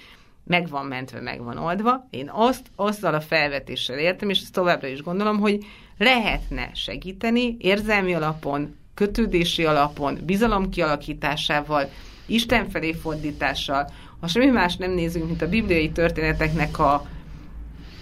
meg 0.45 0.69
van 0.69 0.87
mentve, 0.87 1.21
meg 1.21 1.43
van 1.43 1.59
oldva. 1.59 2.07
Én 2.11 2.31
azt 2.33 2.67
azzal 2.77 3.15
a 3.15 3.21
felvetéssel 3.21 3.99
értem, 3.99 4.31
és 4.31 4.41
ezt 4.41 4.53
továbbra 4.53 4.87
is 4.87 5.03
gondolom, 5.03 5.39
hogy 5.39 5.65
lehetne 5.99 6.71
segíteni 6.75 7.57
érzelmi 7.59 8.15
alapon, 8.15 8.77
kötődési 8.95 9.65
alapon, 9.65 10.19
bizalom 10.25 10.71
kialakításával, 10.71 11.89
Isten 12.27 12.69
felé 12.69 12.93
fordítással, 12.93 13.91
ha 14.21 14.27
semmi 14.27 14.47
más 14.47 14.77
nem 14.77 14.91
nézünk, 14.91 15.27
mint 15.27 15.43
a 15.43 15.49
bibliai 15.49 15.91
történeteknek 15.91 16.79
a, 16.79 17.07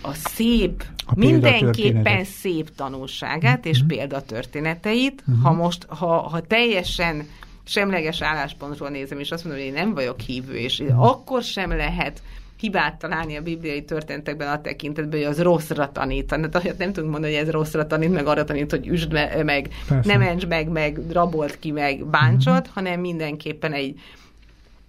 a 0.03 0.15
szép, 0.15 0.85
a 1.07 1.13
mindenképpen 1.17 2.25
szép 2.25 2.75
tanulságát 2.75 3.67
és 3.67 3.79
mm-hmm. 3.79 3.87
példatörténeteit, 3.87 5.23
uh-huh. 5.27 5.45
ha 5.45 5.53
most, 5.53 5.87
ha, 5.89 6.07
ha 6.07 6.41
teljesen 6.41 7.29
semleges 7.65 8.23
álláspontról 8.23 8.89
nézem, 8.89 9.19
és 9.19 9.31
azt 9.31 9.45
mondom, 9.45 9.63
hogy 9.63 9.73
én 9.73 9.79
nem 9.79 9.95
vagyok 9.95 10.21
hívő, 10.21 10.55
és 10.55 10.79
uh-huh. 10.79 11.05
akkor 11.05 11.43
sem 11.43 11.71
lehet 11.71 12.23
hibát 12.61 12.99
találni 12.99 13.37
a 13.37 13.43
bibliai 13.43 13.85
történetekben 13.85 14.49
a 14.49 14.61
tekintetben, 14.61 15.21
hogy 15.21 15.29
az 15.29 15.43
rosszra 15.43 15.93
tanít. 15.93 16.27
Tehát 16.27 16.79
nem 16.79 16.93
tudunk 16.93 17.13
mondani, 17.13 17.35
hogy 17.35 17.43
ez 17.43 17.51
rosszra 17.51 17.87
tanít, 17.87 18.13
meg 18.13 18.27
arra 18.27 18.45
tanít, 18.45 18.71
hogy 18.71 18.87
üsd 18.87 19.13
me- 19.13 19.43
meg, 19.43 19.69
Persze. 19.89 20.13
ne 20.13 20.25
ments 20.25 20.47
meg, 20.47 20.69
meg 20.69 21.01
rabolt 21.13 21.59
ki, 21.59 21.71
meg 21.71 22.07
bántsad, 22.07 22.59
uh-huh. 22.59 22.75
hanem 22.75 23.01
mindenképpen 23.01 23.73
egy 23.73 24.01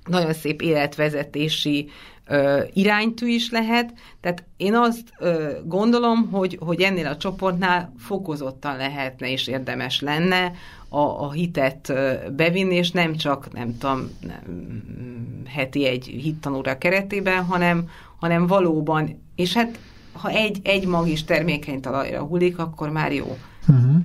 nagyon 0.05 0.33
szép 0.33 0.61
életvezetési 0.61 1.89
ö, 2.27 2.61
iránytű 2.73 3.27
is 3.27 3.51
lehet. 3.51 3.93
Tehát 4.21 4.43
én 4.57 4.73
azt 4.73 5.13
gondolom, 5.65 6.29
hogy, 6.31 6.57
hogy 6.61 6.81
ennél 6.81 7.07
a 7.07 7.17
csoportnál 7.17 7.93
fokozottan 7.99 8.77
lehetne 8.77 9.31
és 9.31 9.47
érdemes 9.47 10.01
lenne 10.01 10.51
a, 10.89 10.99
a 10.99 11.31
hitet 11.31 11.93
bevinni, 12.35 12.75
és 12.75 12.91
nem 12.91 13.15
csak, 13.15 13.53
nem 13.53 13.77
tudom, 13.77 14.09
nem, 14.21 14.43
heti 15.47 15.85
egy 15.85 16.05
hittanóra 16.05 16.77
keretében, 16.77 17.43
hanem, 17.43 17.89
hanem 18.19 18.47
valóban, 18.47 19.21
és 19.35 19.53
hát 19.53 19.79
ha 20.13 20.29
egy, 20.29 20.59
egy 20.63 20.87
mag 20.87 21.07
is 21.07 21.23
termékeny 21.23 21.81
talajra 21.81 22.21
hullik, 22.21 22.59
akkor 22.59 22.89
már 22.89 23.13
jó. 23.13 23.37
Uh-huh. 23.67 23.95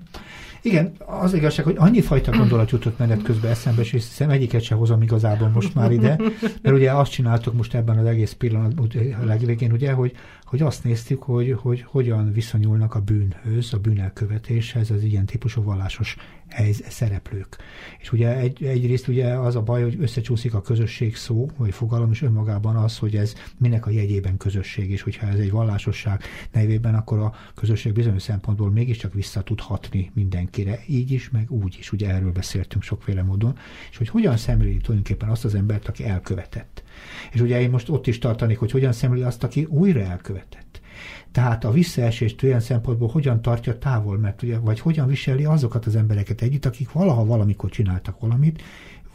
Igen, 0.62 0.92
az 1.06 1.34
igazság, 1.34 1.64
hogy 1.64 1.76
annyi 1.78 2.00
fajta 2.00 2.30
gondolat 2.30 2.70
jutott 2.70 2.98
menet 2.98 3.22
közben 3.22 3.50
eszembe, 3.50 3.80
és 3.80 3.90
hiszem 3.90 4.30
egyiket 4.30 4.62
se 4.62 4.74
hozom 4.74 5.02
igazából 5.02 5.48
most 5.48 5.74
már 5.74 5.92
ide, 5.92 6.16
mert 6.62 6.76
ugye 6.76 6.92
azt 6.92 7.10
csináltuk 7.10 7.54
most 7.54 7.74
ebben 7.74 7.98
az 7.98 8.06
egész 8.06 8.32
pillanatban, 8.32 8.88
a 9.22 9.24
legvégén, 9.24 9.72
ugye, 9.72 9.92
hogy 9.92 10.12
hogy 10.48 10.62
azt 10.62 10.84
néztük, 10.84 11.22
hogy, 11.22 11.56
hogy 11.60 11.84
hogyan 11.86 12.32
viszonyulnak 12.32 12.94
a 12.94 13.00
bűnhöz, 13.00 13.72
a 13.72 13.78
bűnelkövetéshez 13.78 14.90
az 14.90 15.02
ilyen 15.02 15.26
típusú 15.26 15.62
vallásos 15.62 16.16
helyz, 16.48 16.84
szereplők. 16.88 17.56
És 17.98 18.12
ugye 18.12 18.36
egy, 18.36 18.64
egyrészt 18.64 19.08
ugye 19.08 19.26
az 19.26 19.56
a 19.56 19.62
baj, 19.62 19.82
hogy 19.82 19.96
összecsúszik 20.00 20.54
a 20.54 20.60
közösség 20.60 21.16
szó, 21.16 21.50
vagy 21.56 21.74
fogalom, 21.74 22.10
és 22.10 22.22
önmagában 22.22 22.76
az, 22.76 22.98
hogy 22.98 23.16
ez 23.16 23.34
minek 23.58 23.86
a 23.86 23.90
jegyében 23.90 24.36
közösség, 24.36 24.90
és 24.90 25.02
hogyha 25.02 25.26
ez 25.26 25.38
egy 25.38 25.50
vallásosság 25.50 26.22
nevében, 26.52 26.94
akkor 26.94 27.18
a 27.18 27.34
közösség 27.54 27.92
bizonyos 27.92 28.22
szempontból 28.22 28.70
mégiscsak 28.70 29.14
vissza 29.14 29.42
tud 29.42 29.60
hatni 29.60 30.10
mindenkire, 30.14 30.82
így 30.86 31.10
is, 31.10 31.30
meg 31.30 31.50
úgy 31.50 31.76
is. 31.78 31.92
Ugye 31.92 32.08
erről 32.08 32.32
beszéltünk 32.32 32.82
sokféle 32.82 33.22
módon, 33.22 33.58
és 33.90 33.96
hogy 33.96 34.08
hogyan 34.08 34.36
szemléli 34.36 34.76
tulajdonképpen 34.76 35.28
azt 35.28 35.44
az 35.44 35.54
embert, 35.54 35.88
aki 35.88 36.04
elkövetett. 36.04 36.82
És 37.32 37.40
ugye 37.40 37.60
én 37.60 37.70
most 37.70 37.88
ott 37.88 38.06
is 38.06 38.18
tartanék, 38.18 38.58
hogy 38.58 38.70
hogyan 38.70 38.92
szemléli 38.92 39.22
azt, 39.22 39.44
aki 39.44 39.64
újra 39.64 40.00
elkövetett. 40.00 40.80
Tehát 41.32 41.64
a 41.64 41.70
visszaesést 41.70 42.42
olyan 42.42 42.60
szempontból 42.60 43.08
hogyan 43.08 43.42
tartja 43.42 43.78
távol, 43.78 44.18
mert 44.18 44.42
ugye, 44.42 44.58
vagy 44.58 44.80
hogyan 44.80 45.06
viseli 45.06 45.44
azokat 45.44 45.86
az 45.86 45.96
embereket 45.96 46.42
együtt, 46.42 46.64
akik 46.64 46.92
valaha 46.92 47.24
valamikor 47.24 47.70
csináltak 47.70 48.20
valamit, 48.20 48.62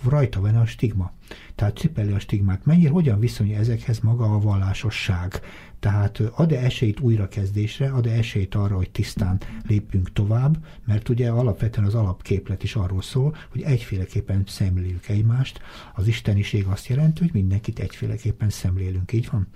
rajta 0.09 0.41
van 0.41 0.55
a 0.55 0.65
stigma. 0.65 1.11
Tehát 1.55 1.77
cipeli 1.77 2.11
a 2.11 2.19
stigmát. 2.19 2.65
Mennyire, 2.65 2.89
hogyan 2.89 3.19
viszonyul 3.19 3.57
ezekhez 3.57 3.99
maga 3.99 4.33
a 4.33 4.39
vallásosság? 4.39 5.41
Tehát 5.83 6.19
ad-e 6.19 6.59
esélyt 6.59 6.99
újrakezdésre, 6.99 7.89
ad-e 7.89 8.11
esélyt 8.11 8.55
arra, 8.55 8.75
hogy 8.75 8.89
tisztán 8.89 9.41
lépjünk 9.67 10.13
tovább, 10.13 10.57
mert 10.85 11.09
ugye 11.09 11.29
alapvetően 11.29 11.87
az 11.87 11.95
alapképlet 11.95 12.63
is 12.63 12.75
arról 12.75 13.01
szól, 13.01 13.35
hogy 13.51 13.61
egyféleképpen 13.61 14.43
szemléljük 14.47 15.07
egymást. 15.07 15.59
Az 15.93 16.07
isteniség 16.07 16.65
azt 16.65 16.87
jelenti, 16.87 17.21
hogy 17.21 17.33
mindenkit 17.33 17.79
egyféleképpen 17.79 18.49
szemlélünk, 18.49 19.13
így 19.13 19.29
van? 19.31 19.47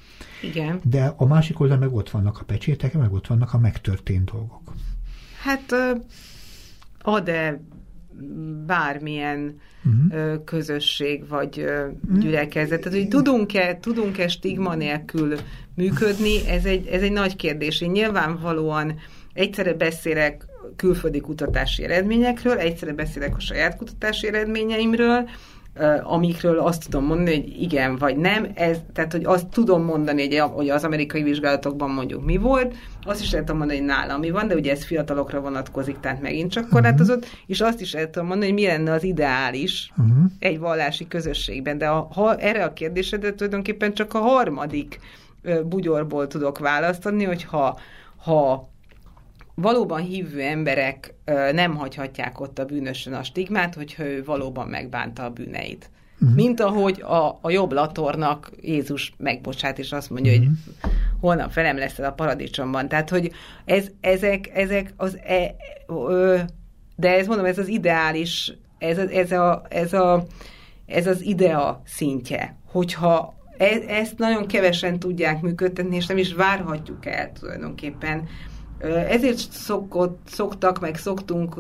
Igen. 0.41 0.79
De 0.83 1.13
a 1.17 1.25
másik 1.25 1.59
oldalon 1.59 1.83
meg 1.83 1.93
ott 1.93 2.09
vannak 2.09 2.39
a 2.39 2.43
pecsétek, 2.43 2.93
meg 2.93 3.13
ott 3.13 3.27
vannak 3.27 3.53
a 3.53 3.57
megtörtént 3.57 4.31
dolgok. 4.31 4.73
Hát 5.41 5.73
ad-e 7.01 7.61
bármilyen 8.65 9.59
uh-huh. 9.85 10.43
közösség 10.43 11.27
vagy 11.27 11.59
uh-huh. 11.59 12.19
gyülekezet. 12.19 12.81
Tehát, 12.81 12.99
hogy 12.99 13.07
tudunk-e, 13.07 13.77
tudunk-e 13.79 14.27
stigma 14.27 14.75
nélkül 14.75 15.35
működni, 15.75 16.47
ez 16.47 16.65
egy, 16.65 16.87
ez 16.87 17.01
egy 17.01 17.11
nagy 17.11 17.35
kérdés. 17.35 17.81
Én 17.81 17.91
nyilvánvalóan 17.91 18.99
egyszerre 19.33 19.73
beszélek 19.73 20.45
külföldi 20.75 21.19
kutatási 21.19 21.83
eredményekről, 21.83 22.57
egyszerre 22.57 22.93
beszélek 22.93 23.35
a 23.35 23.39
saját 23.39 23.77
kutatási 23.77 24.27
eredményeimről, 24.27 25.29
amikről 26.03 26.59
azt 26.59 26.83
tudom 26.83 27.05
mondani, 27.05 27.35
hogy 27.35 27.61
igen 27.61 27.95
vagy 27.95 28.17
nem, 28.17 28.47
ez, 28.53 28.77
tehát 28.93 29.11
hogy 29.11 29.25
azt 29.25 29.47
tudom 29.47 29.83
mondani, 29.83 30.37
hogy, 30.37 30.69
az 30.69 30.83
amerikai 30.83 31.23
vizsgálatokban 31.23 31.89
mondjuk 31.89 32.25
mi 32.25 32.37
volt, 32.37 32.75
azt 33.03 33.21
is 33.21 33.31
lehet 33.31 33.45
tudom 33.45 33.59
mondani, 33.59 33.79
hogy 33.79 33.87
nálam 33.87 34.19
mi 34.19 34.29
van, 34.29 34.47
de 34.47 34.55
ugye 34.55 34.71
ez 34.71 34.85
fiatalokra 34.85 35.39
vonatkozik, 35.39 35.99
tehát 35.99 36.21
megint 36.21 36.51
csak 36.51 36.69
korlátozott, 36.69 37.23
uh-huh. 37.23 37.39
és 37.45 37.61
azt 37.61 37.81
is 37.81 37.93
lehet 37.93 38.09
tudom 38.09 38.27
mondani, 38.27 38.51
hogy 38.51 38.61
mi 38.61 38.67
lenne 38.67 38.91
az 38.91 39.03
ideális 39.03 39.91
uh-huh. 39.97 40.25
egy 40.39 40.59
vallási 40.59 41.07
közösségben, 41.07 41.77
de 41.77 41.87
a, 41.87 42.07
ha, 42.13 42.35
erre 42.35 42.63
a 42.63 42.73
kérdésre 42.73 43.17
tulajdonképpen 43.17 43.93
csak 43.93 44.13
a 44.13 44.19
harmadik 44.19 44.99
bugyorból 45.65 46.27
tudok 46.27 46.57
választani, 46.57 47.23
hogy 47.23 47.43
ha, 47.43 47.79
ha 48.17 48.69
valóban 49.61 50.01
hívő 50.01 50.41
emberek 50.41 51.13
nem 51.51 51.75
hagyhatják 51.75 52.39
ott 52.39 52.59
a 52.59 52.65
bűnösön 52.65 53.13
a 53.13 53.23
stigmát, 53.23 53.75
hogyha 53.75 54.03
ő 54.03 54.23
valóban 54.23 54.67
megbánta 54.67 55.23
a 55.23 55.29
bűneit. 55.29 55.89
Uh-huh. 56.19 56.35
Mint 56.35 56.59
ahogy 56.59 57.01
a, 57.01 57.39
a 57.41 57.49
jobb 57.49 57.71
latornak 57.71 58.51
Jézus 58.61 59.13
megbocsát, 59.17 59.79
és 59.79 59.91
azt 59.91 60.09
mondja, 60.09 60.31
uh-huh. 60.31 60.47
hogy 60.47 60.91
holnap 61.19 61.51
felem 61.51 61.77
lesz 61.77 61.99
a 61.99 62.11
paradicsomban. 62.11 62.87
Tehát, 62.87 63.09
hogy 63.09 63.31
ez, 63.65 63.87
ezek, 64.01 64.49
ezek 64.53 64.93
az... 64.97 65.17
E, 65.23 65.55
ö, 65.87 66.37
de 66.95 67.17
ez 67.17 67.27
mondom, 67.27 67.45
ez 67.45 67.57
az 67.57 67.67
ideális, 67.67 68.53
ez, 68.77 68.97
ez, 68.97 69.31
a, 69.31 69.65
ez, 69.69 69.93
a, 69.93 70.25
ez 70.85 71.07
az 71.07 71.21
idea 71.21 71.81
szintje, 71.85 72.57
hogyha 72.65 73.35
e, 73.57 73.65
ezt 73.87 74.17
nagyon 74.17 74.47
kevesen 74.47 74.99
tudják 74.99 75.41
működtetni, 75.41 75.95
és 75.95 76.05
nem 76.05 76.17
is 76.17 76.33
várhatjuk 76.33 77.05
el 77.05 77.31
tulajdonképpen 77.31 78.27
ezért 79.09 79.37
szokott, 79.37 80.19
szoktak, 80.25 80.79
meg 80.79 80.97
szoktunk 80.97 81.55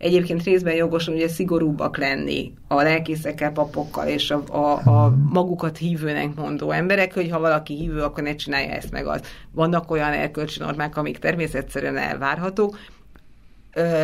egyébként 0.00 0.42
részben 0.42 0.74
jogosan 0.74 1.14
ugye 1.14 1.28
szigorúbbak 1.28 1.96
lenni 1.96 2.52
a 2.68 2.74
lelkészekkel, 2.82 3.52
papokkal 3.52 4.06
és 4.06 4.30
a, 4.30 4.42
a, 4.48 4.90
a 4.90 5.14
magukat 5.32 5.76
hívőnek 5.76 6.34
mondó 6.34 6.70
emberek, 6.70 7.14
hogy 7.14 7.30
ha 7.30 7.40
valaki 7.40 7.74
hívő, 7.74 8.02
akkor 8.02 8.22
ne 8.22 8.34
csinálja 8.34 8.70
ezt 8.70 8.90
meg 8.90 9.06
az. 9.06 9.20
Vannak 9.52 9.90
olyan 9.90 10.12
erkölcsi 10.12 10.58
normák, 10.58 10.96
amik 10.96 11.18
természetszerűen 11.18 11.96
elvárhatók, 11.96 12.78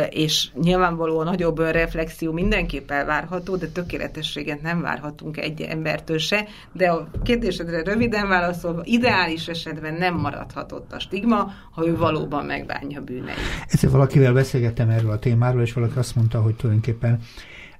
és 0.09 0.47
nyilvánvalóan 0.61 1.25
nagyobb 1.25 1.59
reflexió 1.59 2.31
mindenképp 2.31 2.91
elvárható, 2.91 3.55
de 3.55 3.67
tökéletességet 3.67 4.61
nem 4.61 4.81
várhatunk 4.81 5.37
egy 5.37 5.61
embertől 5.61 6.17
se, 6.17 6.45
de 6.71 6.89
a 6.89 7.09
kérdésedre 7.23 7.83
röviden 7.83 8.27
válaszolva, 8.27 8.81
ideális 8.83 9.47
esetben 9.47 9.93
nem 9.93 10.15
maradhatott 10.15 10.93
a 10.93 10.99
stigma, 10.99 11.51
ha 11.71 11.87
ő 11.87 11.97
valóban 11.97 12.45
megbánja 12.45 13.01
bűneit. 13.01 13.37
Egyszer 13.67 13.89
valakivel 13.89 14.33
beszélgettem 14.33 14.89
erről 14.89 15.11
a 15.11 15.19
témáról, 15.19 15.61
és 15.61 15.73
valaki 15.73 15.97
azt 15.97 16.15
mondta, 16.15 16.41
hogy 16.41 16.55
tulajdonképpen 16.55 17.19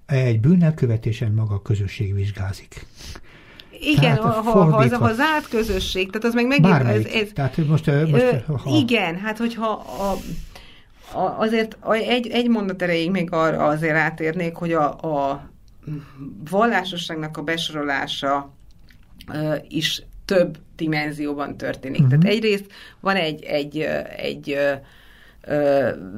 egy 0.06 0.40
bűnelkövetésen 0.40 1.32
maga 1.32 1.54
a 1.56 1.62
közösség 1.62 2.14
vizsgázik. 2.14 2.86
Igen, 3.80 4.16
tehát, 4.16 4.34
ha, 4.34 4.42
ha, 4.42 4.78
az, 4.78 4.92
az 5.00 5.16
zárt 5.16 5.48
közösség, 5.50 6.12
tehát 6.12 6.28
az 6.28 6.34
meg 6.34 6.48
megint... 6.48 6.70
Bármelyik. 6.70 7.08
Ez, 7.08 7.22
ez, 7.22 7.30
tehát 7.34 7.58
most, 7.58 7.86
most, 8.12 8.44
ha... 8.48 8.78
Igen, 8.78 9.18
hát 9.18 9.38
hogyha 9.38 9.70
a, 9.70 10.16
azért 11.14 11.78
egy, 11.90 12.28
egy 12.28 12.50
mondat 12.50 12.82
erejéig 12.82 13.12
még 13.12 13.32
arra 13.32 13.66
azért 13.66 13.96
átérnék, 13.96 14.56
hogy 14.56 14.74
a, 14.74 14.90
a 14.94 15.50
vallásosságnak 16.50 17.38
a 17.38 17.42
besorolása 17.42 18.54
is 19.68 20.04
több 20.26 20.58
dimenzióban 20.76 21.58
történik. 21.58 22.02
Uh-huh. 22.02 22.20
Tehát 22.20 22.36
egyrészt 22.36 22.72
van 23.00 23.16
egy, 23.16 23.44
egy, 23.44 23.80
egy, 24.18 24.50
egy 24.50 24.58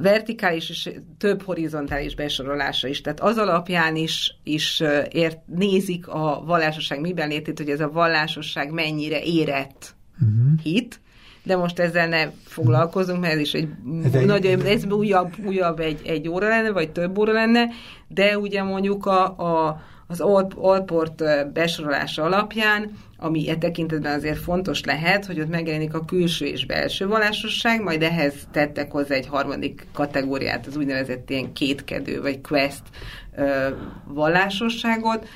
vertikális 0.02 0.70
és 0.70 0.90
több 1.18 1.42
horizontális 1.42 2.14
besorolása 2.14 2.88
is. 2.88 3.00
Tehát 3.00 3.20
az 3.20 3.36
alapján 3.36 3.96
is, 3.96 4.36
is 4.42 4.82
ért, 5.10 5.38
nézik 5.46 6.08
a 6.08 6.42
vallásosság 6.46 7.00
miben 7.00 7.28
létét, 7.28 7.58
hogy 7.58 7.70
ez 7.70 7.80
a 7.80 7.90
vallásosság 7.90 8.70
mennyire 8.70 9.22
érett 9.22 9.94
uh-huh. 10.20 10.60
hit, 10.62 11.00
de 11.42 11.56
most 11.56 11.78
ezzel 11.78 12.08
ne 12.08 12.30
foglalkozunk, 12.44 13.20
mert 13.20 13.32
ez 13.32 13.40
is 13.40 13.52
egy, 13.52 13.68
ez 14.04 14.14
egy 14.14 14.26
nagy, 14.26 14.46
ez 14.46 14.84
újabb, 14.84 15.32
újabb 15.46 15.80
egy, 15.80 16.00
egy 16.04 16.28
óra 16.28 16.48
lenne, 16.48 16.70
vagy 16.70 16.90
több 16.90 17.18
óra 17.18 17.32
lenne, 17.32 17.68
de 18.08 18.38
ugye 18.38 18.62
mondjuk 18.62 19.06
a, 19.06 19.38
a, 19.38 19.82
az 20.06 20.20
Alport 20.20 21.22
besorolása 21.52 22.22
alapján 22.22 22.90
ami 23.22 23.48
e 23.48 23.56
tekintetben 23.56 24.16
azért 24.16 24.38
fontos 24.38 24.84
lehet, 24.84 25.26
hogy 25.26 25.40
ott 25.40 25.48
megjelenik 25.48 25.94
a 25.94 26.04
külső 26.04 26.46
és 26.46 26.66
belső 26.66 27.06
vallásosság, 27.06 27.82
majd 27.82 28.02
ehhez 28.02 28.34
tettek 28.50 28.92
hozzá 28.92 29.14
egy 29.14 29.26
harmadik 29.26 29.86
kategóriát, 29.92 30.66
az 30.66 30.76
úgynevezett 30.76 31.30
ilyen 31.30 31.52
kétkedő, 31.52 32.20
vagy 32.20 32.40
quest 32.40 32.82
vallásosságot. 34.04 35.28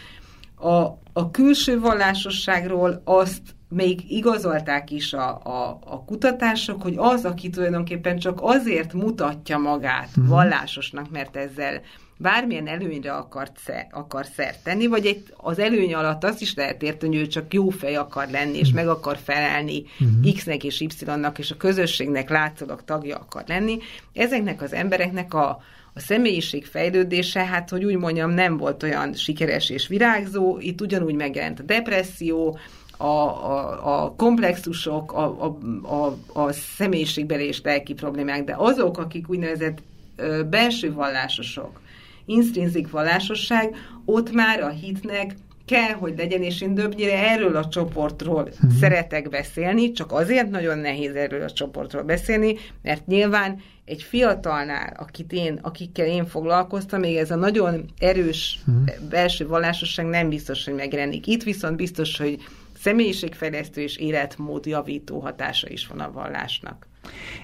A, 0.57 0.77
a 1.13 1.31
külső 1.31 1.81
vallásosságról 1.81 3.03
azt 3.05 3.43
még 3.75 4.11
igazolták 4.11 4.91
is 4.91 5.13
a, 5.13 5.41
a, 5.45 5.79
a 5.85 6.05
kutatások, 6.05 6.83
hogy 6.83 6.95
az, 6.97 7.25
aki 7.25 7.51
tulajdonképpen 7.51 8.19
csak 8.19 8.39
azért 8.41 8.93
mutatja 8.93 9.59
magát 9.59 10.09
uh-huh. 10.09 10.27
vallásosnak, 10.27 11.11
mert 11.11 11.37
ezzel 11.37 11.81
bármilyen 12.17 12.67
előnyre 12.67 13.13
akart 13.13 13.59
sze, 13.65 13.87
akar 13.91 14.27
szert 14.37 14.63
tenni, 14.63 14.87
vagy 14.87 15.07
egy, 15.07 15.23
az 15.37 15.59
előny 15.59 15.95
alatt 15.95 16.25
azt 16.25 16.41
is 16.41 16.55
lehet 16.55 16.83
érteni, 16.83 17.17
hogy 17.17 17.25
ő 17.25 17.29
csak 17.29 17.55
jó 17.55 17.69
fej 17.69 17.97
akar 17.97 18.29
lenni, 18.29 18.59
és 18.59 18.73
meg 18.73 18.89
akar 18.89 19.19
felelni 19.25 19.85
uh-huh. 20.01 20.35
X-nek 20.35 20.65
és 20.65 20.81
Y-nak, 20.81 21.39
és 21.39 21.51
a 21.51 21.57
közösségnek 21.57 22.31
látszólag 22.31 22.85
tagja 22.85 23.17
akar 23.17 23.45
lenni. 23.47 23.79
Ezeknek 24.13 24.63
az 24.63 24.73
embereknek 24.73 25.35
a, 25.35 25.49
a 25.95 26.01
személyiség 26.01 26.65
fejlődése, 26.67 27.45
hát 27.45 27.71
hogy 27.71 27.85
úgy 27.85 27.97
mondjam, 27.97 28.31
nem 28.31 28.57
volt 28.57 28.83
olyan 28.83 29.15
sikeres 29.15 29.71
és 29.71 29.87
virágzó, 29.87 30.59
itt 30.61 30.81
ugyanúgy 30.81 31.15
megjelent 31.15 31.61
a 31.61 31.63
depresszió, 31.63 32.59
a, 32.97 33.05
a, 33.05 34.03
a 34.05 34.15
komplexusok, 34.17 35.13
a, 35.13 35.45
a, 35.45 35.57
a, 35.95 36.17
a 36.41 36.53
személyiségbeli 36.53 37.47
és 37.47 37.61
lelki 37.63 37.95
problémák, 37.95 38.45
de 38.45 38.55
azok, 38.59 38.99
akik 38.99 39.29
úgynevezett 39.29 39.79
ö, 40.17 40.43
belső 40.51 40.93
vallásosok, 40.93 41.81
instrinzik 42.25 42.91
vallásosság, 42.91 43.77
ott 44.05 44.33
már 44.33 44.63
a 44.63 44.69
hitnek 44.69 45.35
kell, 45.67 45.93
hogy 45.93 46.15
legyen, 46.17 46.43
és 46.43 46.61
én 46.61 46.75
többnyire 46.75 47.31
erről 47.31 47.57
a 47.57 47.69
csoportról 47.69 48.43
uh-huh. 48.43 48.73
szeretek 48.81 49.29
beszélni, 49.29 49.93
csak 49.93 50.13
azért 50.13 50.51
nagyon 50.51 50.79
nehéz 50.79 51.15
erről 51.15 51.43
a 51.43 51.51
csoportról 51.51 52.03
beszélni, 52.03 52.57
mert 52.83 53.07
nyilván 53.07 53.63
egy 53.85 54.03
fiatalnál, 54.03 54.95
akit 54.97 55.33
én, 55.33 55.59
akikkel 55.63 56.07
én 56.07 56.27
foglalkoztam, 56.27 57.01
még 57.01 57.17
ez 57.17 57.31
a 57.31 57.37
nagyon 57.37 57.85
erős 57.99 58.59
uh-huh. 58.67 59.09
belső 59.09 59.47
vallásosság 59.47 60.07
nem 60.07 60.29
biztos, 60.29 60.65
hogy 60.65 60.75
megjelenik. 60.75 61.27
Itt 61.27 61.43
viszont 61.43 61.77
biztos, 61.77 62.17
hogy 62.17 62.39
személyiségfejlesztő 62.79 63.81
és 63.81 63.97
életmód 63.97 64.67
javító 64.67 65.19
hatása 65.19 65.69
is 65.69 65.87
van 65.87 66.01
a 66.01 66.13
vallásnak. 66.13 66.87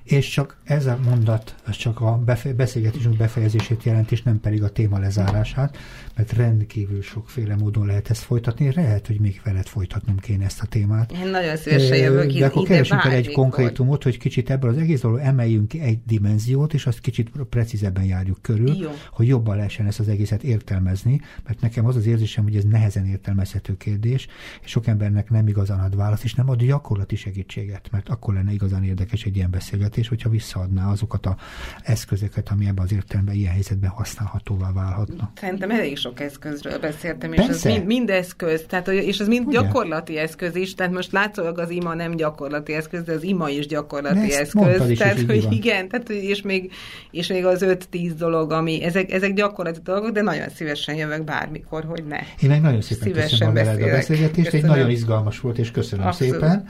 És 0.02 0.28
csak 0.28 0.56
ez 0.64 0.86
a 0.86 0.98
mondat, 1.04 1.54
az 1.66 1.76
csak 1.76 2.00
a 2.00 2.22
beszélgetésünk 2.56 3.16
befejezését 3.16 3.84
jelent, 3.84 4.12
és 4.12 4.22
nem 4.22 4.40
pedig 4.40 4.62
a 4.62 4.68
téma 4.68 4.98
lezárását, 4.98 5.76
mert 6.16 6.32
rendkívül 6.32 7.02
sokféle 7.02 7.56
módon 7.56 7.86
lehet 7.86 8.10
ezt 8.10 8.22
folytatni. 8.22 8.72
Lehet, 8.74 9.06
hogy 9.06 9.20
még 9.20 9.40
veled 9.44 9.66
folytatnom 9.66 10.16
kéne 10.16 10.44
ezt 10.44 10.60
a 10.60 10.66
témát. 10.66 11.12
Én 11.12 11.30
nagyon 11.30 11.56
szívesen 11.56 11.96
jövök 11.96 12.32
De 12.32 12.46
akkor 12.46 12.66
keresünk 12.66 13.04
el 13.04 13.10
egy 13.10 13.32
konkrétumot, 13.32 14.02
hogy 14.02 14.18
kicsit 14.18 14.50
ebből 14.50 14.70
az 14.70 14.76
egész 14.76 15.00
dolog 15.00 15.18
emeljünk 15.18 15.68
ki 15.68 15.80
egy 15.80 15.98
dimenziót, 16.06 16.74
és 16.74 16.86
azt 16.86 17.00
kicsit 17.00 17.30
precízebben 17.50 18.04
járjuk 18.04 18.38
körül, 18.42 18.76
Jó. 18.76 18.90
hogy 19.10 19.26
jobban 19.26 19.56
lehessen 19.56 19.86
ezt 19.86 20.00
az 20.00 20.08
egészet 20.08 20.42
értelmezni, 20.42 21.20
mert 21.44 21.60
nekem 21.60 21.86
az 21.86 21.96
az 21.96 22.06
érzésem, 22.06 22.44
hogy 22.44 22.56
ez 22.56 22.64
nehezen 22.64 23.06
értelmezhető 23.06 23.76
kérdés, 23.76 24.26
és 24.62 24.70
sok 24.70 24.86
embernek 24.86 25.30
nem 25.30 25.48
igazán 25.48 25.80
ad 25.80 25.96
választ, 25.96 26.24
és 26.24 26.34
nem 26.34 26.50
ad 26.50 26.62
gyakorlati 26.62 27.16
segítséget, 27.16 27.88
mert 27.90 28.08
akkor 28.08 28.34
lenne 28.34 28.52
igazán 28.52 28.84
érdekes 28.84 29.24
egy 29.24 29.36
ilyen 29.36 29.49
beszélgetés, 29.50 30.08
hogyha 30.08 30.28
visszaadná 30.28 30.90
azokat 30.90 31.26
az 31.26 31.34
eszközöket, 31.82 32.48
ami 32.48 32.66
ebben 32.66 32.84
az 32.84 32.92
értelemben 32.92 33.34
ilyen 33.34 33.52
helyzetben 33.52 33.90
használhatóvá 33.90 34.72
válhatna. 34.72 35.32
Szerintem 35.40 35.70
elég 35.70 35.96
sok 35.96 36.20
eszközről 36.20 36.78
beszéltem, 36.78 37.32
és 37.32 37.46
Persze. 37.46 37.68
ez 37.68 37.74
mind, 37.74 37.86
mind 37.86 38.10
eszköz, 38.10 38.64
tehát, 38.68 38.88
és 38.88 39.18
ez 39.18 39.28
mind 39.28 39.46
Ugye? 39.46 39.60
gyakorlati 39.60 40.16
eszköz 40.16 40.54
is, 40.54 40.74
tehát 40.74 40.92
most 40.92 41.12
látszólag 41.12 41.58
az 41.58 41.70
ima 41.70 41.94
nem 41.94 42.16
gyakorlati 42.16 42.72
eszköz, 42.72 43.02
de 43.02 43.12
az 43.12 43.22
ima 43.22 43.48
is 43.48 43.66
gyakorlati 43.66 44.32
eszköz. 44.32 44.88
Is 44.90 44.98
tehát, 44.98 45.20
hogy 45.20 45.42
van. 45.42 45.52
igen, 45.52 45.88
tehát, 45.88 46.08
és 46.08 46.42
még, 46.42 46.72
és 47.10 47.26
még 47.26 47.44
az 47.44 47.64
5-10 47.66 48.12
dolog, 48.18 48.52
ami, 48.52 48.82
ezek, 48.82 49.12
ezek 49.12 49.34
gyakorlati 49.34 49.80
dolgok, 49.84 50.10
de 50.10 50.22
nagyon 50.22 50.48
szívesen 50.48 50.94
jövök 50.94 51.24
bármikor, 51.24 51.84
hogy 51.84 52.04
ne. 52.04 52.18
Én 52.40 52.48
meg 52.48 52.60
nagyon 52.60 52.80
szépen 52.80 53.02
szívesen 53.02 53.52
köszönöm 53.52 53.88
a 53.88 53.90
beszélgetést, 53.90 54.52
egy 54.52 54.62
nagyon 54.62 54.90
izgalmas 54.90 55.40
volt, 55.40 55.58
és 55.58 55.70
köszönöm 55.70 56.06
Abszolút. 56.06 56.32
szépen 56.32 56.68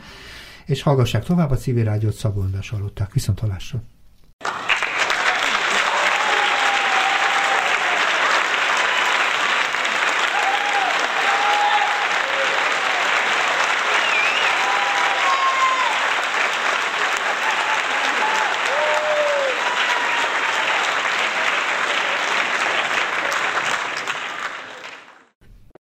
és 0.70 0.82
hallgassák 0.82 1.24
tovább 1.24 1.50
a 1.50 1.56
civil 1.56 1.84
rádiót 1.84 2.14
Szaboldást 2.14 2.70
hallották. 2.70 3.12
Viszont 3.12 3.38
hallásra! 3.38 3.82